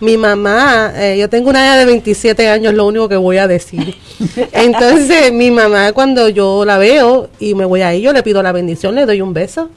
mi 0.00 0.16
mamá, 0.16 0.94
eh, 0.96 1.18
yo 1.18 1.28
tengo 1.28 1.50
una 1.50 1.66
edad 1.66 1.76
de 1.76 1.84
27 1.84 2.48
años, 2.48 2.72
lo 2.72 2.86
único 2.86 3.10
que 3.10 3.16
voy 3.16 3.36
a 3.36 3.46
decir. 3.46 3.94
Entonces 4.52 5.30
mi 5.30 5.50
mamá 5.50 5.92
cuando 5.92 6.30
yo 6.30 6.64
la 6.64 6.78
veo 6.78 7.28
y 7.38 7.54
me 7.54 7.66
voy 7.66 7.82
a 7.82 7.94
yo 7.94 8.14
le 8.14 8.22
pido 8.22 8.42
la 8.42 8.52
bendición, 8.52 8.94
le 8.94 9.04
doy 9.04 9.20
un 9.20 9.34
beso. 9.34 9.68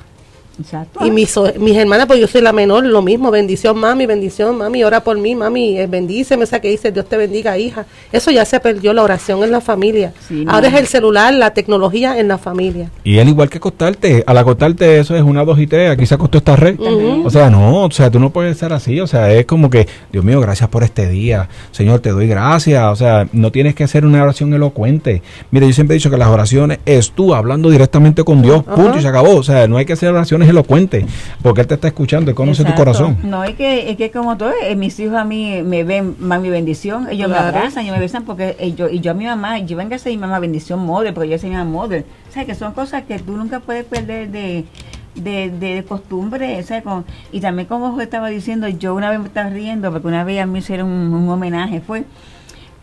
Y 1.02 1.12
mis, 1.12 1.34
mis 1.60 1.76
hermanas, 1.76 2.06
pues 2.06 2.20
yo 2.20 2.28
soy 2.28 2.42
la 2.42 2.54
menor, 2.54 2.86
lo 2.86 3.02
mismo, 3.02 3.32
bendición 3.32 3.78
mami, 3.78 4.06
bendición 4.06 4.58
mami, 4.58 4.84
ora 4.84 5.04
por 5.04 5.18
mí, 5.18 5.36
mami, 5.36 5.78
eh, 5.78 5.88
bendíceme, 5.88 6.44
esa 6.44 6.60
que 6.60 6.70
dice, 6.70 6.92
Dios 6.92 7.06
te 7.08 7.18
bendiga, 7.18 7.58
hija. 7.58 7.86
Eso 8.12 8.32
ya 8.32 8.46
se 8.46 8.60
perdió, 8.60 8.94
la 8.94 9.04
oración 9.04 9.44
en 9.44 9.52
la 9.52 9.62
familia. 9.62 10.14
Ahora 10.48 10.68
es 10.68 10.74
el 10.76 10.88
celular, 10.88 11.34
la 11.34 11.54
tecnología 11.54 12.20
en 12.20 12.28
la 12.28 12.38
familia. 12.38 12.90
Y 13.04 13.18
él 13.18 13.30
igual 13.30 13.50
que 13.50 13.58
acostarte, 13.58 14.24
al 14.26 14.38
acostarte 14.38 15.00
eso 15.00 15.16
es 15.16 15.22
una, 15.22 15.44
dos 15.46 15.60
y 15.60 15.68
tres, 15.68 15.92
aquí 15.92 16.06
se 16.06 16.16
acostó 16.16 16.38
esta 16.38 16.56
red. 16.56 16.80
O 17.24 17.30
sea, 17.30 17.50
no, 17.50 17.86
o 17.86 17.92
sea, 17.92 18.10
tú 18.10 18.20
no 18.20 18.32
puedes 18.32 18.58
ser 18.58 18.74
así, 18.74 19.00
o 19.00 19.08
sea, 19.08 19.32
es 19.32 19.46
como 19.46 19.70
que, 19.70 19.88
Dios 20.12 20.24
mío, 20.24 20.40
gracias 20.42 20.70
por 20.70 20.84
este 20.84 21.10
día, 21.10 21.50
Señor, 21.72 22.00
te 22.00 22.10
doy 22.10 22.28
gracias, 22.28 22.84
o 22.84 22.96
sea, 22.96 23.28
no 23.34 23.52
tienes 23.52 23.76
que 23.76 23.84
hacer 23.84 24.06
una 24.06 24.22
oración 24.24 24.54
elocuente. 24.54 25.22
Mire, 25.52 25.68
yo 25.68 25.74
siempre 25.74 25.96
he 25.96 25.98
dicho 25.98 26.10
que 26.10 26.18
las 26.18 26.30
oraciones 26.30 26.80
es 26.86 27.12
tú 27.12 27.34
hablando 27.34 27.70
directamente 27.70 28.24
con 28.24 28.42
Dios, 28.42 28.64
punto, 28.64 28.98
y 28.98 29.02
se 29.02 29.08
acabó, 29.08 29.36
o 29.36 29.44
sea, 29.44 29.68
no 29.68 29.78
hay 29.78 29.86
que 29.86 29.94
hacer 29.94 30.10
oraciones 30.10 30.50
elocuente, 30.52 31.06
porque 31.42 31.62
Él 31.62 31.68
te 31.68 31.76
está 31.76 31.88
escuchando 31.88 32.32
y 32.32 32.34
conoce 32.34 32.64
tu 32.64 32.74
corazón. 32.74 33.18
No, 33.24 33.44
es 33.44 33.56
que, 33.56 33.90
es 33.90 33.98
que 33.98 34.12
como 34.12 34.38
todo, 34.38 34.52
eh, 34.64 34.76
mis 34.76 35.00
hijos 35.00 35.16
a 35.16 35.26
mí 35.26 35.62
me 35.64 35.84
ven 35.84 36.16
más 36.20 36.40
mi 36.42 36.50
bendición, 36.50 37.08
ellos 37.10 37.30
me 37.30 37.38
abrazan, 37.38 37.84
ellos 37.84 37.96
me 37.96 38.02
besan, 38.02 38.24
porque 38.24 38.56
eh, 38.60 38.74
yo, 38.74 38.90
y 38.90 39.00
yo 39.00 39.12
a 39.12 39.14
mi 39.14 39.26
mamá, 39.26 39.60
yo 39.60 39.76
venga 39.78 39.96
a 39.96 40.00
ser 40.00 40.12
mi 40.12 40.18
mamá 40.18 40.40
bendición 40.40 40.80
model, 40.80 41.14
porque 41.14 41.30
yo 41.30 41.38
soy 41.38 41.50
mi 41.50 41.56
mamá 41.56 41.70
model. 41.70 42.06
O 42.30 42.32
sea, 42.32 42.46
que 42.46 42.56
son 42.56 42.74
cosas 42.74 43.04
que 43.04 43.20
tú 43.20 43.36
nunca 43.36 43.60
puedes 43.60 43.84
perder 43.86 44.30
de, 44.30 44.66
de, 45.16 45.50
de, 45.50 45.84
costumbre, 45.84 46.64
Con, 46.84 47.06
y 47.32 47.42
también 47.42 47.68
como 47.68 48.00
estaba 48.02 48.30
diciendo, 48.30 48.68
yo 48.68 48.96
una 48.96 49.10
vez 49.10 49.20
me 49.20 49.28
estaba 49.28 49.50
riendo, 49.50 49.92
porque 49.92 50.08
una 50.08 50.24
vez 50.24 50.42
a 50.42 50.46
mí 50.46 50.60
hicieron 50.60 50.90
un, 50.90 51.30
homenaje, 51.30 51.82
fue, 51.82 52.06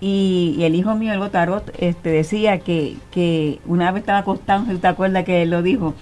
y, 0.01 0.59
el 0.61 0.75
hijo 0.75 0.95
mío, 0.95 1.13
el 1.13 1.19
Botarot, 1.19 1.73
este, 1.79 2.11
decía 2.11 2.59
que, 2.61 2.97
que 3.11 3.61
una 3.67 3.91
vez 3.91 4.03
estaba 4.03 4.19
acostado, 4.19 4.65
¿te 4.79 4.87
acuerdas 4.87 5.25
que 5.25 5.43
él 5.43 5.51
lo 5.51 5.63
dijo? 5.63 5.95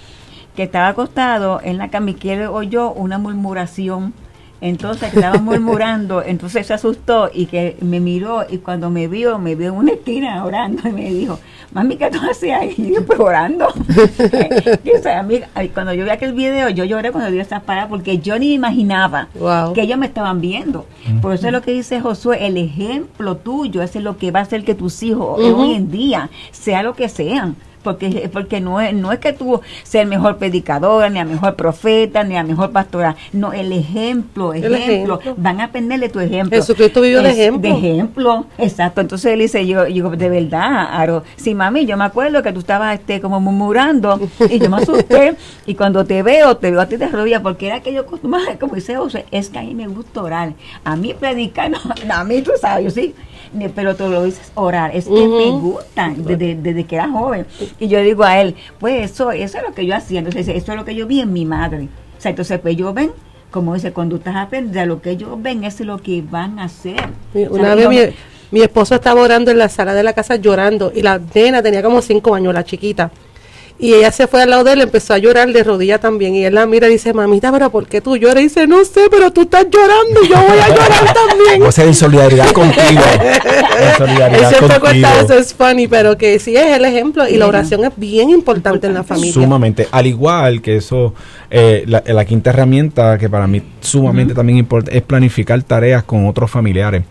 Que 0.57 0.65
estaba 0.65 0.89
acostado 0.89 1.61
en 1.63 1.79
la 1.79 1.89
cama 1.89 2.13
oyó 2.51 2.93
una 2.93 3.19
murmuración. 3.19 4.15
Entonces 4.63 5.15
estaba 5.15 5.37
murmurando, 5.39 6.23
entonces 6.27 6.67
se 6.67 6.73
asustó 6.73 7.31
y 7.33 7.45
que 7.45 7.77
me 7.83 8.01
miró 8.01 8.47
y 8.49 8.57
cuando 8.57 8.89
me 8.89 9.07
vio, 9.07 9.39
me 9.39 9.55
vio 9.55 9.69
en 9.69 9.75
una 9.75 9.93
esquina 9.93 10.43
orando 10.47 10.89
y 10.89 10.93
me 10.93 11.11
dijo, 11.11 11.39
mami, 11.73 11.97
¿qué 11.97 12.11
tú 12.11 12.19
haces 12.29 12.53
ahí? 12.53 12.75
Y 12.79 12.95
yo, 12.95 13.05
pues 13.05 13.21
orando. 13.21 13.69
cuando 15.75 15.93
yo 15.93 16.05
vi 16.05 16.11
aquel 16.11 16.33
video, 16.33 16.71
yo 16.71 16.85
lloré 16.85 17.13
cuando 17.13 17.31
dio 17.31 17.43
esas 17.43 17.63
paradas 17.65 17.91
porque 17.91 18.19
yo 18.19 18.39
ni 18.39 18.55
imaginaba 18.55 19.29
que 19.75 19.83
ellos 19.83 19.99
me 19.99 20.07
estaban 20.07 20.41
viendo. 20.41 20.87
Por 21.21 21.35
eso 21.35 21.49
es 21.49 21.53
lo 21.53 21.61
que 21.61 21.73
dice 21.73 22.01
Josué, 22.01 22.47
el 22.47 22.57
ejemplo 22.57 23.37
tuyo 23.37 23.83
es 23.83 23.95
lo 23.97 24.17
que 24.17 24.31
va 24.31 24.41
a 24.41 24.45
hacer 24.45 24.65
que 24.65 24.75
tus 24.75 25.03
hijos 25.03 25.39
hoy 25.39 25.75
en 25.75 25.91
día, 25.91 26.31
sea 26.51 26.83
lo 26.83 26.95
que 26.95 27.11
sean, 27.11 27.57
porque, 27.87 28.29
porque 28.33 28.61
no, 28.61 28.81
es, 28.81 28.93
no 28.93 29.13
es 29.13 29.21
que 29.21 29.33
tú 29.33 29.61
seas 29.85 30.03
el 30.03 30.09
mejor 30.09 30.39
predicador, 30.39 31.09
ni 31.09 31.21
el 31.21 31.27
mejor 31.29 31.55
profeta, 31.55 32.25
ni 32.25 32.35
la 32.35 32.43
mejor 32.43 32.73
pastora. 32.73 33.15
No, 33.33 33.53
el 33.53 33.71
ejemplo, 33.71 34.53
ejemplo, 34.53 35.21
van 35.37 35.61
a 35.61 35.67
aprenderle 35.67 36.09
tu 36.09 36.19
ejemplo. 36.19 36.59
Jesucristo 36.59 37.01
vivió 37.01 37.23
de 37.23 37.31
ejemplo. 37.31 37.61
De 37.63 37.79
ejemplo, 37.79 38.47
exacto. 38.59 39.01
Entonces 39.01 39.33
él 39.33 39.39
dice, 39.39 39.65
yo, 39.65 39.87
yo 39.87 40.11
de 40.11 40.29
verdad, 40.29 40.89
Aro, 41.01 41.23
sí, 41.37 41.55
mami, 41.55 41.87
yo 41.87 41.97
me 41.97 42.03
acuerdo 42.03 42.43
que 42.43 42.53
tú 42.53 42.59
estabas 42.59 42.93
este, 42.99 43.21
como 43.21 43.39
murmurando 43.39 44.19
y 44.51 44.59
yo 44.59 44.69
me 44.69 44.79
asusté 44.79 45.37
y 45.65 45.77
cuando 45.77 46.05
te 46.05 46.25
veo, 46.25 46.57
te 46.57 46.73
veo 46.73 46.81
a 46.81 46.87
ti 46.87 46.97
de 46.97 47.07
rodillas 47.07 47.41
porque 47.41 47.69
era 47.69 47.83
que 47.83 47.93
yo 47.93 48.05
como 48.05 48.75
dice 48.75 48.97
José, 48.97 49.27
es 49.31 49.49
que 49.49 49.61
a 49.61 49.63
mí 49.63 49.77
me 49.77 49.87
gusta 49.87 50.23
orar. 50.23 50.55
A 50.83 50.97
mí 50.97 51.15
predicar, 51.15 51.71
no, 51.71 51.79
a 52.11 52.25
mí 52.25 52.43
tú 52.43 52.51
sabes, 52.61 52.85
yo 52.85 52.91
sí, 52.91 53.15
pero 53.75 53.97
tú 53.97 54.09
lo 54.09 54.25
dices 54.25 54.53
orar, 54.55 54.95
es 54.95 55.07
que 55.07 55.29
me 55.29 55.51
gusta 55.51 56.13
desde, 56.17 56.55
desde 56.55 56.85
que 56.85 56.97
era 56.97 57.09
joven. 57.09 57.47
Y 57.79 57.89
yo 57.89 58.01
digo 58.01 58.25
a 58.25 58.41
él, 58.41 58.55
pues 58.79 59.11
eso, 59.11 59.31
eso 59.33 59.59
es 59.59 59.65
lo 59.65 59.75
que 59.75 59.87
yo 59.87 59.95
hacía, 59.95 60.19
entonces 60.21 60.49
eso 60.49 60.73
es 60.73 60.79
lo 60.79 60.85
que 60.85 60.95
yo 60.95 61.07
vi 61.07 61.21
en 61.21 61.33
mi 61.33 61.45
madre. 61.45 61.89
O 62.17 62.21
sea, 62.21 62.31
entonces 62.31 62.59
pues 62.61 62.77
yo 62.77 62.93
ven, 62.93 63.13
como 63.51 63.75
dice, 63.75 63.93
cuando 63.93 64.17
estás 64.17 64.37
aprendiendo, 64.37 64.95
lo 64.95 65.03
que 65.03 65.11
ellos 65.11 65.31
ven 65.41 65.65
es 65.65 65.81
lo 65.81 65.99
que 65.99 66.23
van 66.23 66.59
a 66.59 66.65
hacer. 66.65 66.97
Una 67.51 67.75
vez 67.75 67.89
mi, 67.89 67.99
mi 68.51 68.63
esposo 68.63 68.95
estaba 68.95 69.21
orando 69.21 69.51
en 69.51 69.59
la 69.59 69.69
sala 69.69 69.95
de 69.95 70.03
la 70.03 70.13
casa 70.13 70.37
llorando 70.37 70.93
y 70.95 71.03
la 71.03 71.21
nena 71.35 71.63
tenía 71.63 71.83
como 71.83 72.01
cinco 72.01 72.35
años, 72.35 72.55
la 72.55 72.65
chiquita. 72.65 73.11
Y 73.79 73.93
ella 73.93 74.11
se 74.11 74.27
fue 74.27 74.43
al 74.43 74.51
lado 74.51 74.65
de 74.65 74.73
él, 74.73 74.81
empezó 74.81 75.13
a 75.13 75.19
llorar 75.19 75.53
de 75.53 75.63
rodilla 75.63 75.99
también. 75.99 76.35
Y 76.35 76.45
él 76.45 76.55
la 76.55 76.65
mira 76.65 76.89
y 76.89 76.93
dice, 76.93 77.13
mamita, 77.13 77.53
pero 77.53 77.71
¿por 77.71 77.87
qué 77.87 78.01
tú 78.01 78.17
lloras? 78.17 78.41
Y 78.41 78.45
dice, 78.45 78.67
no 78.67 78.83
sé, 78.85 79.03
pero 79.11 79.31
tú 79.33 79.43
estás 79.43 79.67
llorando 79.71 80.23
y 80.23 80.29
yo 80.29 80.37
voy 80.37 80.59
a 80.59 80.69
llorar 80.69 81.15
también. 81.29 81.63
O 81.63 81.71
sea, 81.71 81.85
en 81.85 81.95
solidaridad 81.95 82.53
contigo. 82.53 82.81
en 83.81 83.97
solidaridad 83.99 84.81
contigo. 84.81 85.09
Eso 85.23 85.35
es 85.35 85.53
funny, 85.53 85.89
pero 85.89 86.17
que 86.17 86.39
sí 86.39 86.57
es 86.57 86.75
el 86.75 86.87
ejemplo. 86.87 87.29
Y 87.29 87.37
la 87.37 87.47
oración 87.47 87.85
es 87.85 87.93
bien 87.97 88.31
importante 88.31 88.87
en 88.87 88.95
la 88.95 89.05
familia. 89.05 89.35
Sumamente. 89.35 89.89
Al 89.91 90.07
igual 90.07 90.63
que 90.63 90.77
eso, 90.77 91.13
eh, 91.51 91.85
la, 91.87 92.25
quinta 92.25 92.51
herramienta 92.51 93.19
que 93.19 93.29
para 93.29 93.47
mí 93.47 93.63
sumamente 93.81 94.33
también 94.33 94.59
importa 94.59 94.91
es 94.91 95.03
planificar 95.03 95.63
tareas 95.63 96.03
con 96.03 96.27
otros 96.27 96.51
familiares. 96.51 97.03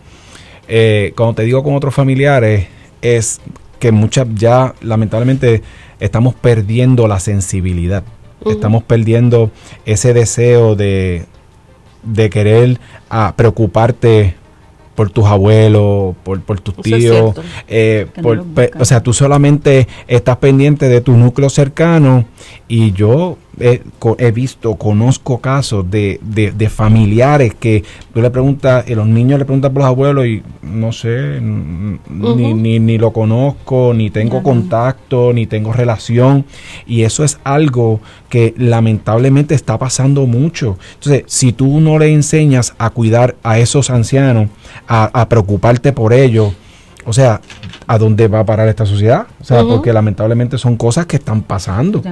Eh, 0.66 1.12
cuando 1.16 1.36
te 1.36 1.42
digo 1.42 1.62
con 1.62 1.76
otros 1.76 1.94
familiares, 1.94 2.66
es 3.00 3.40
que 3.78 3.92
muchas 3.92 4.26
ya 4.34 4.74
lamentablemente 4.80 5.62
estamos 6.00 6.34
perdiendo 6.34 7.08
la 7.08 7.20
sensibilidad. 7.20 8.02
Estamos 8.44 8.82
perdiendo 8.84 9.50
ese 9.86 10.12
deseo 10.12 10.76
de, 10.76 11.24
de 12.02 12.30
querer 12.30 12.78
ah, 13.10 13.34
preocuparte 13.36 14.36
por 14.96 15.10
tus 15.10 15.26
abuelos, 15.26 16.16
por, 16.24 16.40
por 16.40 16.58
tus 16.60 16.74
tíos. 16.76 17.34
Eh, 17.68 18.08
o 18.78 18.84
sea, 18.84 19.02
tú 19.02 19.12
solamente 19.12 19.86
estás 20.08 20.38
pendiente 20.38 20.88
de 20.88 21.00
tu 21.00 21.12
núcleo 21.12 21.50
cercano 21.50 22.24
y 22.66 22.92
yo 22.92 23.36
he, 23.58 24.30
visto, 24.32 24.74
conozco 24.74 25.38
casos 25.38 25.90
de, 25.90 26.20
de, 26.22 26.68
familiares 26.68 27.54
que 27.54 27.84
tú 28.12 28.20
le 28.20 28.30
preguntas, 28.30 28.84
y 28.88 28.94
los 28.94 29.06
niños 29.06 29.38
le 29.38 29.44
preguntan 29.44 29.72
por 29.72 29.82
los 29.82 29.88
abuelos 29.88 30.26
y 30.26 30.42
no 30.62 30.92
sé, 30.92 31.40
ni, 31.40 32.78
ni, 32.78 32.98
lo 32.98 33.12
conozco, 33.12 33.92
ni 33.94 34.10
tengo 34.10 34.42
contacto, 34.42 35.32
ni 35.32 35.46
tengo 35.46 35.72
relación. 35.72 36.44
Y 36.86 37.02
eso 37.02 37.24
es 37.24 37.38
algo 37.44 38.00
que 38.36 38.52
lamentablemente 38.58 39.54
está 39.54 39.78
pasando 39.78 40.26
mucho. 40.26 40.76
Entonces, 40.96 41.24
si 41.26 41.54
tú 41.54 41.80
no 41.80 41.98
le 41.98 42.12
enseñas 42.12 42.74
a 42.76 42.90
cuidar 42.90 43.34
a 43.42 43.58
esos 43.58 43.88
ancianos, 43.88 44.50
a, 44.86 45.26
preocuparte 45.30 45.94
por 45.94 46.12
ellos, 46.12 46.52
o 47.06 47.14
sea, 47.14 47.40
¿a 47.86 47.96
dónde 47.96 48.28
va 48.28 48.40
a 48.40 48.44
parar 48.44 48.68
esta 48.68 48.84
sociedad? 48.84 49.26
O 49.40 49.44
sea, 49.44 49.62
porque 49.62 49.90
lamentablemente 49.90 50.58
son 50.58 50.76
cosas 50.76 51.06
que 51.06 51.16
están 51.16 51.40
pasando. 51.44 52.02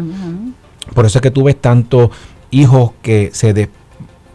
Por 0.94 1.04
eso 1.04 1.18
es 1.18 1.22
que 1.22 1.30
tú 1.30 1.42
ves 1.42 1.60
tantos 1.60 2.08
hijos 2.50 2.92
que 3.02 3.28
se 3.34 3.52
de, 3.52 3.68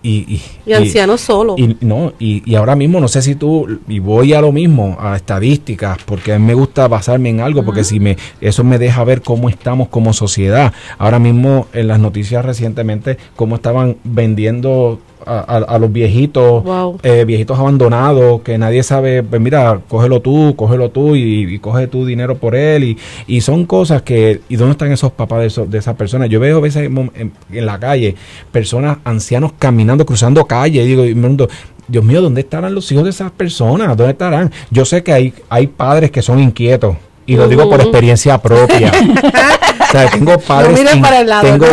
y, 0.02 0.42
y, 0.66 0.74
ancianos 0.74 1.22
solo. 1.22 1.56
Y, 1.58 1.78
no, 1.82 2.14
y, 2.20 2.56
ahora 2.56 2.76
mismo 2.76 3.00
no 3.00 3.08
sé 3.08 3.22
si 3.22 3.36
tú, 3.36 3.80
y 3.88 4.00
voy 4.00 4.34
a 4.34 4.42
lo 4.42 4.52
mismo, 4.52 4.98
a 5.00 5.16
estadísticas, 5.16 5.98
porque 6.06 6.34
a 6.34 6.40
mí 6.40 6.46
me 6.46 6.54
gusta 6.54 6.88
basarme 6.88 7.30
en 7.30 7.42
algo, 7.42 7.64
porque 7.64 7.84
si 7.84 8.00
me, 8.00 8.18
eso 8.42 8.64
me 8.64 8.78
deja 8.78 9.04
ver 9.04 9.22
cómo 9.22 9.50
estamos 9.50 9.90
como 9.90 10.14
sociedad. 10.14 10.74
Ahora 10.98 11.20
mismo 11.20 11.68
en 11.74 11.88
las 11.88 12.00
noticias 12.00 12.44
recientemente, 12.46 13.18
cómo 13.36 13.56
estaban 13.56 13.98
vendiendo 14.04 15.00
a, 15.30 15.78
los 15.80 15.92
viejitos, 15.92 16.64
eh, 17.04 17.24
viejitos 17.26 17.58
abandonados, 17.60 18.42
que 18.42 18.58
nadie 18.58 18.82
sabe, 18.84 19.24
pues 19.24 19.40
mira, 19.42 19.80
cógelo 19.88 20.22
tú, 20.22 20.56
cógelo 20.56 20.90
tú 20.90 21.16
y, 21.16 21.60
coge 21.60 21.88
tu 21.88 22.06
dinero 22.06 22.38
por 22.38 22.56
él. 22.56 22.84
Y, 22.84 22.98
y, 23.28 23.42
son 23.42 23.66
cosas 23.66 24.02
que, 24.02 24.42
¿y 24.50 24.56
dónde 24.56 24.72
están 24.72 24.92
esos 24.92 25.12
papás 25.12 25.56
de, 25.56 25.68
de 25.68 25.78
esas 25.78 25.96
personas? 25.96 26.30
Yo 26.30 26.40
veo 26.40 26.58
a 26.58 26.62
veces 26.62 26.90
en, 26.90 27.32
la 27.52 27.80
calle 27.80 28.16
personas, 28.52 28.98
ancianos 29.04 29.54
caminando, 29.60 30.06
cruzando 30.06 30.46
calle, 30.46 30.84
y 30.84 30.88
digo, 30.88 31.48
Dios 31.88 32.04
mío, 32.04 32.22
¿dónde 32.22 32.42
estarán 32.42 32.74
los 32.74 32.92
hijos 32.92 33.04
de 33.04 33.12
esas 33.12 33.32
personas? 33.32 33.96
¿Dónde 33.96 34.12
estarán? 34.12 34.52
Yo 34.72 34.86
sé 34.86 35.04
que 35.04 35.14
hay, 35.14 35.34
hay 35.50 35.68
padres 35.68 36.12
que 36.12 36.22
son 36.22 36.40
inquietos 36.40 36.96
y 37.30 37.36
lo 37.36 37.48
digo 37.48 37.70
por 37.70 37.80
experiencia 37.80 38.40
propia. 38.40 38.92
o 39.82 39.92
sea, 39.92 40.10
tengo 40.10 40.40
padres. 40.40 40.84
No 40.96 41.02
para 41.02 41.22
el 41.22 41.28
lado, 41.28 41.44
tengo, 41.44 41.66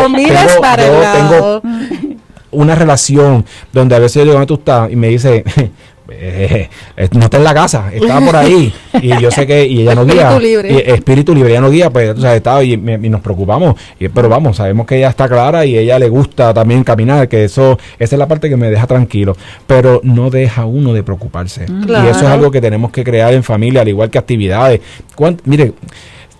para 0.60 0.86
el 0.86 1.00
lado 1.00 1.62
una 2.50 2.74
relación 2.74 3.44
donde 3.72 3.94
a 3.94 3.98
veces 3.98 4.16
yo 4.16 4.22
digo, 4.22 4.34
¿dónde 4.34 4.46
tú 4.46 4.54
estás? 4.54 4.90
Y 4.90 4.96
me 4.96 5.08
dice, 5.08 5.44
eh, 6.08 6.68
eh, 6.96 7.08
no 7.12 7.24
está 7.24 7.36
en 7.36 7.44
la 7.44 7.54
casa, 7.54 7.90
estaba 7.92 8.24
por 8.24 8.36
ahí. 8.36 8.72
y 9.00 9.20
yo 9.20 9.30
sé 9.30 9.46
que, 9.46 9.66
y 9.66 9.82
ella 9.82 9.94
no 9.94 10.04
guía. 10.04 10.30
Espíritu 10.30 10.40
libre. 10.40 10.94
espíritu 10.94 11.34
libre, 11.34 11.50
ella 11.50 11.60
no 11.60 11.70
guía, 11.70 11.90
pues, 11.90 12.16
o 12.16 12.20
sea, 12.20 12.34
estaba 12.36 12.62
y, 12.62 12.76
nos 12.76 13.20
preocupamos. 13.20 13.76
Y, 13.98 14.08
pero 14.08 14.28
vamos, 14.28 14.56
sabemos 14.56 14.86
que 14.86 14.96
ella 14.96 15.08
está 15.08 15.28
clara 15.28 15.64
y 15.64 15.76
ella 15.76 15.98
le 15.98 16.08
gusta 16.08 16.54
también 16.54 16.84
caminar, 16.84 17.28
que 17.28 17.44
eso, 17.44 17.78
esa 17.98 18.14
es 18.14 18.18
la 18.18 18.28
parte 18.28 18.48
que 18.48 18.56
me 18.56 18.70
deja 18.70 18.86
tranquilo. 18.86 19.36
Pero 19.66 20.00
no 20.04 20.30
deja 20.30 20.64
uno 20.64 20.92
de 20.92 21.02
preocuparse. 21.02 21.66
Y 21.68 22.06
eso 22.06 22.20
es 22.20 22.26
algo 22.26 22.50
que 22.50 22.60
tenemos 22.60 22.90
que 22.90 23.04
crear 23.04 23.34
en 23.34 23.42
familia, 23.42 23.82
al 23.82 23.88
igual 23.88 24.10
que 24.10 24.18
actividades. 24.18 24.80
Mire, 25.44 25.72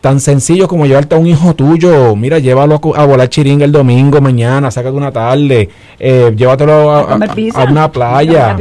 tan 0.07 0.21
sencillo 0.21 0.69
como 0.69 0.87
llevarte 0.87 1.17
a 1.17 1.19
un 1.19 1.27
hijo 1.27 1.53
tuyo, 1.57 2.15
mira, 2.15 2.39
llévalo 2.39 2.81
a, 2.95 3.05
volar 3.05 3.29
chiringa 3.29 3.65
el 3.65 3.73
domingo, 3.73 4.21
mañana, 4.21 4.71
sácate 4.71 4.95
una 4.95 5.11
tarde, 5.11 5.69
eh, 5.99 6.33
llévatelo 6.37 6.93
a, 6.93 7.19
una 7.69 7.91
playa. 7.91 8.57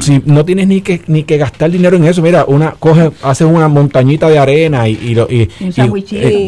Si 0.00 0.20
no 0.26 0.44
tienes 0.44 0.66
ni 0.66 0.80
que 0.80 1.00
ni 1.06 1.22
que 1.22 1.36
gastar 1.38 1.70
dinero 1.70 1.96
en 1.96 2.06
eso, 2.06 2.22
mira, 2.22 2.44
una 2.44 2.72
coge, 2.72 3.12
haces 3.22 3.46
una 3.46 3.68
montañita 3.68 4.28
de 4.28 4.40
arena 4.40 4.88
y 4.88 4.94
y, 5.00 5.16
y, 5.36 5.48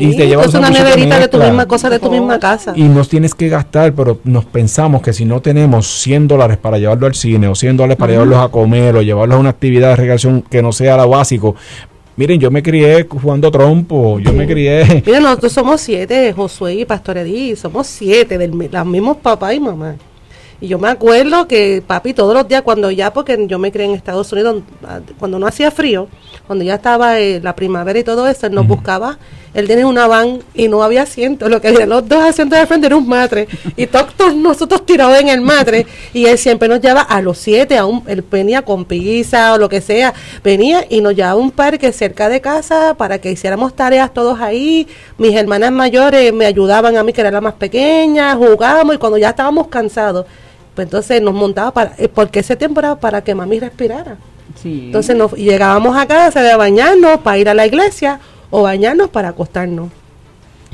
y, 0.09 0.16
te 0.16 0.26
llevas 0.26 0.53
una 0.55 0.70
neverita 0.70 1.20
de 1.20 1.28
tu 1.28 1.38
misma 1.38 1.66
cosa 1.66 1.88
de 1.88 2.01
tu 2.01 2.11
misma 2.11 2.40
casa. 2.40 2.72
Y 2.74 2.82
no 2.82 3.05
tienes 3.05 3.36
que 3.36 3.49
gastar, 3.49 3.93
pero 3.93 4.18
nos 4.24 4.45
pensamos 4.45 5.03
que 5.03 5.12
si 5.12 5.24
no 5.24 5.40
tenemos 5.40 5.86
100 6.03 6.26
dólares 6.26 6.57
para 6.57 6.78
llevarlo 6.78 7.07
al 7.07 7.14
cine 7.14 7.47
o 7.47 7.55
100 7.55 7.76
dólares 7.76 7.97
para 7.97 8.11
llevarlos 8.14 8.38
a 8.38 8.49
comer 8.49 8.97
o 8.97 9.03
llevarlos 9.03 9.36
a 9.36 9.38
una 9.38 9.51
actividad 9.51 9.90
de 9.90 9.97
recreación 9.97 10.43
que 10.43 10.62
no 10.62 10.72
sea 10.72 10.97
lo 10.97 11.09
básico, 11.09 11.55
Miren, 12.14 12.38
yo 12.38 12.50
me 12.50 12.62
crié 12.62 13.06
jugando 13.08 13.50
trompo, 13.50 14.18
yo 14.18 14.32
me 14.34 14.46
crié... 14.46 15.02
Miren, 15.06 15.22
nosotros 15.22 15.52
somos 15.52 15.80
siete, 15.80 16.32
Josué 16.34 16.74
y 16.74 16.84
Pastor 16.84 17.16
Edí, 17.18 17.56
somos 17.56 17.86
siete, 17.86 18.36
de 18.36 18.48
los 18.48 18.86
mismos 18.86 19.16
papá 19.16 19.54
y 19.54 19.60
mamá. 19.60 19.96
Y 20.62 20.68
yo 20.68 20.78
me 20.78 20.88
acuerdo 20.88 21.48
que 21.48 21.82
papi 21.84 22.14
todos 22.14 22.32
los 22.34 22.46
días, 22.46 22.62
cuando 22.62 22.88
ya, 22.92 23.12
porque 23.12 23.36
yo 23.48 23.58
me 23.58 23.72
crié 23.72 23.86
en 23.86 23.94
Estados 23.96 24.32
Unidos, 24.32 24.62
cuando 25.18 25.40
no 25.40 25.48
hacía 25.48 25.72
frío, 25.72 26.06
cuando 26.46 26.64
ya 26.64 26.76
estaba 26.76 27.18
eh, 27.18 27.40
la 27.42 27.56
primavera 27.56 27.98
y 27.98 28.04
todo 28.04 28.28
eso, 28.28 28.46
él 28.46 28.54
nos 28.54 28.68
buscaba 28.68 29.18
él 29.54 29.68
tenía 29.68 29.86
una 29.86 30.06
van 30.06 30.38
y 30.54 30.68
no 30.68 30.82
había 30.82 31.02
asientos. 31.02 31.50
Lo 31.50 31.60
que 31.60 31.68
había 31.68 31.86
los 31.86 32.08
dos 32.08 32.22
asientos 32.22 32.58
de 32.58 32.66
frente 32.66 32.86
era 32.86 32.96
un 32.96 33.06
matre. 33.06 33.48
Y 33.76 33.86
todos 33.86 34.34
nosotros 34.34 34.86
tirados 34.86 35.18
en 35.20 35.28
el 35.28 35.40
matre. 35.40 35.86
Y 36.14 36.24
él 36.26 36.38
siempre 36.38 36.68
nos 36.68 36.80
llevaba 36.80 37.02
a 37.02 37.20
los 37.20 37.38
siete, 37.38 37.76
a 37.76 37.84
un, 37.84 38.02
él 38.06 38.24
venía 38.30 38.62
con 38.62 38.84
pizza 38.84 39.52
o 39.52 39.58
lo 39.58 39.68
que 39.68 39.80
sea. 39.80 40.14
Venía 40.42 40.86
y 40.88 41.00
nos 41.00 41.14
llevaba 41.14 41.32
a 41.34 41.36
un 41.36 41.50
parque 41.50 41.92
cerca 41.92 42.28
de 42.28 42.40
casa 42.40 42.94
para 42.94 43.18
que 43.18 43.30
hiciéramos 43.30 43.74
tareas 43.76 44.14
todos 44.14 44.40
ahí. 44.40 44.86
Mis 45.18 45.34
hermanas 45.34 45.70
mayores 45.70 46.32
me 46.32 46.46
ayudaban 46.46 46.96
a 46.96 47.02
mí, 47.02 47.12
que 47.12 47.20
era 47.20 47.30
la 47.30 47.40
más 47.40 47.54
pequeña, 47.54 48.34
jugábamos 48.34 48.94
y 48.94 48.98
cuando 48.98 49.18
ya 49.18 49.30
estábamos 49.30 49.68
cansados, 49.68 50.24
pues 50.74 50.86
entonces 50.86 51.20
nos 51.20 51.34
montaba 51.34 51.72
para, 51.72 51.94
eh, 51.98 52.08
porque 52.08 52.40
ese 52.40 52.56
tiempo 52.56 52.80
era 52.80 52.96
para 52.96 53.22
que 53.22 53.34
mami 53.34 53.60
respirara. 53.60 54.16
Entonces 54.64 55.16
nos 55.16 55.32
llegábamos 55.32 55.96
a 55.96 56.06
casa 56.06 56.42
de 56.42 56.54
bañarnos 56.56 57.20
para 57.20 57.38
ir 57.38 57.48
a 57.48 57.54
la 57.54 57.66
iglesia 57.66 58.20
o 58.50 58.62
bañarnos 58.62 59.08
para 59.08 59.28
acostarnos. 59.28 59.90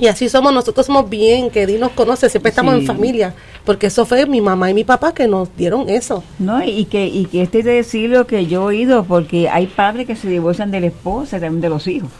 Y 0.01 0.07
así 0.07 0.29
somos, 0.29 0.53
nosotros 0.53 0.87
somos 0.87 1.11
bien, 1.11 1.51
que 1.51 1.67
Dios 1.67 1.81
nos 1.81 1.91
conoce, 1.91 2.29
siempre 2.29 2.51
estamos 2.51 2.75
en 2.75 2.87
familia, 2.87 3.35
porque 3.65 3.89
eso 3.89 4.07
fue 4.07 4.27
mi 4.27 4.41
mamá 4.41 4.71
y 4.71 4.75
mi 4.75 4.85
papá 4.85 5.13
que 5.13 5.27
nos 5.27 5.49
dieron 5.57 5.89
eso. 5.89 6.23
No, 6.39 6.63
y 6.63 6.85
que, 6.85 7.07
y 7.07 7.25
que 7.27 7.43
este 7.43 7.61
es 7.61 7.65
de 7.65 7.73
decir 7.73 8.11
lo 8.11 8.25
que 8.25 8.47
yo 8.47 8.63
he 8.63 8.65
oído, 8.77 9.03
porque 9.03 9.49
hay 9.49 9.67
padres 9.67 10.07
que 10.07 10.15
se 10.15 10.29
divorcian 10.29 10.71
de 10.71 10.81
la 10.81 10.87
esposa, 10.87 11.41
también 11.41 11.61
de 11.61 11.69
los 11.69 11.89
hijos. 11.89 12.11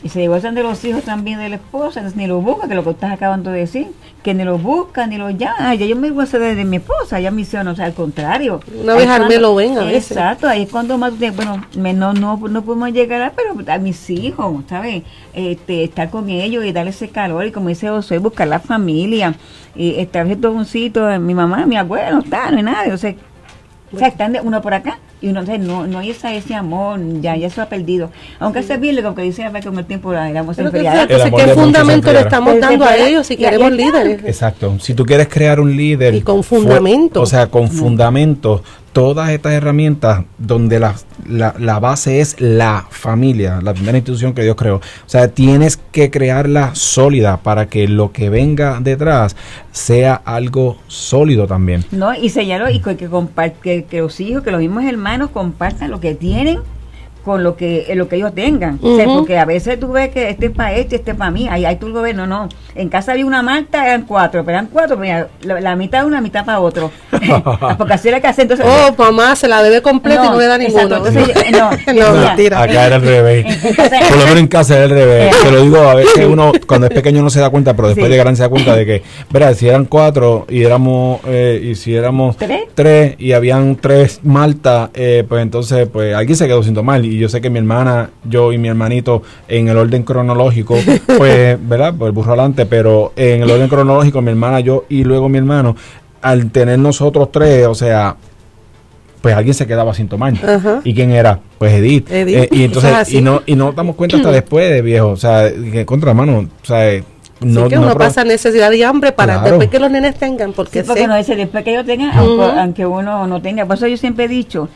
Y 0.00 0.10
se 0.10 0.20
divorcian 0.20 0.54
de 0.54 0.62
los 0.62 0.84
hijos 0.84 1.02
también 1.02 1.40
de 1.40 1.48
la 1.48 1.56
esposa, 1.56 2.00
ni 2.14 2.28
lo 2.28 2.40
buscan, 2.40 2.68
que 2.68 2.76
lo 2.76 2.84
que 2.84 2.90
estás 2.90 3.12
acabando 3.12 3.50
de 3.50 3.60
decir, 3.60 3.88
que 4.22 4.32
ni 4.32 4.44
lo 4.44 4.56
buscan, 4.56 5.10
ni 5.10 5.18
lo 5.18 5.30
llaman, 5.30 5.76
ya 5.76 5.86
yo 5.86 5.96
me 5.96 6.08
divorcio 6.08 6.38
de, 6.38 6.54
de 6.54 6.64
mi 6.64 6.76
esposa, 6.76 7.18
ya 7.18 7.32
mi 7.32 7.44
hijos, 7.44 7.72
o 7.72 7.74
sea, 7.74 7.86
al 7.86 7.94
contrario. 7.94 8.60
Una 8.80 8.94
vez 8.94 9.08
al 9.08 9.42
lo 9.42 9.56
ven 9.56 9.76
a 9.76 9.84
veces. 9.84 10.12
Exacto, 10.12 10.46
ahí 10.46 10.62
es 10.62 10.70
cuando 10.70 10.98
más, 10.98 11.14
bueno, 11.18 11.64
no, 11.76 12.12
no, 12.12 12.36
no 12.36 12.62
podemos 12.62 12.92
llegar 12.92 13.22
a, 13.22 13.32
pero 13.32 13.56
a 13.72 13.78
mis 13.78 14.08
hijos, 14.08 14.62
¿sabes? 14.68 15.02
Este, 15.34 15.82
estar 15.82 16.10
con 16.10 16.28
ellos 16.28 16.64
y 16.64 16.72
darle 16.72 16.90
ese 16.90 17.08
calor, 17.08 17.46
y 17.46 17.50
como 17.50 17.68
dice 17.68 17.88
José, 17.88 18.18
buscar 18.18 18.46
la 18.46 18.60
familia, 18.60 19.34
y 19.74 19.98
estar 19.98 20.28
todo 20.36 20.52
un 20.52 20.64
sitio, 20.64 21.18
mi 21.18 21.34
mamá, 21.34 21.66
mi 21.66 21.76
abuelo, 21.76 22.12
no 22.12 22.18
está, 22.20 22.52
no 22.52 22.58
hay 22.58 22.62
nadie, 22.62 22.92
o 22.92 22.98
sea, 22.98 23.14
o 23.92 23.98
sea, 23.98 24.08
están 24.08 24.32
de 24.32 24.40
uno 24.40 24.60
por 24.60 24.74
acá 24.74 24.98
y 25.20 25.28
uno 25.28 25.42
no, 25.42 25.86
no 25.86 25.98
hay 25.98 26.10
esa, 26.10 26.34
ese 26.34 26.54
amor, 26.54 27.00
ya, 27.20 27.36
ya 27.36 27.50
se 27.50 27.60
ha 27.60 27.68
perdido. 27.68 28.10
Aunque 28.38 28.62
se 28.62 28.76
bien 28.76 29.02
lo 29.02 29.14
que 29.14 29.22
dice 29.22 29.50
que 29.52 29.62
con 29.62 29.78
el 29.78 29.84
tiempo 29.84 30.12
éramos 30.12 30.58
enfriados. 30.58 31.08
¿qué 31.08 31.46
fundamento 31.48 32.12
le 32.12 32.20
estamos 32.20 32.60
dando 32.60 32.84
a 32.84 32.96
ellos 32.96 33.26
si 33.26 33.36
queremos 33.36 33.72
líderes? 33.72 34.24
Exacto. 34.24 34.76
Si 34.80 34.94
tú 34.94 35.04
quieres 35.04 35.28
crear 35.28 35.58
un 35.60 35.76
líder. 35.76 36.14
Y 36.14 36.20
con 36.20 36.44
fundamento. 36.44 37.22
o 37.22 37.26
sea, 37.26 37.48
con 37.48 37.68
fundamentos 37.68 38.62
todas 38.92 39.30
estas 39.30 39.52
herramientas 39.52 40.24
donde 40.38 40.80
la, 40.80 40.94
la, 41.26 41.78
base 41.78 42.20
es 42.20 42.40
la 42.40 42.86
familia, 42.90 43.60
la 43.62 43.74
primera 43.74 43.98
institución 43.98 44.34
que 44.34 44.42
Dios 44.42 44.56
creó. 44.56 44.76
O 44.76 44.82
sea, 45.06 45.28
tienes 45.28 45.76
que 45.76 46.10
crearla 46.10 46.74
sólida 46.74 47.38
para 47.38 47.66
que 47.66 47.88
lo 47.88 48.12
que 48.12 48.30
venga 48.30 48.78
detrás 48.80 49.36
sea 49.72 50.14
algo 50.14 50.78
sólido 50.88 51.46
también. 51.46 51.84
No, 51.90 52.14
y 52.14 52.30
señaló 52.30 52.70
y 52.70 52.80
que, 52.80 52.96
que, 52.96 53.84
que 53.84 53.98
los 54.00 54.20
hijos, 54.20 54.42
que 54.42 54.50
los 54.50 54.60
mismos 54.60 54.84
hermanos 54.84 55.30
compartan 55.30 55.90
lo 55.90 56.00
que 56.00 56.14
tienen 56.14 56.60
con 57.24 57.42
lo 57.42 57.56
que 57.56 57.90
lo 57.94 58.08
que 58.08 58.16
ellos 58.16 58.34
tengan. 58.34 58.78
porque 58.78 59.38
a 59.38 59.44
veces 59.44 59.78
tú 59.78 59.92
ves 59.92 60.10
que 60.10 60.30
este 60.30 60.46
es 60.46 60.52
para 60.52 60.74
este, 60.74 60.96
este 60.96 61.10
es 61.12 61.16
para 61.16 61.30
mí. 61.30 61.48
Ahí, 61.48 61.64
ahí 61.64 61.76
tú 61.76 61.88
lo 61.88 62.02
ves, 62.02 62.14
no, 62.14 62.26
no. 62.26 62.48
En 62.74 62.88
casa 62.88 63.12
había 63.12 63.26
una 63.26 63.42
malta, 63.42 63.86
eran 63.86 64.02
cuatro, 64.02 64.44
pero 64.44 64.58
eran 64.58 64.68
cuatro, 64.72 64.96
mira, 64.96 65.28
la, 65.42 65.76
mitad 65.76 66.06
una, 66.06 66.20
mitad 66.20 66.44
para 66.44 66.60
otro. 66.60 66.90
porque 67.78 67.92
así 67.92 68.08
era 68.08 68.20
que 68.20 68.26
hace 68.28 68.42
entonces. 68.42 68.66
Oh, 68.68 68.94
mamá, 68.96 69.36
se 69.36 69.48
la 69.48 69.62
debe 69.62 69.82
completa 69.82 70.26
y 70.26 70.28
no 70.28 70.38
le 70.38 70.46
da 70.46 70.58
ninguno. 70.58 70.82
Entonces, 70.82 71.28
no, 71.52 71.70
no, 71.94 72.26
mentira. 72.26 72.62
Acá 72.62 72.86
era 72.86 72.96
al 72.96 73.02
revés. 73.02 73.46
Por 74.08 74.18
lo 74.18 74.24
menos 74.24 74.38
en 74.38 74.48
casa 74.48 74.76
era 74.76 74.84
al 74.84 74.90
revés. 74.90 75.36
Te 75.42 75.50
lo 75.50 75.62
digo, 75.62 75.78
a 75.78 75.94
veces 75.94 76.26
uno 76.26 76.52
cuando 76.66 76.86
es 76.86 76.94
pequeño 76.94 77.22
no 77.22 77.30
se 77.30 77.40
da 77.40 77.50
cuenta, 77.50 77.74
pero 77.74 77.88
después 77.88 78.08
de 78.10 78.16
grande 78.16 78.36
se 78.36 78.42
da 78.42 78.48
cuenta 78.48 78.76
de 78.76 78.86
que, 78.86 79.02
verá, 79.30 79.54
si 79.54 79.68
eran 79.68 79.84
cuatro 79.84 80.46
y 80.48 80.62
éramos, 80.62 81.20
eh, 81.26 81.60
y 81.62 81.74
si 81.74 81.94
éramos 81.94 82.36
¿Tres? 82.36 82.62
tres 82.74 83.16
y 83.18 83.32
habían 83.32 83.76
tres 83.76 84.20
maltas, 84.22 84.90
eh, 84.94 85.24
pues 85.28 85.42
entonces, 85.42 85.88
pues 85.92 86.14
alguien 86.14 86.36
se 86.36 86.46
quedó 86.46 86.62
sin 86.62 86.74
tomar 86.74 87.04
y 87.08 87.18
yo 87.18 87.28
sé 87.28 87.40
que 87.40 87.50
mi 87.50 87.58
hermana, 87.58 88.10
yo 88.24 88.52
y 88.52 88.58
mi 88.58 88.68
hermanito 88.68 89.22
en 89.48 89.68
el 89.68 89.76
orden 89.76 90.02
cronológico, 90.02 90.76
pues, 91.18 91.58
¿verdad? 91.68 91.94
Pues 91.98 92.08
el 92.08 92.12
burro 92.12 92.32
adelante, 92.32 92.66
pero 92.66 93.12
en 93.16 93.42
el 93.42 93.50
orden 93.50 93.68
cronológico, 93.68 94.22
mi 94.22 94.30
hermana, 94.30 94.60
yo 94.60 94.84
y 94.88 95.04
luego 95.04 95.28
mi 95.28 95.38
hermano, 95.38 95.76
al 96.22 96.50
tener 96.50 96.78
nosotros 96.78 97.30
tres, 97.32 97.66
o 97.66 97.74
sea, 97.74 98.16
pues 99.20 99.34
alguien 99.34 99.54
se 99.54 99.66
quedaba 99.66 99.94
sin 99.94 100.08
tomar. 100.08 100.32
¿Y 100.84 100.94
quién 100.94 101.10
era? 101.10 101.40
Pues 101.58 101.72
Edith. 101.72 102.10
Eh, 102.10 102.48
y 102.50 102.64
entonces, 102.64 103.12
y 103.12 103.20
no, 103.20 103.42
y 103.46 103.56
no 103.56 103.72
damos 103.72 103.96
cuenta 103.96 104.16
hasta 104.16 104.30
después 104.32 104.70
de 104.70 104.82
viejo, 104.82 105.08
o 105.08 105.16
sea, 105.16 105.50
que 105.50 105.84
contra 105.84 106.14
mano, 106.14 106.48
o 106.62 106.66
sea, 106.66 107.02
no, 107.40 107.68
que 107.68 107.78
uno 107.78 107.94
pasa 107.94 108.24
necesidad 108.24 108.70
de 108.70 108.84
hambre 108.84 109.12
para 109.12 109.40
después 109.40 109.68
que 109.68 109.78
los 109.78 109.90
nenes 109.90 110.16
tengan, 110.16 110.52
porque, 110.52 110.82
porque 110.82 111.06
no 111.06 111.16
dice 111.16 111.36
después 111.36 111.62
que 111.64 111.70
ellos 111.70 111.86
tengan, 111.86 112.10
aunque, 112.16 112.84
uno 112.84 113.26
no 113.26 113.40
tenga. 113.40 113.66
Por 113.66 113.76
eso 113.76 113.86
yo 113.86 113.96
siempre 113.96 114.24
he 114.24 114.28
dicho 114.28 114.68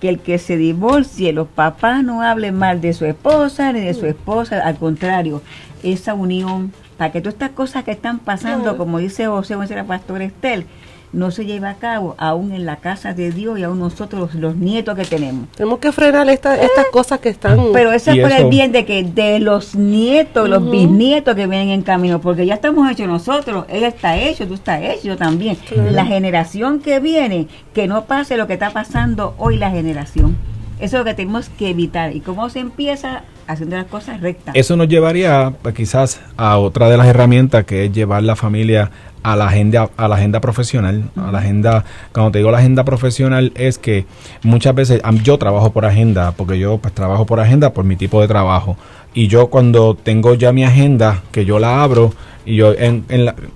que 0.00 0.08
el 0.08 0.18
que 0.18 0.38
se 0.38 0.56
divorcie, 0.56 1.32
los 1.32 1.48
papás 1.48 2.02
no 2.02 2.22
hablen 2.22 2.56
mal 2.56 2.80
de 2.80 2.92
su 2.92 3.04
esposa 3.04 3.72
ni 3.72 3.80
de 3.80 3.94
su 3.94 4.06
esposa, 4.06 4.60
al 4.66 4.76
contrario, 4.76 5.42
esa 5.82 6.14
unión, 6.14 6.72
para 6.96 7.12
que 7.12 7.20
todas 7.20 7.34
estas 7.34 7.50
cosas 7.50 7.84
que 7.84 7.92
están 7.92 8.18
pasando, 8.18 8.76
como 8.76 8.98
dice 8.98 9.26
José, 9.26 9.54
como 9.54 9.62
dice 9.62 9.76
la 9.76 9.84
pastora 9.84 10.24
Estel, 10.24 10.66
no 11.12 11.30
se 11.30 11.44
lleva 11.44 11.70
a 11.70 11.74
cabo 11.74 12.14
aún 12.18 12.52
en 12.52 12.64
la 12.64 12.76
casa 12.76 13.14
de 13.14 13.32
Dios 13.32 13.58
y 13.58 13.64
aún 13.64 13.78
nosotros 13.80 14.34
los, 14.34 14.56
nietos 14.56 14.96
que 14.96 15.04
tenemos. 15.04 15.48
Tenemos 15.52 15.78
que 15.78 15.92
frenar 15.92 16.28
estas 16.28 16.58
cosas 16.92 17.20
que 17.20 17.28
están... 17.28 17.58
Pero 17.72 17.92
eso 17.92 18.12
es 18.12 18.20
por 18.20 18.32
el 18.32 18.48
bien 18.48 18.72
de 18.72 18.84
que 18.84 19.02
de 19.02 19.40
los 19.40 19.74
nietos, 19.74 20.48
los 20.48 20.70
bisnietos 20.70 21.34
que 21.34 21.46
vienen 21.46 21.70
en 21.70 21.82
camino, 21.82 22.20
porque 22.20 22.46
ya 22.46 22.54
estamos 22.54 22.90
hechos 22.90 23.08
nosotros, 23.08 23.64
él 23.68 23.84
está 23.84 24.16
hecho, 24.16 24.46
tú 24.46 24.54
estás 24.54 24.82
hecho 24.82 25.16
también. 25.16 25.58
La 25.90 26.04
generación 26.04 26.80
que 26.80 27.00
viene, 27.00 27.48
que 27.74 27.86
no 27.86 28.04
pase 28.04 28.36
lo 28.36 28.46
que 28.46 28.54
está 28.54 28.70
pasando 28.70 29.34
hoy 29.38 29.56
la 29.56 29.70
generación. 29.70 30.36
Eso 30.80 30.96
es 30.96 31.00
lo 31.00 31.04
que 31.04 31.14
tenemos 31.14 31.50
que 31.50 31.70
evitar. 31.70 32.16
¿Y 32.16 32.20
cómo 32.20 32.48
se 32.48 32.60
empieza? 32.60 33.22
Haciendo 33.46 33.76
las 33.76 33.86
cosas 33.86 34.20
rectas. 34.20 34.54
Eso 34.54 34.76
nos 34.76 34.88
llevaría 34.88 35.52
pues, 35.60 35.74
quizás 35.74 36.20
a 36.36 36.56
otra 36.58 36.88
de 36.88 36.96
las 36.96 37.06
herramientas 37.08 37.64
que 37.64 37.86
es 37.86 37.92
llevar 37.92 38.22
la 38.22 38.36
familia 38.36 38.92
a 39.22 39.36
la 39.36 39.46
agenda 39.46 39.90
a 39.96 40.08
la 40.08 40.16
agenda 40.16 40.40
profesional. 40.40 41.10
A 41.16 41.32
la 41.32 41.38
agenda 41.38 41.84
cuando 42.12 42.32
te 42.32 42.38
digo 42.38 42.50
la 42.50 42.58
agenda 42.58 42.84
profesional 42.84 43.52
es 43.54 43.78
que 43.78 44.06
muchas 44.42 44.74
veces 44.74 45.02
yo 45.22 45.38
trabajo 45.38 45.72
por 45.72 45.84
agenda 45.84 46.32
porque 46.32 46.58
yo 46.58 46.78
pues 46.78 46.94
trabajo 46.94 47.26
por 47.26 47.40
agenda 47.40 47.72
por 47.72 47.84
mi 47.84 47.96
tipo 47.96 48.20
de 48.20 48.28
trabajo. 48.28 48.76
Y 49.12 49.26
yo 49.26 49.48
cuando 49.48 49.94
tengo 49.94 50.34
ya 50.34 50.52
mi 50.52 50.64
agenda 50.64 51.22
que 51.32 51.44
yo 51.44 51.58
la 51.58 51.82
abro 51.82 52.12
y 52.46 52.56
yo 52.56 52.72
en, 52.72 53.04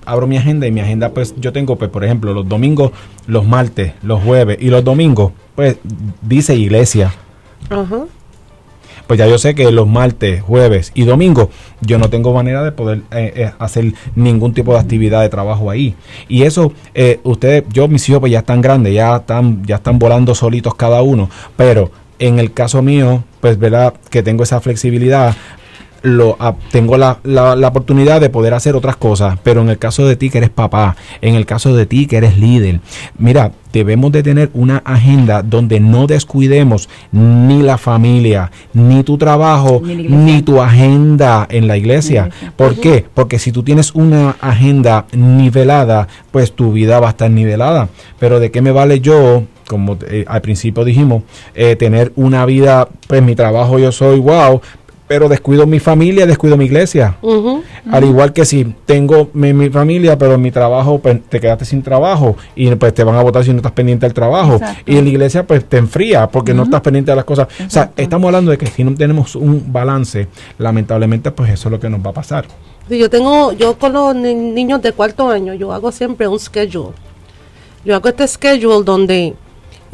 abro 0.04 0.26
mi 0.26 0.36
agenda 0.36 0.66
y 0.66 0.72
mi 0.72 0.80
agenda 0.80 1.10
pues 1.10 1.34
yo 1.38 1.52
tengo 1.52 1.76
pues 1.76 1.90
por 1.90 2.04
ejemplo 2.04 2.34
los 2.34 2.48
domingos 2.48 2.92
los 3.26 3.46
martes 3.46 3.92
los 4.02 4.22
jueves 4.22 4.58
y 4.60 4.68
los 4.68 4.84
domingos 4.84 5.32
pues 5.54 5.76
dice 6.22 6.54
iglesia. 6.54 7.12
Ajá 7.70 8.04
pues 9.07 9.18
ya 9.18 9.26
yo 9.26 9.38
sé 9.38 9.55
que 9.55 9.70
los 9.70 9.86
martes, 9.86 10.42
jueves 10.42 10.92
y 10.94 11.05
domingos 11.05 11.48
yo 11.80 11.98
no 11.98 12.11
tengo 12.11 12.32
manera 12.32 12.64
de 12.64 12.72
poder 12.72 13.02
eh, 13.11 13.32
eh, 13.36 13.52
hacer 13.59 13.92
ningún 14.14 14.55
tipo 14.55 14.72
de 14.72 14.80
actividad 14.80 15.20
de 15.20 15.28
trabajo 15.28 15.70
ahí. 15.70 15.94
Y 16.28 16.42
eso, 16.42 16.72
eh, 16.94 17.20
ustedes, 17.24 17.64
yo, 17.70 17.88
mis 17.88 18.09
hijos 18.09 18.20
pues 18.20 18.32
ya 18.32 18.40
están 18.40 18.61
grandes, 18.61 18.94
ya 18.94 19.16
están, 19.16 19.64
ya 19.66 19.76
están 19.76 19.98
volando 19.98 20.34
solitos 20.34 20.74
cada 20.74 21.02
uno, 21.02 21.28
pero 21.57 21.90
en 22.18 22.38
el 22.38 22.52
caso 22.52 22.80
mío, 22.82 23.24
pues 23.40 23.59
verdad 23.59 23.94
que 24.11 24.22
tengo 24.22 24.44
esa 24.44 24.61
flexibilidad, 24.61 25.34
lo, 26.05 26.36
tengo 26.70 26.98
la, 26.98 27.18
la, 27.24 27.66
oportunidad 27.66 28.20
de 28.20 28.28
poder 28.28 28.52
hacer 28.52 28.76
otras 28.76 28.96
cosas, 28.96 29.38
pero 29.42 29.62
en 29.62 29.70
el 29.70 29.78
caso 29.78 30.07
de 30.07 30.16
ti 30.16 30.28
que 30.28 30.36
eres 30.36 30.50
papá, 30.50 30.96
en 31.22 31.34
el 31.34 31.46
caso 31.46 31.74
de 31.74 31.86
ti 31.86 32.07
que 32.07 32.18
eres 32.18 32.36
líder, 32.36 32.80
mira, 33.16 33.52
debemos 33.72 34.12
de 34.12 34.22
tener 34.22 34.50
una 34.52 34.82
agenda 34.84 35.42
donde 35.42 35.80
no 35.80 36.07
descuidemos 36.07 36.90
ni 37.11 37.62
la 37.62 37.78
familia, 37.78 38.50
ni 38.74 39.02
tu 39.02 39.16
trabajo, 39.16 39.80
ni, 39.82 40.42
tu 40.42 40.61
agenda 40.61 41.46
en 41.50 41.66
la 41.68 41.78
iglesia. 41.78 42.28
¿Por 42.55 42.78
qué? 42.78 43.07
Porque 43.14 43.38
si 43.38 43.50
tú 43.50 43.62
tienes 43.62 43.94
una 43.94 44.36
agenda 44.42 45.07
nivelada, 45.12 46.07
pues 46.30 46.52
tu 46.52 46.72
vida 46.72 47.00
va 47.00 47.07
a 47.09 47.11
estar 47.11 47.30
nivelada. 47.30 47.88
Pero 48.18 48.40
¿de 48.40 48.50
qué 48.50 48.61
me 48.61 48.72
vale 48.72 49.00
yo 49.00 49.44
como 49.66 49.96
eh, 50.09 50.26
al 50.28 50.42
principio 50.42 50.84
dijimos, 50.84 51.22
eh, 51.55 51.74
tener 51.76 52.12
una 52.16 52.44
vida, 52.44 52.86
pues 53.09 53.22
mi 53.22 53.34
trabajo 53.34 53.78
yo 53.78 53.92
soy 53.92 54.18
wow, 54.18 54.61
pero 55.07 55.28
descuido 55.28 55.66
mi 55.66 55.80
familia, 55.80 56.26
descuido 56.26 56.57
mi 56.57 56.64
iglesia. 56.64 57.16
Al 57.90 58.05
igual 58.05 58.32
que 58.32 58.44
si 58.44 58.64
tengo 58.86 59.30
mi, 59.34 59.68
familia, 59.68 60.16
pero 60.16 60.34
en 60.34 60.42
mi 60.42 60.50
trabajo, 60.50 60.98
pues 60.98 61.22
te 61.28 61.40
quedaste 61.40 61.64
sin 61.64 61.82
trabajo 61.82 62.36
y 62.55 62.74
pues 62.74 62.94
te 62.94 63.05
van 63.05 63.16
a 63.16 63.22
votar 63.22 63.44
si 63.44 63.50
no 63.50 63.59
estás 63.59 63.72
pendiente 63.72 64.07
del 64.07 64.14
trabajo. 64.14 64.59
Y 64.86 64.96
en 64.96 65.05
la 65.05 65.11
iglesia, 65.11 65.46
pues 65.46 65.64
te 65.64 65.76
enfría 65.76 66.28
porque 66.28 66.55
no 66.55 66.64
estás 66.64 66.80
pendiente 66.80 67.11
de 67.11 67.16
las 67.16 67.24
cosas. 67.24 67.48
O 67.66 67.70
sea, 67.70 67.92
estamos 67.96 68.28
hablando 68.28 68.50
de 68.50 68.59
que 68.59 68.66
si 68.66 68.82
no 68.82 68.94
tenemos 68.94 69.36
un 69.36 69.72
balance, 69.72 70.28
lamentablemente, 70.59 71.30
pues 71.30 71.50
eso 71.50 71.68
es 71.68 71.72
lo 71.72 71.80
que 71.80 71.90
nos 71.90 72.05
va 72.05 72.11
a 72.11 72.14
pasar. 72.14 72.46
yo 72.88 73.11
tengo, 73.11 73.52
yo 73.52 73.78
con 73.78 73.92
los 73.92 74.14
niños 74.14 74.80
de 74.80 74.92
cuarto 74.92 75.28
año, 75.28 75.55
yo 75.55 75.72
hago 75.72 75.92
siempre 75.92 76.26
un 76.26 76.38
schedule. 76.38 76.92
Yo 77.84 77.94
hago 77.94 78.09
este 78.09 78.26
schedule 78.26 78.82
donde 78.82 79.34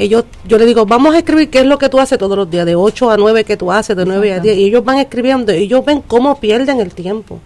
ellos, 0.01 0.25
yo 0.47 0.59
le 0.59 0.67
digo, 0.67 0.87
vamos 0.87 1.15
a 1.15 1.19
escribir 1.19 1.51
qué 1.51 1.61
es 1.61 1.67
lo 1.67 1.79
que 1.79 1.89
tú 1.89 2.01
haces 2.01 2.19
todos 2.19 2.37
los 2.37 2.51
días, 2.51 2.65
de 2.65 2.75
8 2.75 3.11
a 3.11 3.17
9 3.17 3.45
que 3.45 3.57
tú 3.57 3.71
haces, 3.71 3.97
de 3.97 4.05
9 4.05 4.33
a 4.33 4.41
10, 4.41 4.57
y 4.57 4.65
ellos 4.65 4.85
van 4.85 4.99
escribiendo, 4.99 5.53
y 5.53 5.65
ellos 5.65 5.85
ven 5.85 6.03
cómo 6.07 6.41
pierden 6.41 6.81
el 6.81 6.95
tiempo. 6.95 7.41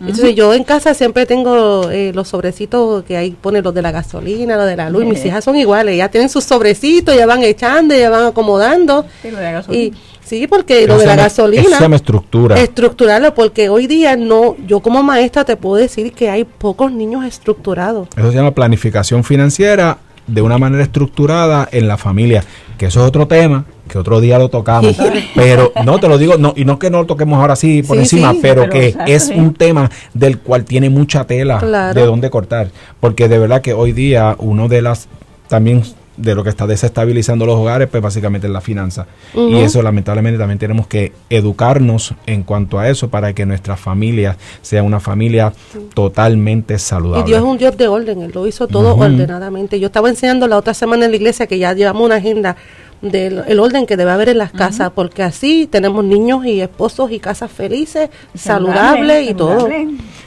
Entonces 0.00 0.34
yo 0.34 0.52
en 0.52 0.64
casa 0.64 0.92
siempre 0.92 1.24
tengo 1.24 1.88
eh, 1.90 2.12
los 2.12 2.28
sobrecitos 2.28 3.04
que 3.04 3.16
ahí 3.16 3.30
pone 3.30 3.62
los 3.62 3.72
de 3.72 3.80
la 3.80 3.90
gasolina, 3.90 4.56
los 4.56 4.66
de 4.66 4.76
la 4.76 4.90
luz, 4.90 5.04
mis 5.04 5.24
hijas 5.24 5.44
son 5.44 5.56
iguales, 5.56 5.96
ya 5.96 6.08
tienen 6.08 6.28
sus 6.28 6.44
sobrecitos, 6.44 7.16
ya 7.16 7.26
van 7.26 7.42
echando, 7.42 7.96
ya 7.96 8.10
van 8.10 8.26
acomodando. 8.26 9.06
Sí, 9.22 9.30
y, 9.70 9.92
sí 10.22 10.46
porque 10.46 10.86
lo 10.86 10.98
de 10.98 11.06
la 11.06 11.16
gasolina... 11.16 11.62
Eso 11.62 11.88
se 11.88 11.94
estructura. 11.94 12.60
Estructurarlo, 12.60 13.34
porque 13.34 13.68
hoy 13.68 13.86
día 13.86 14.16
no, 14.16 14.56
yo 14.66 14.80
como 14.80 15.02
maestra 15.02 15.44
te 15.44 15.56
puedo 15.56 15.76
decir 15.76 16.12
que 16.12 16.28
hay 16.28 16.44
pocos 16.44 16.92
niños 16.92 17.24
estructurados. 17.24 18.08
Eso 18.16 18.30
se 18.30 18.36
llama 18.36 18.50
planificación 18.50 19.22
financiera 19.24 19.98
de 20.26 20.42
una 20.42 20.58
manera 20.58 20.82
estructurada 20.82 21.68
en 21.70 21.88
la 21.88 21.96
familia, 21.96 22.44
que 22.78 22.86
eso 22.86 23.00
es 23.00 23.06
otro 23.06 23.26
tema, 23.26 23.64
que 23.88 23.98
otro 23.98 24.20
día 24.20 24.38
lo 24.38 24.48
tocamos, 24.48 24.96
pero 25.34 25.72
no 25.84 25.98
te 25.98 26.08
lo 26.08 26.18
digo, 26.18 26.36
no, 26.38 26.54
y 26.56 26.64
no 26.64 26.78
que 26.78 26.90
no 26.90 26.98
lo 26.98 27.06
toquemos 27.06 27.40
ahora 27.40 27.56
sí 27.56 27.82
por 27.82 27.98
encima, 27.98 28.34
pero, 28.40 28.68
que 28.68 28.94
es 29.06 29.30
un 29.34 29.54
tema 29.54 29.90
del 30.14 30.38
cual 30.38 30.64
tiene 30.64 30.90
mucha 30.90 31.26
tela 31.26 31.92
de 31.92 32.06
dónde 32.06 32.30
cortar, 32.30 32.70
porque 33.00 33.28
de 33.28 33.38
verdad 33.38 33.60
que 33.60 33.74
hoy 33.74 33.92
día 33.92 34.36
uno 34.38 34.68
de 34.68 34.82
las 34.82 35.08
también 35.48 35.82
de 36.16 36.34
lo 36.34 36.44
que 36.44 36.50
está 36.50 36.66
desestabilizando 36.66 37.46
los 37.46 37.56
hogares, 37.56 37.88
pues 37.88 38.02
básicamente 38.02 38.46
es 38.46 38.52
la 38.52 38.60
finanza. 38.60 39.06
Y 39.34 39.56
eso 39.56 39.82
lamentablemente 39.82 40.38
también 40.38 40.58
tenemos 40.58 40.86
que 40.86 41.12
educarnos 41.30 42.14
en 42.26 42.42
cuanto 42.42 42.78
a 42.78 42.88
eso 42.88 43.08
para 43.08 43.32
que 43.32 43.46
nuestra 43.46 43.76
familia 43.76 44.36
sea 44.62 44.82
una 44.82 45.00
familia 45.00 45.52
totalmente 45.94 46.78
saludable. 46.78 47.24
Y 47.24 47.26
Dios 47.26 47.38
es 47.38 47.44
un 47.44 47.58
Dios 47.58 47.76
de 47.76 47.88
orden, 47.88 48.22
Él 48.22 48.32
lo 48.34 48.46
hizo 48.46 48.66
todo 48.66 48.96
ordenadamente. 48.96 49.80
Yo 49.80 49.86
estaba 49.86 50.08
enseñando 50.08 50.46
la 50.46 50.56
otra 50.56 50.74
semana 50.74 51.04
en 51.04 51.10
la 51.10 51.16
iglesia 51.16 51.46
que 51.46 51.58
ya 51.58 51.72
llevamos 51.72 52.02
una 52.04 52.16
agenda 52.16 52.56
del 53.02 53.60
orden 53.60 53.86
que 53.86 53.96
debe 53.96 54.10
haber 54.12 54.30
en 54.30 54.38
las 54.38 54.52
casas, 54.52 54.90
porque 54.94 55.22
así 55.22 55.68
tenemos 55.70 56.04
niños 56.04 56.46
y 56.46 56.60
esposos 56.60 57.10
y 57.10 57.18
casas 57.18 57.50
felices, 57.50 58.08
saludables 58.34 59.30
y 59.30 59.34
todo. 59.34 59.68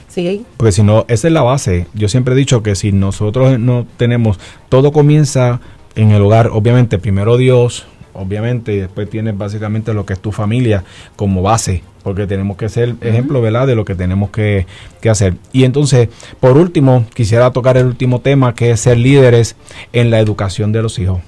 Sí. 0.08 0.44
Porque 0.56 0.72
si 0.72 0.82
no, 0.82 1.04
esa 1.08 1.28
es 1.28 1.34
la 1.34 1.42
base. 1.42 1.86
Yo 1.94 2.08
siempre 2.08 2.34
he 2.34 2.36
dicho 2.36 2.62
que 2.62 2.74
si 2.74 2.92
nosotros 2.92 3.58
no 3.58 3.86
tenemos, 3.96 4.38
todo 4.68 4.90
comienza 4.90 5.60
en 5.98 6.12
el 6.12 6.22
hogar, 6.22 6.46
obviamente, 6.52 7.00
primero 7.00 7.36
Dios, 7.36 7.84
obviamente, 8.14 8.72
y 8.72 8.76
después 8.76 9.10
tienes 9.10 9.36
básicamente 9.36 9.92
lo 9.92 10.06
que 10.06 10.12
es 10.12 10.20
tu 10.20 10.30
familia 10.30 10.84
como 11.16 11.42
base, 11.42 11.82
porque 12.04 12.28
tenemos 12.28 12.56
que 12.56 12.68
ser 12.68 12.94
ejemplo, 13.00 13.42
¿verdad?, 13.42 13.66
de 13.66 13.74
lo 13.74 13.84
que 13.84 13.96
tenemos 13.96 14.30
que, 14.30 14.68
que, 15.00 15.10
hacer. 15.10 15.34
Y 15.52 15.64
entonces, 15.64 16.08
por 16.38 16.56
último, 16.56 17.04
quisiera 17.14 17.50
tocar 17.50 17.76
el 17.76 17.86
último 17.86 18.20
tema, 18.20 18.54
que 18.54 18.70
es 18.70 18.80
ser 18.80 18.96
líderes 18.96 19.56
en 19.92 20.12
la 20.12 20.20
educación 20.20 20.70
de 20.70 20.82
los 20.82 21.00
hijos. 21.00 21.18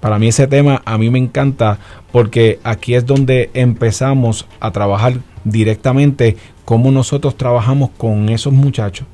Para 0.00 0.18
mí 0.18 0.28
ese 0.28 0.46
tema 0.46 0.80
a 0.86 0.96
mí 0.96 1.10
me 1.10 1.18
encanta 1.18 1.78
porque 2.12 2.60
aquí 2.64 2.94
es 2.94 3.04
donde 3.04 3.50
empezamos 3.52 4.46
a 4.58 4.70
trabajar 4.70 5.18
directamente 5.44 6.38
cómo 6.64 6.90
nosotros 6.92 7.36
trabajamos 7.36 7.90
con 7.98 8.30
esos 8.30 8.54
muchachos 8.54 9.06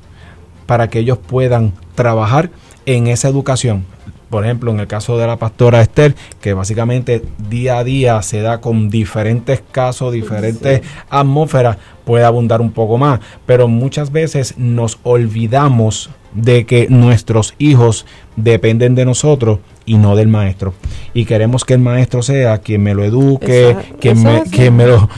para 0.65 0.89
que 0.89 0.99
ellos 0.99 1.17
puedan 1.17 1.73
trabajar 1.95 2.49
en 2.85 3.07
esa 3.07 3.27
educación. 3.27 3.85
Por 4.29 4.45
ejemplo, 4.45 4.71
en 4.71 4.79
el 4.79 4.87
caso 4.87 5.17
de 5.19 5.27
la 5.27 5.37
pastora 5.37 5.81
Esther, 5.81 6.15
que 6.41 6.53
básicamente 6.53 7.21
día 7.49 7.77
a 7.77 7.83
día 7.83 8.19
se 8.23 8.41
da 8.41 8.61
con 8.61 8.89
diferentes 8.89 9.61
casos, 9.71 10.11
diferentes 10.11 10.81
atmósferas, 11.09 11.77
puede 12.03 12.25
abundar 12.25 12.59
un 12.59 12.71
poco 12.71 12.97
más. 12.97 13.19
Pero 13.45 13.67
muchas 13.67 14.11
veces 14.11 14.55
nos 14.57 14.97
olvidamos 15.03 16.09
de 16.33 16.65
que 16.65 16.87
nuestros 16.89 17.53
hijos 17.59 18.07
dependen 18.35 18.95
de 18.95 19.05
nosotros 19.05 19.59
y 19.85 19.97
no 19.97 20.15
del 20.15 20.29
maestro. 20.29 20.73
Y 21.13 21.25
queremos 21.25 21.63
que 21.63 21.75
el 21.75 21.81
maestro 21.81 22.23
sea 22.23 22.57
quien 22.57 22.81
me 22.81 22.95
lo 22.95 23.03
eduque, 23.03 23.75
quien, 23.99 24.23
me, 24.23 24.43
quien 24.43 24.75
me 24.75 24.87
lo... 24.87 25.09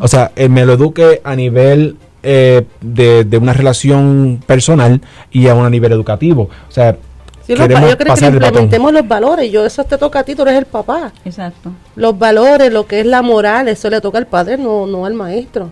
o 0.00 0.08
sea, 0.08 0.32
me 0.50 0.66
lo 0.66 0.74
eduque 0.74 1.22
a 1.24 1.34
nivel 1.36 1.96
eh, 2.28 2.66
de, 2.80 3.22
de, 3.22 3.38
una 3.38 3.52
relación 3.52 4.42
personal 4.46 5.00
y 5.30 5.46
a 5.46 5.54
un 5.54 5.70
nivel 5.70 5.92
educativo. 5.92 6.50
O 6.68 6.72
sea, 6.72 6.96
queremos 7.46 7.88
yo 7.88 7.96
creo 7.96 8.14
que 8.16 8.26
implementemos 8.26 8.92
los 8.92 9.06
valores. 9.06 9.52
Yo 9.52 9.64
eso 9.64 9.84
te 9.84 9.96
toca 9.96 10.18
a 10.18 10.24
ti, 10.24 10.34
tú 10.34 10.42
eres 10.42 10.56
el 10.56 10.66
papá. 10.66 11.12
Exacto. 11.24 11.70
Los 11.94 12.18
valores, 12.18 12.72
lo 12.72 12.84
que 12.88 12.98
es 12.98 13.06
la 13.06 13.22
moral, 13.22 13.68
eso 13.68 13.88
le 13.90 14.00
toca 14.00 14.18
al 14.18 14.26
padre, 14.26 14.58
no, 14.58 14.88
no 14.88 15.06
al 15.06 15.14
maestro. 15.14 15.70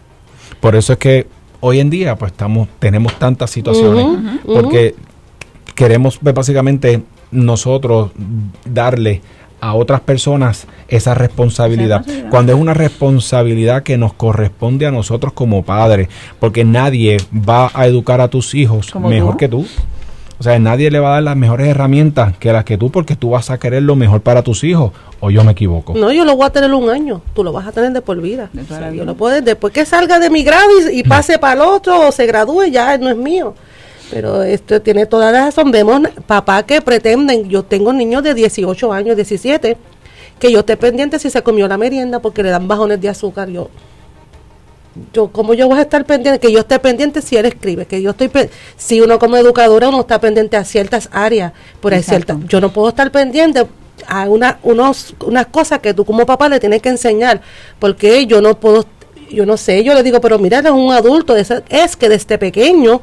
Por 0.61 0.77
eso 0.77 0.93
es 0.93 0.99
que 1.01 1.27
hoy 1.59 1.81
en 1.81 1.91
día 1.91 2.15
pues 2.15 2.31
estamos 2.31 2.69
tenemos 2.79 3.19
tantas 3.19 3.51
situaciones 3.51 4.07
porque 4.47 4.95
queremos 5.75 6.19
pues, 6.19 6.35
básicamente 6.37 7.03
nosotros 7.33 8.13
darle 8.65 9.23
a 9.65 9.75
otras 9.75 10.03
personas 10.03 10.67
esa 10.89 11.15
responsabilidad, 11.15 12.05
cuando 12.29 12.53
es 12.53 12.59
una 12.59 12.75
responsabilidad 12.75 13.83
que 13.83 13.97
nos 13.97 14.13
corresponde 14.13 14.87
a 14.87 14.91
nosotros 14.91 15.33
como 15.33 15.63
padres, 15.63 16.09
porque 16.39 16.65
nadie 16.65 17.17
va 17.33 17.71
a 17.73 17.87
educar 17.87 18.21
a 18.21 18.29
tus 18.29 18.55
hijos 18.55 18.95
mejor 18.97 19.39
que 19.39 19.49
tú. 19.49 19.67
O 20.39 20.43
sea, 20.43 20.59
nadie 20.59 20.91
le 20.91 20.99
va 20.99 21.11
a 21.11 21.13
dar 21.15 21.23
las 21.23 21.37
mejores 21.37 21.69
herramientas 21.69 22.37
que 22.37 22.53
las 22.53 22.65
que 22.65 22.77
tú, 22.77 22.91
porque 22.91 23.17
tú 23.17 23.31
vas 23.31 23.51
a 23.51 23.59
querer 23.59 23.83
lo 23.85 23.97
mejor 23.97 24.21
para 24.21 24.43
tus 24.43 24.65
hijos. 24.65 24.93
¿O 25.21 25.31
yo 25.31 25.43
me 25.45 25.53
equivoco? 25.53 25.95
No, 25.95 26.13
yo 26.13 26.27
lo 26.27 26.37
voy 26.37 26.47
a 26.47 26.51
tener 26.51 26.75
un 26.75 26.91
año. 26.91 27.23
Tú 27.33 27.43
lo 27.43 27.51
vas 27.51 27.67
a 27.67 27.73
tener 27.73 27.93
de 27.93 28.03
por 28.03 28.21
vida. 28.21 28.51
yo 28.93 29.07
lo 29.07 29.15
puedo, 29.15 29.41
después 29.41 29.73
que 29.73 29.87
salga 29.87 30.19
de 30.19 30.29
mi 30.29 30.43
grado 30.43 30.69
y, 30.93 31.03
pase 31.05 31.39
para 31.39 31.55
el 31.55 31.61
otro 31.63 32.09
o 32.09 32.13
se 32.13 32.27
gradúe, 32.27 32.65
ya 32.65 32.99
no 32.99 33.09
es 33.09 33.17
mío. 33.17 33.55
Pero 34.11 34.43
esto 34.43 34.81
tiene 34.83 35.07
toda 35.07 35.33
la 35.33 35.47
razón. 35.47 35.71
Vemos 35.71 36.03
papá 36.27 36.65
que 36.65 36.81
pretenden. 36.83 37.49
Yo 37.49 37.63
tengo 37.63 37.93
niños 37.93 38.23
de 38.23 38.35
18 38.35 38.93
años, 38.93 39.17
17, 39.17 39.77
que 40.39 40.53
yo 40.53 40.61
esté 40.61 40.77
pendiente 40.77 41.19
si 41.19 41.31
se 41.31 41.43
comió 41.43 41.67
la 41.69 41.79
merienda 41.79 42.21
porque 42.21 42.43
le 42.43 42.51
dan 42.51 42.69
bajones 42.69 43.01
de 43.01 43.09
azúcar. 43.09 43.49
Yo, 43.49 43.71
yo 45.13 45.29
como 45.29 45.55
yo 45.55 45.69
voy 45.69 45.79
a 45.79 45.83
estar 45.83 46.05
pendiente 46.05 46.39
que 46.39 46.53
yo 46.53 46.61
esté 46.61 46.79
pendiente 46.79 47.21
si 47.21 47.37
él 47.37 47.47
escribe 47.47 47.87
que 47.87 48.01
yo 48.01 48.11
estoy 48.11 48.31
si 48.77 49.01
uno 49.01 49.19
como 49.19 49.37
educadora 49.37 49.89
uno 49.89 50.01
está 50.01 50.21
pendiente 50.21 50.57
a 50.57 50.65
ciertas 50.65 51.09
áreas 51.11 51.53
por 51.81 51.93
ahí 51.93 52.03
ciertas 52.03 52.37
yo 52.47 52.61
no 52.61 52.73
puedo 52.73 52.91
estar 52.91 53.11
pendiente 53.11 53.67
a 54.07 54.29
una, 54.29 54.59
unos, 54.63 55.15
unas 55.27 55.47
cosas 55.47 55.81
que 55.81 55.95
tú 55.95 56.05
como 56.05 56.25
papá 56.27 56.49
le 56.49 56.61
tienes 56.61 56.81
que 56.81 56.91
enseñar 56.91 57.41
porque 57.81 58.25
yo 58.27 58.41
no 58.41 58.59
puedo 58.61 58.87
yo 59.31 59.45
no 59.47 59.57
sé 59.57 59.83
yo 59.83 59.95
le 59.95 60.05
digo 60.05 60.21
pero 60.21 60.39
mira 60.39 60.61
es 60.61 60.71
un 60.71 60.93
adulto 60.93 61.35
es, 61.37 61.53
es 61.69 61.97
que 61.97 62.09
desde 62.09 62.39
pequeño 62.39 63.03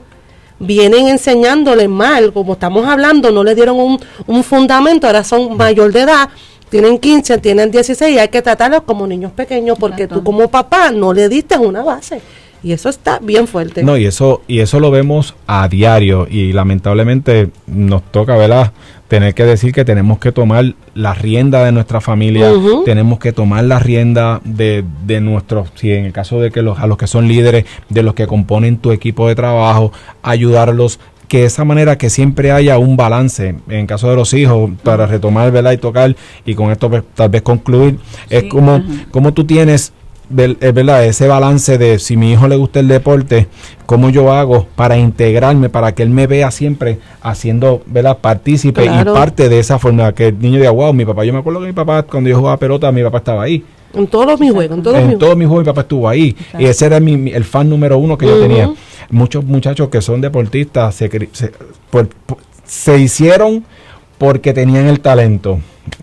vienen 0.62 1.07
enseñándole 1.07 1.88
mal 1.88 2.32
como 2.34 2.53
estamos 2.53 2.86
hablando 2.86 3.32
no 3.32 3.43
le 3.43 3.55
dieron 3.55 3.80
un, 3.80 3.99
un 4.28 4.43
fundamento 4.43 5.07
ahora 5.07 5.24
son 5.24 5.57
mayor 5.57 5.91
de 5.91 6.01
edad 6.01 6.30
tienen 6.72 6.99
15, 6.99 7.38
tienen 7.39 7.70
16 7.70 8.16
y 8.16 8.18
hay 8.18 8.30
que 8.30 8.41
tratarlos 8.41 8.84
como 8.84 9.05
niños 9.05 9.34
pequeños 9.34 9.78
porque 9.78 10.07
tú 10.07 10.24
como 10.24 10.47
papá 10.47 10.89
no 10.89 11.12
le 11.12 11.28
diste 11.28 11.57
una 11.57 11.84
base. 11.84 12.22
Y 12.64 12.74
eso 12.74 12.89
está 12.89 13.20
bien 13.20 13.47
fuerte. 13.47 13.84
No, 13.84 13.97
y 13.97 14.05
eso, 14.05 14.41
y 14.47 14.59
eso 14.59 14.80
lo 14.80 14.91
vemos 14.91 15.36
a 15.47 15.68
diario 15.68 16.28
y 16.30 16.53
lamentablemente 16.53 17.49
nos 17.66 18.03
toca, 18.12 18.36
¿verdad? 18.38 18.72
Tener 19.07 19.34
que 19.34 19.45
decir 19.45 19.74
que 19.74 19.84
tenemos 19.84 20.20
que 20.20 20.32
tomar 20.32 20.76
la 20.93 21.14
rienda 21.14 21.66
de 21.66 21.72
nuestra 21.72 22.01
familia, 22.01 22.51
tenemos 22.86 23.20
que 23.20 23.34
tomar 23.34 23.64
la 23.64 23.80
rienda 23.80 24.41
de, 24.45 24.86
de 25.05 25.22
nuestros, 25.22 25.70
si 25.76 25.91
en 25.91 26.05
el 26.05 26.14
caso 26.14 26.39
de 26.39 26.51
que 26.51 26.62
los, 26.62 26.80
a 26.80 26.88
los 26.88 26.97
que 26.97 27.07
son 27.07 27.28
líderes, 27.28 27.66
de 27.89 28.03
los 28.03 28.14
que 28.14 28.28
componen 28.28 28.78
tu 28.78 28.91
equipo 28.91 29.28
de 29.28 29.36
trabajo, 29.36 29.91
ayudarlos 30.22 30.99
que 31.32 31.45
esa 31.45 31.64
manera 31.64 31.97
que 31.97 32.09
siempre 32.09 32.51
haya 32.51 32.78
un 32.78 32.97
balance 32.97 33.55
en 33.70 33.88
caso 33.88 34.09
de 34.09 34.18
los 34.18 34.34
hijos 34.34 34.70
para 34.84 35.07
retomar 35.07 35.49
¿verdad? 35.49 35.72
y 35.72 35.78
tocar 35.78 36.14
y 36.45 36.55
con 36.55 36.72
esto 36.72 36.89
pues, 36.89 37.03
tal 37.16 37.30
vez 37.30 37.41
concluir 37.41 37.99
es 38.30 38.43
como, 38.51 38.84
como 39.12 39.34
tú 39.34 39.45
tienes 39.45 39.93
es 40.38 40.74
verdad 40.74 41.06
ese 41.06 41.28
balance 41.28 41.78
de 41.78 42.00
si 42.00 42.18
mi 42.18 42.32
hijo 42.32 42.48
le 42.48 42.56
gusta 42.56 42.80
el 42.80 42.88
deporte 42.88 43.48
cómo 43.86 44.10
yo 44.10 44.32
hago 44.32 44.68
para 44.76 44.98
integrarme 44.98 45.70
para 45.70 45.94
que 45.94 46.04
él 46.04 46.10
me 46.10 46.28
vea 46.28 46.52
siempre 46.52 47.00
haciendo 47.22 47.82
verdad 47.86 48.18
partícipe 48.20 48.86
y 48.86 49.04
parte 49.06 49.50
de 49.50 49.60
esa 49.60 49.80
forma 49.80 50.14
que 50.14 50.28
el 50.28 50.40
niño 50.40 50.58
diga 50.58 50.72
wow 50.72 50.94
mi 50.94 51.06
papá 51.06 51.26
yo 51.26 51.34
me 51.34 51.40
acuerdo 51.40 51.60
que 51.60 51.68
mi 51.68 51.74
papá 51.74 52.04
cuando 52.04 52.30
yo 52.30 52.38
jugaba 52.38 52.58
pelota 52.58 52.92
mi 52.92 53.04
papá 53.04 53.18
estaba 53.20 53.44
ahí 53.44 53.64
en 53.94 54.08
todos 54.08 54.40
mis 54.40 54.52
juegos 54.52 54.78
en 54.78 54.84
todos 55.18 55.38
mis 55.38 55.48
juegos 55.48 55.66
mi 55.66 55.70
papá 55.70 55.82
estuvo 55.82 56.08
ahí. 56.08 56.36
Y 56.58 56.66
ese 56.66 56.86
era 56.86 57.00
mi, 57.00 57.32
el 57.32 57.44
fan 57.44 57.70
número 57.70 57.98
uno 57.98 58.18
que 58.18 58.26
yo 58.26 58.40
tenía. 58.40 58.72
Muchos 59.10 59.44
muchachos 59.44 59.90
que 59.90 60.02
son 60.02 60.22
deportistas 60.22 60.96
se, 60.96 61.10
se, 62.64 63.00
hicieron 63.00 63.66
porque 64.22 64.54
tenían 64.54 64.86
el 64.86 65.00
talento. 65.00 65.58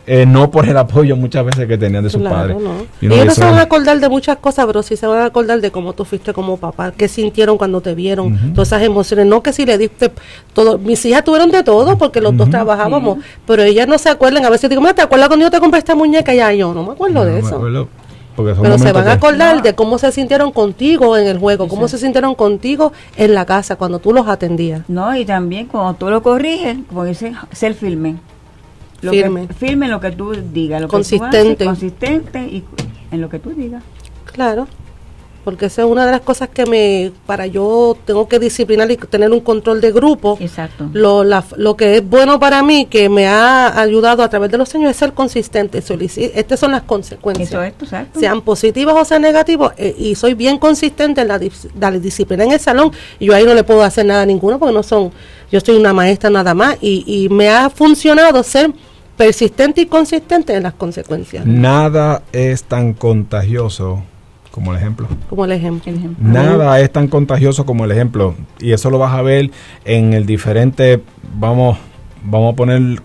Eh, 0.05 0.27
no 0.27 0.51
por 0.51 0.69
el 0.69 0.77
apoyo 0.77 1.15
muchas 1.15 1.45
veces 1.45 1.69
que 1.69 1.79
tenían 1.79 2.03
de 2.03 2.11
sus 2.11 2.21
padres. 2.21 2.57
Ellos 3.01 3.27
no 3.27 3.33
se 3.33 3.45
van 3.45 3.55
a 3.55 3.63
acordar 3.63 4.01
de 4.01 4.09
muchas 4.09 4.39
cosas, 4.39 4.67
pero 4.67 4.83
sí 4.83 4.97
se 4.97 5.07
van 5.07 5.21
a 5.21 5.27
acordar 5.27 5.61
de 5.61 5.71
cómo 5.71 5.93
tú 5.93 6.05
fuiste 6.05 6.33
como 6.33 6.57
papá, 6.57 6.91
qué 6.91 7.07
sintieron 7.07 7.57
cuando 7.57 7.81
te 7.81 7.95
vieron, 7.95 8.55
todas 8.55 8.71
esas 8.71 8.83
emociones. 8.83 9.27
No 9.27 9.41
que 9.41 9.53
si 9.53 9.65
le 9.65 9.79
diste 9.79 10.11
todo. 10.53 10.79
Mis 10.79 11.05
hijas 11.07 11.23
tuvieron 11.23 11.53
de 11.53 11.63
todo 11.63 11.97
porque 11.97 12.21
los 12.21 12.37
dos 12.37 12.51
trabajábamos, 12.51 13.19
pero 13.47 13.63
ellas 13.63 13.87
no 13.87 13.97
se 13.99 14.09
acuerdan. 14.09 14.45
A 14.45 14.51
veces 14.51 14.69
digo, 14.69 14.83
¿te 14.93 15.03
acuerdas 15.03 15.29
cuando 15.29 15.47
yo 15.47 15.51
te 15.53 15.61
compré 15.61 15.79
esta 15.79 15.95
muñeca? 15.95 16.35
Ya 16.35 16.53
yo 16.53 16.75
no 16.75 16.83
me 16.83 16.93
acuerdo 16.95 17.25
de 17.25 17.39
eso. 17.39 17.89
Pero 18.45 18.79
se 18.79 18.93
van 18.93 19.09
a 19.09 19.13
acordar 19.13 19.63
de 19.63 19.75
cómo 19.75 19.99
se 19.99 20.11
sintieron 20.13 20.53
contigo 20.53 21.17
en 21.17 21.27
el 21.27 21.39
juego, 21.39 21.69
cómo 21.69 21.89
se 21.89 21.99
sintieron 21.99 22.35
contigo 22.35 22.93
en 23.17 23.35
la 23.35 23.45
casa 23.45 23.77
cuando 23.77 23.99
tú 23.99 24.13
los 24.13 24.29
atendías. 24.29 24.83
No, 24.89 25.17
y 25.17 25.25
también 25.25 25.67
cuando 25.67 25.95
tú 25.95 26.11
lo 26.11 26.23
corriges, 26.23 26.79
como 26.89 27.05
dicen, 27.05 27.37
ser 27.53 27.75
firme. 27.75 28.17
Lo 29.01 29.13
firme. 29.13 29.47
firme 29.49 29.87
en 29.87 29.93
lo 29.93 30.01
que 30.01 30.11
tú 30.11 30.33
digas. 30.33 30.81
Lo 30.81 30.89
consistente. 30.89 31.57
Que 31.57 31.57
tú 31.57 31.65
consistente 31.67 32.41
y 32.43 32.65
en 33.13 33.21
lo 33.21 33.29
que 33.29 33.39
tú 33.39 33.51
digas. 33.51 33.83
Claro 34.25 34.67
porque 35.49 35.65
esa 35.65 35.81
es 35.81 35.89
una 35.89 36.05
de 36.05 36.13
las 36.13 36.21
cosas 36.21 36.51
que 36.51 36.67
me, 36.67 37.11
para 37.25 37.47
yo 37.47 37.97
tengo 38.05 38.29
que 38.29 38.39
disciplinar 38.39 38.91
y 38.91 38.99
tener 38.99 39.33
un 39.33 39.41
control 39.41 39.81
de 39.81 39.93
grupo. 39.93 40.37
Exacto. 40.43 40.91
Lo, 40.93 41.25
lo 41.25 41.75
que 41.75 41.97
es 41.97 42.07
bueno 42.07 42.39
para 42.39 42.63
mí, 42.63 42.85
que 42.85 43.09
me 43.09 43.27
ha 43.27 43.81
ayudado 43.81 44.23
a 44.23 44.29
través 44.29 44.51
de 44.51 44.59
los 44.59 44.75
años, 44.75 44.91
es 44.91 44.99
ser 44.99 45.15
consistente. 45.15 45.83
Estas 46.35 46.61
son 46.61 46.73
las 46.73 46.83
consecuencias. 46.83 47.49
Eso 47.49 47.63
es, 47.63 47.73
exacto. 47.81 48.21
Sean 48.21 48.43
positivas 48.43 48.95
o 48.95 49.07
sean 49.07 49.23
negativas, 49.23 49.73
eh, 49.79 49.97
y 49.99 50.17
soy 50.17 50.35
bien 50.35 50.59
consistente 50.59 51.23
en 51.23 51.29
la, 51.29 51.39
disciplina 51.99 52.45
en 52.45 52.53
el 52.53 52.61
salón. 52.61 52.93
Y 53.19 53.25
yo 53.25 53.35
ahí 53.35 53.47
no 53.47 53.55
le 53.55 53.65
puedo 53.65 53.83
hacer 53.83 54.05
nada 54.05 54.21
a 54.21 54.27
ninguno 54.27 54.59
porque 54.59 54.75
no 54.75 54.83
son, 54.83 55.13
yo 55.51 55.61
soy 55.61 55.77
una 55.77 55.95
maestra 55.95 56.29
nada 56.29 56.53
más, 56.53 56.77
y, 56.83 57.05
y 57.07 57.31
me 57.31 57.49
ha 57.49 57.71
funcionado 57.71 58.43
ser 58.43 58.71
persistente 59.17 59.81
y 59.81 59.87
consistente 59.87 60.55
en 60.55 60.65
las 60.65 60.75
consecuencias. 60.75 61.47
Nada 61.47 62.23
es 62.33 62.65
tan 62.65 62.93
contagioso 62.93 64.03
como 64.59 64.73
el 64.73 64.79
ejemplo. 64.79 65.07
Como 65.31 65.45
el 65.45 65.53
ejemplo. 65.53 65.93
Nada 66.19 66.81
es 66.81 66.91
tan 66.91 67.07
contagioso 67.07 67.65
como 67.65 67.85
el 67.85 67.93
ejemplo. 67.93 68.35
Y 68.59 68.73
eso 68.73 68.91
lo 68.91 68.99
vas 68.99 69.15
a 69.15 69.23
ver 69.23 69.53
en 69.85 70.15
el 70.15 70.27
diferente, 70.27 71.01
vamos, 71.39 71.79
vamos 72.25 72.55
a 72.55 72.57
poner 72.57 73.01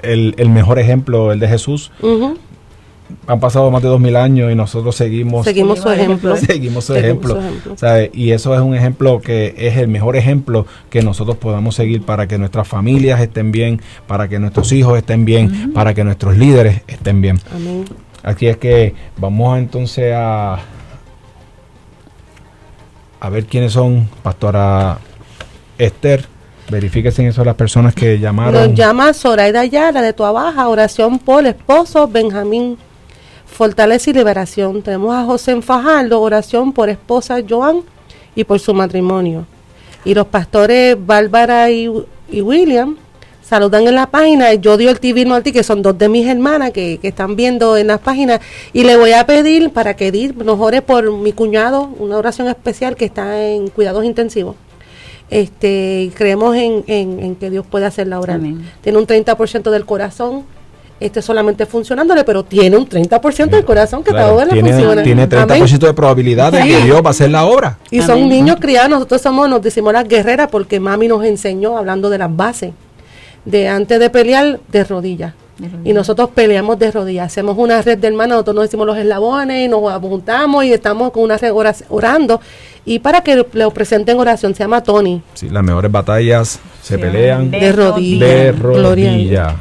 el, 0.00 0.48
mejor 0.48 0.78
ejemplo, 0.78 1.30
el 1.30 1.40
de 1.40 1.48
Jesús. 1.48 1.92
Han 3.26 3.38
pasado 3.38 3.70
más 3.70 3.82
de 3.82 3.88
dos 3.88 4.00
mil 4.00 4.16
años 4.16 4.50
y 4.50 4.54
nosotros 4.54 4.96
seguimos, 4.96 5.44
seguimos 5.44 5.80
su 5.80 5.90
ejemplo. 5.90 6.36
Seguimos 6.38 6.84
su 6.84 6.94
ejemplo. 6.94 7.38
Y 8.14 8.30
eso 8.30 8.54
es 8.54 8.62
un 8.62 8.74
ejemplo 8.74 9.20
que 9.20 9.54
es 9.58 9.76
el 9.76 9.88
mejor 9.88 10.16
ejemplo 10.16 10.64
que 10.88 11.02
nosotros 11.02 11.36
podamos 11.36 11.74
seguir 11.74 12.00
para 12.00 12.26
que 12.26 12.38
nuestras 12.38 12.66
familias 12.66 13.20
estén 13.20 13.52
bien, 13.52 13.82
para 14.06 14.26
que 14.26 14.38
nuestros 14.38 14.72
hijos 14.72 14.96
estén 14.96 15.26
bien, 15.26 15.74
para 15.74 15.92
que 15.92 16.02
nuestros 16.02 16.38
líderes 16.38 16.80
estén 16.88 17.20
bien. 17.20 17.38
Amén. 17.54 17.84
Aquí 18.22 18.46
es 18.46 18.56
que 18.56 18.94
vamos 19.18 19.58
entonces 19.58 20.14
a 20.16 20.60
a 23.24 23.30
ver 23.30 23.46
quiénes 23.46 23.72
son, 23.72 24.06
Pastora 24.22 24.98
Esther. 25.78 26.26
Verifíquese 26.68 27.26
eso 27.26 27.42
las 27.42 27.54
personas 27.54 27.94
que 27.94 28.18
llamaron. 28.18 28.52
Nos 28.52 28.74
llama 28.74 29.14
Zoraida 29.14 29.64
Yara 29.64 30.02
de 30.02 30.12
Tuabaja, 30.12 30.68
oración 30.68 31.18
por 31.18 31.46
esposo 31.46 32.06
Benjamín, 32.06 32.76
fortaleza 33.46 34.10
y 34.10 34.12
liberación. 34.12 34.82
Tenemos 34.82 35.14
a 35.14 35.24
José 35.24 35.58
Fajardo, 35.62 36.20
oración 36.20 36.74
por 36.74 36.90
esposa 36.90 37.38
Joan 37.48 37.80
y 38.34 38.44
por 38.44 38.60
su 38.60 38.74
matrimonio. 38.74 39.46
Y 40.04 40.12
los 40.12 40.26
pastores 40.26 40.94
Bárbara 41.00 41.70
y 41.70 41.88
William 42.30 42.98
saludan 43.46 43.86
en 43.86 43.94
la 43.94 44.06
página. 44.06 44.54
Yo 44.54 44.76
dio 44.76 44.90
el 44.90 45.00
TV 45.00 45.26
ti 45.42 45.52
que 45.52 45.62
son 45.62 45.82
dos 45.82 45.96
de 45.96 46.08
mis 46.08 46.26
hermanas 46.26 46.72
que, 46.72 46.98
están 47.02 47.36
viendo 47.36 47.76
en 47.76 47.88
las 47.88 48.00
páginas. 48.00 48.40
Y 48.72 48.84
le 48.84 48.96
voy 48.96 49.12
a 49.12 49.26
pedir 49.26 49.70
para 49.70 49.94
que 49.94 50.08
Edith 50.08 50.34
nos 50.36 50.58
ore 50.58 50.82
por 50.82 51.12
mi 51.12 51.32
cuñado, 51.32 51.90
una 51.98 52.16
oración 52.16 52.48
especial 52.48 52.96
que 52.96 53.04
está 53.04 53.42
en 53.42 53.68
cuidados 53.68 54.04
intensivos. 54.04 54.56
Este, 55.30 56.10
creemos 56.14 56.54
en, 56.56 56.84
en, 56.86 57.34
que 57.36 57.50
Dios 57.50 57.66
puede 57.66 57.86
hacer 57.86 58.06
la 58.06 58.20
oración. 58.20 58.64
Tiene 58.82 58.98
un 58.98 59.06
30% 59.06 59.70
del 59.70 59.84
corazón 59.84 60.44
este 61.00 61.20
solamente 61.22 61.66
funcionándole, 61.66 62.22
pero 62.22 62.44
tiene 62.44 62.76
un 62.76 62.88
30% 62.88 63.50
del 63.50 63.64
corazón 63.64 64.04
que 64.04 64.12
claro, 64.12 64.36
todo 64.36 64.48
tiene, 64.48 64.72
funciona. 64.72 65.02
Tiene 65.02 65.28
30% 65.28 65.78
de 65.78 65.92
probabilidad 65.92 66.52
de 66.52 66.62
que 66.62 66.82
Dios 66.82 67.02
va 67.02 67.08
a 67.08 67.10
hacer 67.10 67.30
la 67.30 67.44
obra. 67.44 67.78
Y 67.90 68.00
son 68.00 68.28
niños 68.28 68.58
criados, 68.60 68.90
nosotros 68.90 69.20
somos, 69.20 69.48
nos 69.48 69.60
decimos 69.60 69.92
las 69.92 70.06
guerreras 70.06 70.48
porque 70.50 70.78
mami 70.78 71.08
nos 71.08 71.24
enseñó 71.24 71.76
hablando 71.76 72.10
de 72.10 72.18
las 72.18 72.34
bases 72.34 72.72
de 73.44 73.68
antes 73.68 73.98
de 73.98 74.10
pelear 74.10 74.60
de 74.70 74.84
rodillas. 74.84 75.34
Y 75.84 75.92
nosotros 75.92 76.30
peleamos 76.34 76.78
de 76.80 76.90
rodillas, 76.90 77.26
hacemos 77.26 77.56
una 77.56 77.80
red 77.80 77.98
de 77.98 78.08
hermanos, 78.08 78.30
nosotros 78.36 78.56
nos 78.56 78.64
decimos 78.64 78.86
los 78.86 78.98
eslabones 78.98 79.64
y 79.64 79.68
nos 79.68 79.88
apuntamos 79.92 80.64
y 80.64 80.72
estamos 80.72 81.12
con 81.12 81.22
una 81.22 81.36
red 81.36 81.52
orando. 81.88 82.40
y 82.84 82.98
para 82.98 83.20
que 83.22 83.46
lo 83.52 83.70
presente 83.70 84.12
en 84.12 84.18
oración. 84.18 84.54
Se 84.54 84.64
llama 84.64 84.82
Tony. 84.82 85.22
Sí, 85.34 85.48
las 85.48 85.62
mejores 85.62 85.92
batallas 85.92 86.58
se, 86.82 86.98
pelean 86.98 87.50
de, 87.50 87.72
rodilla. 87.72 88.26
De 88.26 88.52
rodilla. 88.52 89.56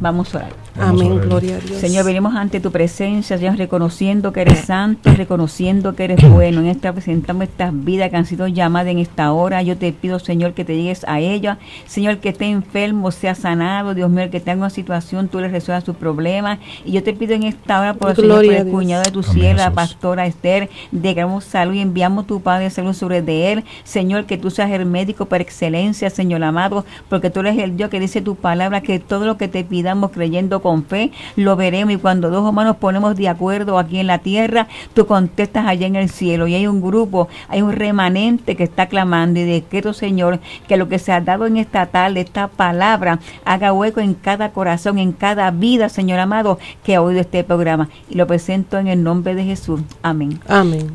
Vamos 0.00 0.34
a 0.34 0.38
orar. 0.38 0.67
Amén, 0.80 1.20
gloria 1.20 1.56
a 1.56 1.58
Dios. 1.60 1.80
Señor, 1.80 2.04
venimos 2.04 2.34
ante 2.34 2.60
tu 2.60 2.70
presencia, 2.70 3.36
Señor, 3.38 3.56
reconociendo 3.56 4.32
que 4.32 4.42
eres 4.42 4.60
santo, 4.60 5.12
reconociendo 5.14 5.94
que 5.94 6.04
eres 6.04 6.30
bueno. 6.30 6.60
En 6.60 6.66
esta 6.66 6.92
presentamos 6.92 7.44
estas 7.44 7.72
vidas 7.72 8.10
que 8.10 8.16
han 8.16 8.26
sido 8.26 8.46
llamadas 8.46 8.92
en 8.92 8.98
esta 8.98 9.32
hora. 9.32 9.62
Yo 9.62 9.76
te 9.76 9.92
pido, 9.92 10.18
Señor, 10.18 10.54
que 10.54 10.64
te 10.64 10.76
llegues 10.76 11.04
a 11.08 11.20
ella. 11.20 11.58
Señor, 11.86 12.18
que 12.18 12.30
esté 12.30 12.46
enfermo, 12.46 13.10
sea 13.10 13.34
sanado. 13.34 13.94
Dios 13.94 14.10
mío, 14.10 14.24
el 14.24 14.30
que 14.30 14.40
tenga 14.40 14.58
una 14.58 14.70
situación, 14.70 15.28
tú 15.28 15.40
le 15.40 15.48
resuelvas 15.48 15.84
sus 15.84 15.96
problemas. 15.96 16.58
Y 16.84 16.92
yo 16.92 17.02
te 17.02 17.12
pido 17.12 17.34
en 17.34 17.44
esta 17.44 17.80
hora, 17.80 17.94
por, 17.94 18.14
Señor, 18.14 18.44
por 18.44 18.54
el 18.54 18.68
cuñado 18.68 19.02
de 19.04 19.10
tu 19.10 19.22
cielo, 19.22 19.58
la 19.58 19.72
pastora 19.72 20.26
Esther, 20.26 20.68
dejamos 20.90 21.44
salud 21.44 21.74
y 21.74 21.80
enviamos 21.80 22.26
tu 22.26 22.40
Padre 22.40 22.70
salud 22.70 22.92
sobre 22.92 23.22
de 23.22 23.52
él. 23.52 23.64
Señor, 23.84 24.26
que 24.26 24.38
tú 24.38 24.50
seas 24.50 24.70
el 24.70 24.86
médico 24.86 25.26
por 25.26 25.40
excelencia, 25.40 26.10
Señor 26.10 26.42
amado, 26.44 26.84
porque 27.08 27.30
tú 27.30 27.40
eres 27.40 27.58
el 27.58 27.76
Dios 27.76 27.90
que 27.90 28.00
dice 28.00 28.20
tu 28.20 28.36
palabra, 28.36 28.80
que 28.80 28.98
todo 28.98 29.26
lo 29.26 29.36
que 29.36 29.48
te 29.48 29.64
pidamos 29.64 30.10
creyendo 30.10 30.60
con 30.60 30.67
fe, 30.84 31.12
lo 31.36 31.56
veremos. 31.56 31.94
Y 31.94 31.98
cuando 31.98 32.30
dos 32.30 32.48
humanos 32.48 32.76
ponemos 32.76 33.16
de 33.16 33.28
acuerdo 33.28 33.78
aquí 33.78 33.98
en 33.98 34.06
la 34.06 34.18
tierra, 34.18 34.68
tú 34.94 35.06
contestas 35.06 35.66
allá 35.66 35.86
en 35.86 35.96
el 35.96 36.08
cielo. 36.08 36.46
Y 36.46 36.54
hay 36.54 36.66
un 36.66 36.80
grupo, 36.80 37.28
hay 37.48 37.62
un 37.62 37.72
remanente 37.72 38.56
que 38.56 38.64
está 38.64 38.86
clamando 38.86 39.40
y 39.40 39.44
decreto, 39.44 39.92
Señor, 39.92 40.40
que 40.66 40.76
lo 40.76 40.88
que 40.88 40.98
se 40.98 41.12
ha 41.12 41.20
dado 41.20 41.46
en 41.46 41.56
esta 41.56 41.86
tarde, 41.86 42.20
esta 42.20 42.48
palabra, 42.48 43.18
haga 43.44 43.72
hueco 43.72 44.00
en 44.00 44.14
cada 44.14 44.50
corazón, 44.50 44.98
en 44.98 45.12
cada 45.12 45.50
vida, 45.50 45.88
Señor 45.88 46.18
amado, 46.18 46.58
que 46.84 46.94
ha 46.94 47.02
oído 47.02 47.20
este 47.20 47.44
programa. 47.44 47.88
Y 48.08 48.14
lo 48.16 48.26
presento 48.26 48.78
en 48.78 48.88
el 48.88 49.02
nombre 49.02 49.34
de 49.34 49.44
Jesús. 49.44 49.80
Amén. 50.02 50.40
Amén. 50.46 50.88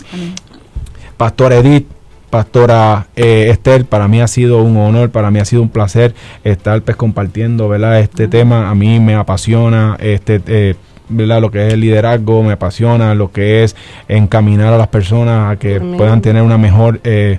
Pastor 1.16 1.52
Edith 1.52 1.86
Pastora 2.32 3.08
eh, 3.14 3.48
Esther, 3.50 3.84
para 3.84 4.08
mí 4.08 4.22
ha 4.22 4.26
sido 4.26 4.62
un 4.62 4.78
honor, 4.78 5.10
para 5.10 5.30
mí 5.30 5.38
ha 5.38 5.44
sido 5.44 5.60
un 5.60 5.68
placer 5.68 6.14
estar 6.44 6.80
pues 6.80 6.96
compartiendo, 6.96 7.68
¿verdad? 7.68 8.00
Este 8.00 8.26
tema 8.26 8.70
a 8.70 8.74
mí 8.74 9.00
me 9.00 9.14
apasiona, 9.16 9.98
este 10.00 10.40
eh, 10.46 10.74
¿verdad? 11.10 11.42
Lo 11.42 11.50
que 11.50 11.66
es 11.66 11.74
el 11.74 11.80
liderazgo 11.80 12.42
me 12.42 12.54
apasiona, 12.54 13.14
lo 13.14 13.32
que 13.32 13.64
es 13.64 13.76
encaminar 14.08 14.72
a 14.72 14.78
las 14.78 14.88
personas 14.88 15.52
a 15.52 15.58
que 15.58 15.78
puedan 15.78 16.22
tener 16.22 16.42
una 16.42 16.56
mejor 16.56 17.00
eh, 17.04 17.38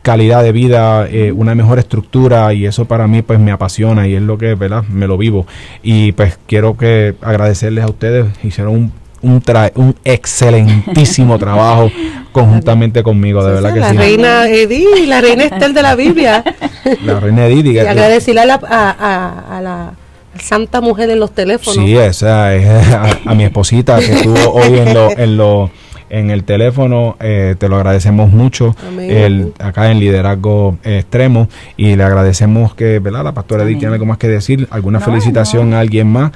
calidad 0.00 0.42
de 0.42 0.52
vida, 0.52 1.06
eh, 1.06 1.30
una 1.30 1.54
mejor 1.54 1.78
estructura 1.78 2.54
y 2.54 2.64
eso 2.64 2.86
para 2.86 3.06
mí 3.06 3.20
pues 3.20 3.38
me 3.38 3.52
apasiona 3.52 4.08
y 4.08 4.14
es 4.14 4.22
lo 4.22 4.38
que, 4.38 4.54
¿verdad? 4.54 4.84
Me 4.84 5.06
lo 5.06 5.18
vivo. 5.18 5.46
Y 5.82 6.12
pues 6.12 6.38
quiero 6.46 6.78
que 6.78 7.14
agradecerles 7.20 7.84
a 7.84 7.88
ustedes, 7.88 8.26
hicieron 8.42 8.72
un 8.72 9.03
un, 9.24 9.42
un 9.74 9.96
excelentísimo 10.04 11.38
trabajo 11.38 11.90
conjuntamente 12.32 13.02
conmigo, 13.02 13.44
de 13.44 13.54
verdad 13.54 13.72
que 13.72 13.80
la 13.80 13.92
Reina 13.92 14.48
Edith, 14.48 15.06
la 15.06 15.20
reina 15.20 15.44
Estel 15.44 15.72
de 15.72 15.82
la 15.82 15.94
Biblia. 15.94 16.44
La 17.04 17.20
reina 17.20 17.46
Edith. 17.46 17.66
Y 17.66 17.78
agradecerle 17.78 18.42
a 18.42 18.46
la, 18.46 18.54
a, 18.54 19.60
la 19.62 19.92
santa 20.38 20.80
mujer 20.80 21.10
en 21.10 21.20
los 21.20 21.32
teléfonos. 21.32 21.84
Sí, 21.84 21.96
esa 21.96 22.54
es 22.54 22.66
a, 23.24 23.34
mi 23.34 23.44
esposita 23.44 23.98
que 24.00 24.12
estuvo 24.12 24.50
hoy 24.52 24.78
en 24.78 24.94
lo, 24.94 25.10
en 25.16 25.36
lo 25.36 25.70
en 26.10 26.30
el 26.30 26.44
teléfono. 26.44 27.16
Eh, 27.20 27.54
te 27.58 27.68
lo 27.68 27.76
agradecemos 27.76 28.30
mucho 28.30 28.74
el, 28.98 29.52
acá 29.58 29.90
en 29.90 30.00
Liderazgo 30.00 30.78
Extremo 30.82 31.48
y 31.76 31.96
le 31.96 32.04
agradecemos 32.04 32.74
que, 32.74 32.98
¿verdad? 32.98 33.24
La 33.24 33.32
pastora 33.32 33.64
Edith 33.64 33.78
tiene 33.78 33.94
algo 33.94 34.06
más 34.06 34.18
que 34.18 34.28
decir. 34.28 34.66
¿Alguna 34.70 35.00
felicitación 35.00 35.74
a 35.74 35.80
alguien 35.80 36.08
más? 36.08 36.32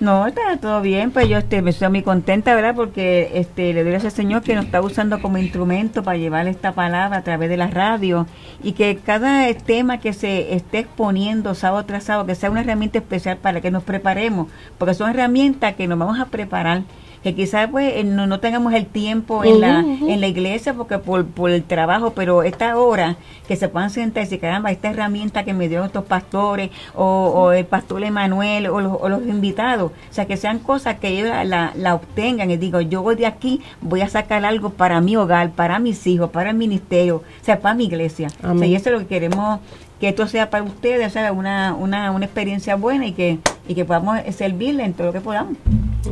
No, 0.00 0.26
está 0.26 0.56
todo 0.56 0.80
bien, 0.80 1.10
pues 1.10 1.28
yo 1.28 1.36
este, 1.36 1.60
me 1.60 1.70
estoy 1.70 1.90
muy 1.90 2.02
contenta, 2.02 2.54
¿verdad? 2.54 2.74
Porque 2.74 3.32
este, 3.34 3.74
le 3.74 3.82
doy 3.82 3.92
gracias 3.92 4.14
al 4.14 4.16
Señor 4.16 4.42
que 4.42 4.54
nos 4.54 4.64
está 4.64 4.80
usando 4.80 5.20
como 5.20 5.36
instrumento 5.36 6.02
para 6.02 6.16
llevar 6.16 6.48
esta 6.48 6.72
palabra 6.72 7.18
a 7.18 7.22
través 7.22 7.50
de 7.50 7.58
la 7.58 7.66
radio 7.66 8.26
y 8.62 8.72
que 8.72 8.96
cada 8.96 9.52
tema 9.52 10.00
que 10.00 10.14
se 10.14 10.54
esté 10.54 10.78
exponiendo 10.78 11.54
sábado 11.54 11.84
tras 11.84 12.04
sábado, 12.04 12.26
que 12.26 12.34
sea 12.34 12.50
una 12.50 12.62
herramienta 12.62 12.96
especial 12.96 13.36
para 13.36 13.60
que 13.60 13.70
nos 13.70 13.82
preparemos, 13.82 14.48
porque 14.78 14.94
son 14.94 15.10
herramientas 15.10 15.74
que 15.74 15.86
nos 15.86 15.98
vamos 15.98 16.18
a 16.18 16.26
preparar 16.26 16.84
que 17.22 17.34
quizás 17.34 17.68
pues 17.70 17.92
eh, 17.96 18.04
no, 18.04 18.26
no, 18.26 18.40
tengamos 18.40 18.72
el 18.72 18.86
tiempo 18.86 19.44
en, 19.44 19.60
la, 19.60 19.80
en 19.80 20.20
la 20.20 20.26
iglesia 20.26 20.74
porque 20.74 20.98
por, 20.98 21.26
por 21.26 21.50
el 21.50 21.62
trabajo, 21.62 22.12
pero 22.14 22.42
esta 22.42 22.78
hora 22.78 23.16
que 23.46 23.56
se 23.56 23.68
puedan 23.68 23.90
sentar 23.90 24.22
y 24.22 24.26
decir, 24.26 24.40
caramba, 24.40 24.70
esta 24.70 24.90
herramienta 24.90 25.44
que 25.44 25.52
me 25.52 25.68
dio 25.68 25.84
estos 25.84 26.04
pastores 26.04 26.70
o, 26.94 27.52
el 27.52 27.66
pastor 27.66 28.04
Emanuel 28.04 28.68
o 28.68 28.80
los, 28.80 28.96
o 29.00 29.08
los, 29.08 29.26
invitados, 29.26 29.92
o 29.92 30.12
sea, 30.12 30.26
que 30.26 30.36
sean 30.36 30.60
cosas 30.60 30.98
que 30.98 31.08
ellos 31.08 31.28
la, 31.44 31.72
la, 31.74 31.94
obtengan 31.94 32.50
y 32.50 32.56
digo, 32.56 32.80
yo 32.80 33.02
voy 33.02 33.16
de 33.16 33.26
aquí, 33.26 33.60
voy 33.80 34.00
a 34.00 34.08
sacar 34.08 34.44
algo 34.44 34.70
para 34.70 35.00
mi 35.00 35.16
hogar, 35.16 35.50
para 35.50 35.78
mis 35.78 36.06
hijos, 36.06 36.30
para 36.30 36.50
el 36.50 36.56
ministerio, 36.56 37.16
o 37.16 37.44
sea, 37.44 37.60
para 37.60 37.74
mi 37.74 37.84
iglesia. 37.84 38.28
y 38.62 38.74
eso 38.74 38.88
es 38.88 38.92
lo 38.94 38.98
que 39.00 39.06
queremos 39.06 39.60
que 40.00 40.08
esto 40.08 40.26
sea 40.26 40.48
para 40.48 40.64
ustedes, 40.64 41.12
sea, 41.12 41.30
una, 41.32 41.74
una, 41.74 42.10
una 42.10 42.24
experiencia 42.24 42.74
buena 42.76 43.06
y 43.06 43.12
que, 43.12 43.38
y 43.68 43.74
que 43.74 43.84
podamos 43.84 44.18
servirle 44.34 44.84
en 44.84 44.94
todo 44.94 45.08
lo 45.08 45.12
que 45.12 45.20
podamos. 45.20 45.58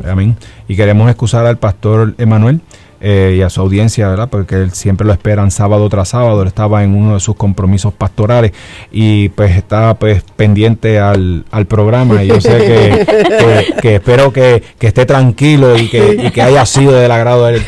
Amén. 0.07 0.37
Y 0.69 0.77
queremos 0.77 1.09
excusar 1.09 1.47
al 1.47 1.59
pastor 1.59 2.15
Emanuel 2.19 2.61
eh, 3.01 3.37
y 3.39 3.43
a 3.43 3.51
su 3.51 3.61
audiencia, 3.61 4.09
¿verdad? 4.09 4.29
Porque 4.29 4.57
él 4.57 4.73
siempre 4.73 5.07
lo 5.07 5.13
esperan 5.13 5.51
sábado 5.51 5.89
tras 5.89 6.09
sábado, 6.09 6.43
él 6.43 6.49
estaba 6.49 6.83
en 6.83 6.95
uno 6.95 7.15
de 7.15 7.21
sus 7.21 7.37
compromisos 7.37 7.93
pastorales 7.93 8.53
y 8.91 9.29
pues 9.31 9.57
está 9.57 9.95
pues 9.95 10.25
pendiente 10.37 10.99
al, 10.99 11.45
al 11.51 11.67
programa 11.67 12.25
y 12.25 12.29
yo 12.29 12.41
sé 12.41 12.59
que, 12.59 13.75
que, 13.83 13.95
espero 13.97 14.33
que, 14.33 14.63
que, 14.79 14.89
esté 14.89 15.07
tranquilo 15.07 15.77
y 15.79 15.89
que, 15.89 16.21
y 16.25 16.31
que 16.31 16.43
haya 16.43 16.67
sido 16.67 16.93
del 16.93 17.11
agrado 17.11 17.47
de 17.47 17.57
él. 17.57 17.63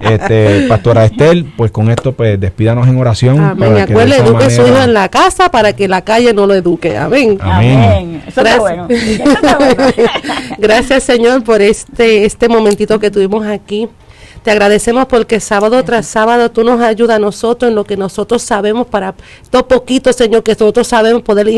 Este, 0.00 0.66
Pastora 0.68 1.04
Estel, 1.04 1.52
pues 1.56 1.70
con 1.70 1.90
esto 1.90 2.12
pues 2.12 2.38
despídanos 2.38 2.86
en 2.86 2.98
oración. 2.98 3.40
Amén. 3.40 3.78
Acuerde, 3.78 4.16
eduque 4.16 4.50
su 4.50 4.62
hijo 4.66 4.82
en 4.82 4.94
la 4.94 5.08
casa 5.08 5.50
para 5.50 5.72
que 5.72 5.88
la 5.88 6.02
calle 6.02 6.32
no 6.32 6.46
lo 6.46 6.54
eduque. 6.54 6.96
Amén. 6.96 7.38
Amén. 7.40 8.22
Eso 8.26 8.40
Gracias. 8.40 8.60
bueno. 8.60 8.88
Gracias 10.58 11.02
Señor 11.02 11.42
por 11.44 11.62
este, 11.62 12.24
este 12.24 12.48
momentito 12.48 12.98
que 12.98 13.10
tuvimos 13.10 13.46
aquí 13.46 13.88
te 14.46 14.52
agradecemos 14.52 15.06
porque 15.06 15.40
sábado 15.40 15.82
tras 15.82 16.06
sábado 16.06 16.52
tú 16.52 16.62
nos 16.62 16.80
ayudas 16.80 17.16
a 17.16 17.18
nosotros 17.18 17.68
en 17.68 17.74
lo 17.74 17.82
que 17.82 17.96
nosotros 17.96 18.42
sabemos 18.42 18.86
para 18.86 19.12
todo 19.50 19.66
poquito, 19.66 20.12
Señor, 20.12 20.44
que 20.44 20.52
nosotros 20.52 20.86
sabemos 20.86 21.22
poder 21.22 21.48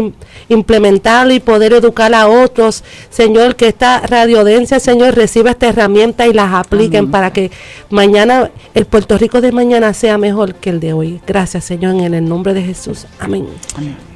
implementarlo 0.49 1.35
y 1.35 1.39
poder 1.39 1.75
educar 1.75 2.15
a 2.15 2.27
otros. 2.29 2.83
Señor, 3.11 3.57
que 3.57 3.69
esta 3.69 4.01
radiodencia, 4.01 4.81
Señor, 4.81 5.15
reciba 5.15 5.51
esta 5.51 5.69
herramienta 5.69 6.27
y 6.29 6.33
las 6.33 6.55
apliquen 6.55 7.11
para 7.11 7.31
que 7.31 7.51
mañana, 7.91 8.51
el 8.73 8.87
Puerto 8.87 9.19
Rico 9.19 9.43
de 9.43 9.53
mañana 9.53 9.93
sea 9.93 10.17
mejor 10.17 10.55
que 10.55 10.71
el 10.71 10.81
de 10.81 10.95
hoy. 10.95 11.21
Gracias, 11.27 11.67
Señor, 11.67 11.95
en 11.95 12.15
el 12.15 12.27
nombre 12.27 12.55
de 12.55 12.63
Jesús. 12.63 13.05
Amén. 13.21 13.49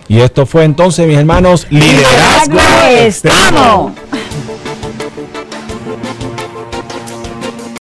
Y 0.08 0.20
esto 0.20 0.46
fue 0.46 0.64
entonces, 0.64 1.06
mis 1.06 1.18
hermanos, 1.18 1.66
liderazgo. 1.68 2.58
Estamos. 2.88 3.92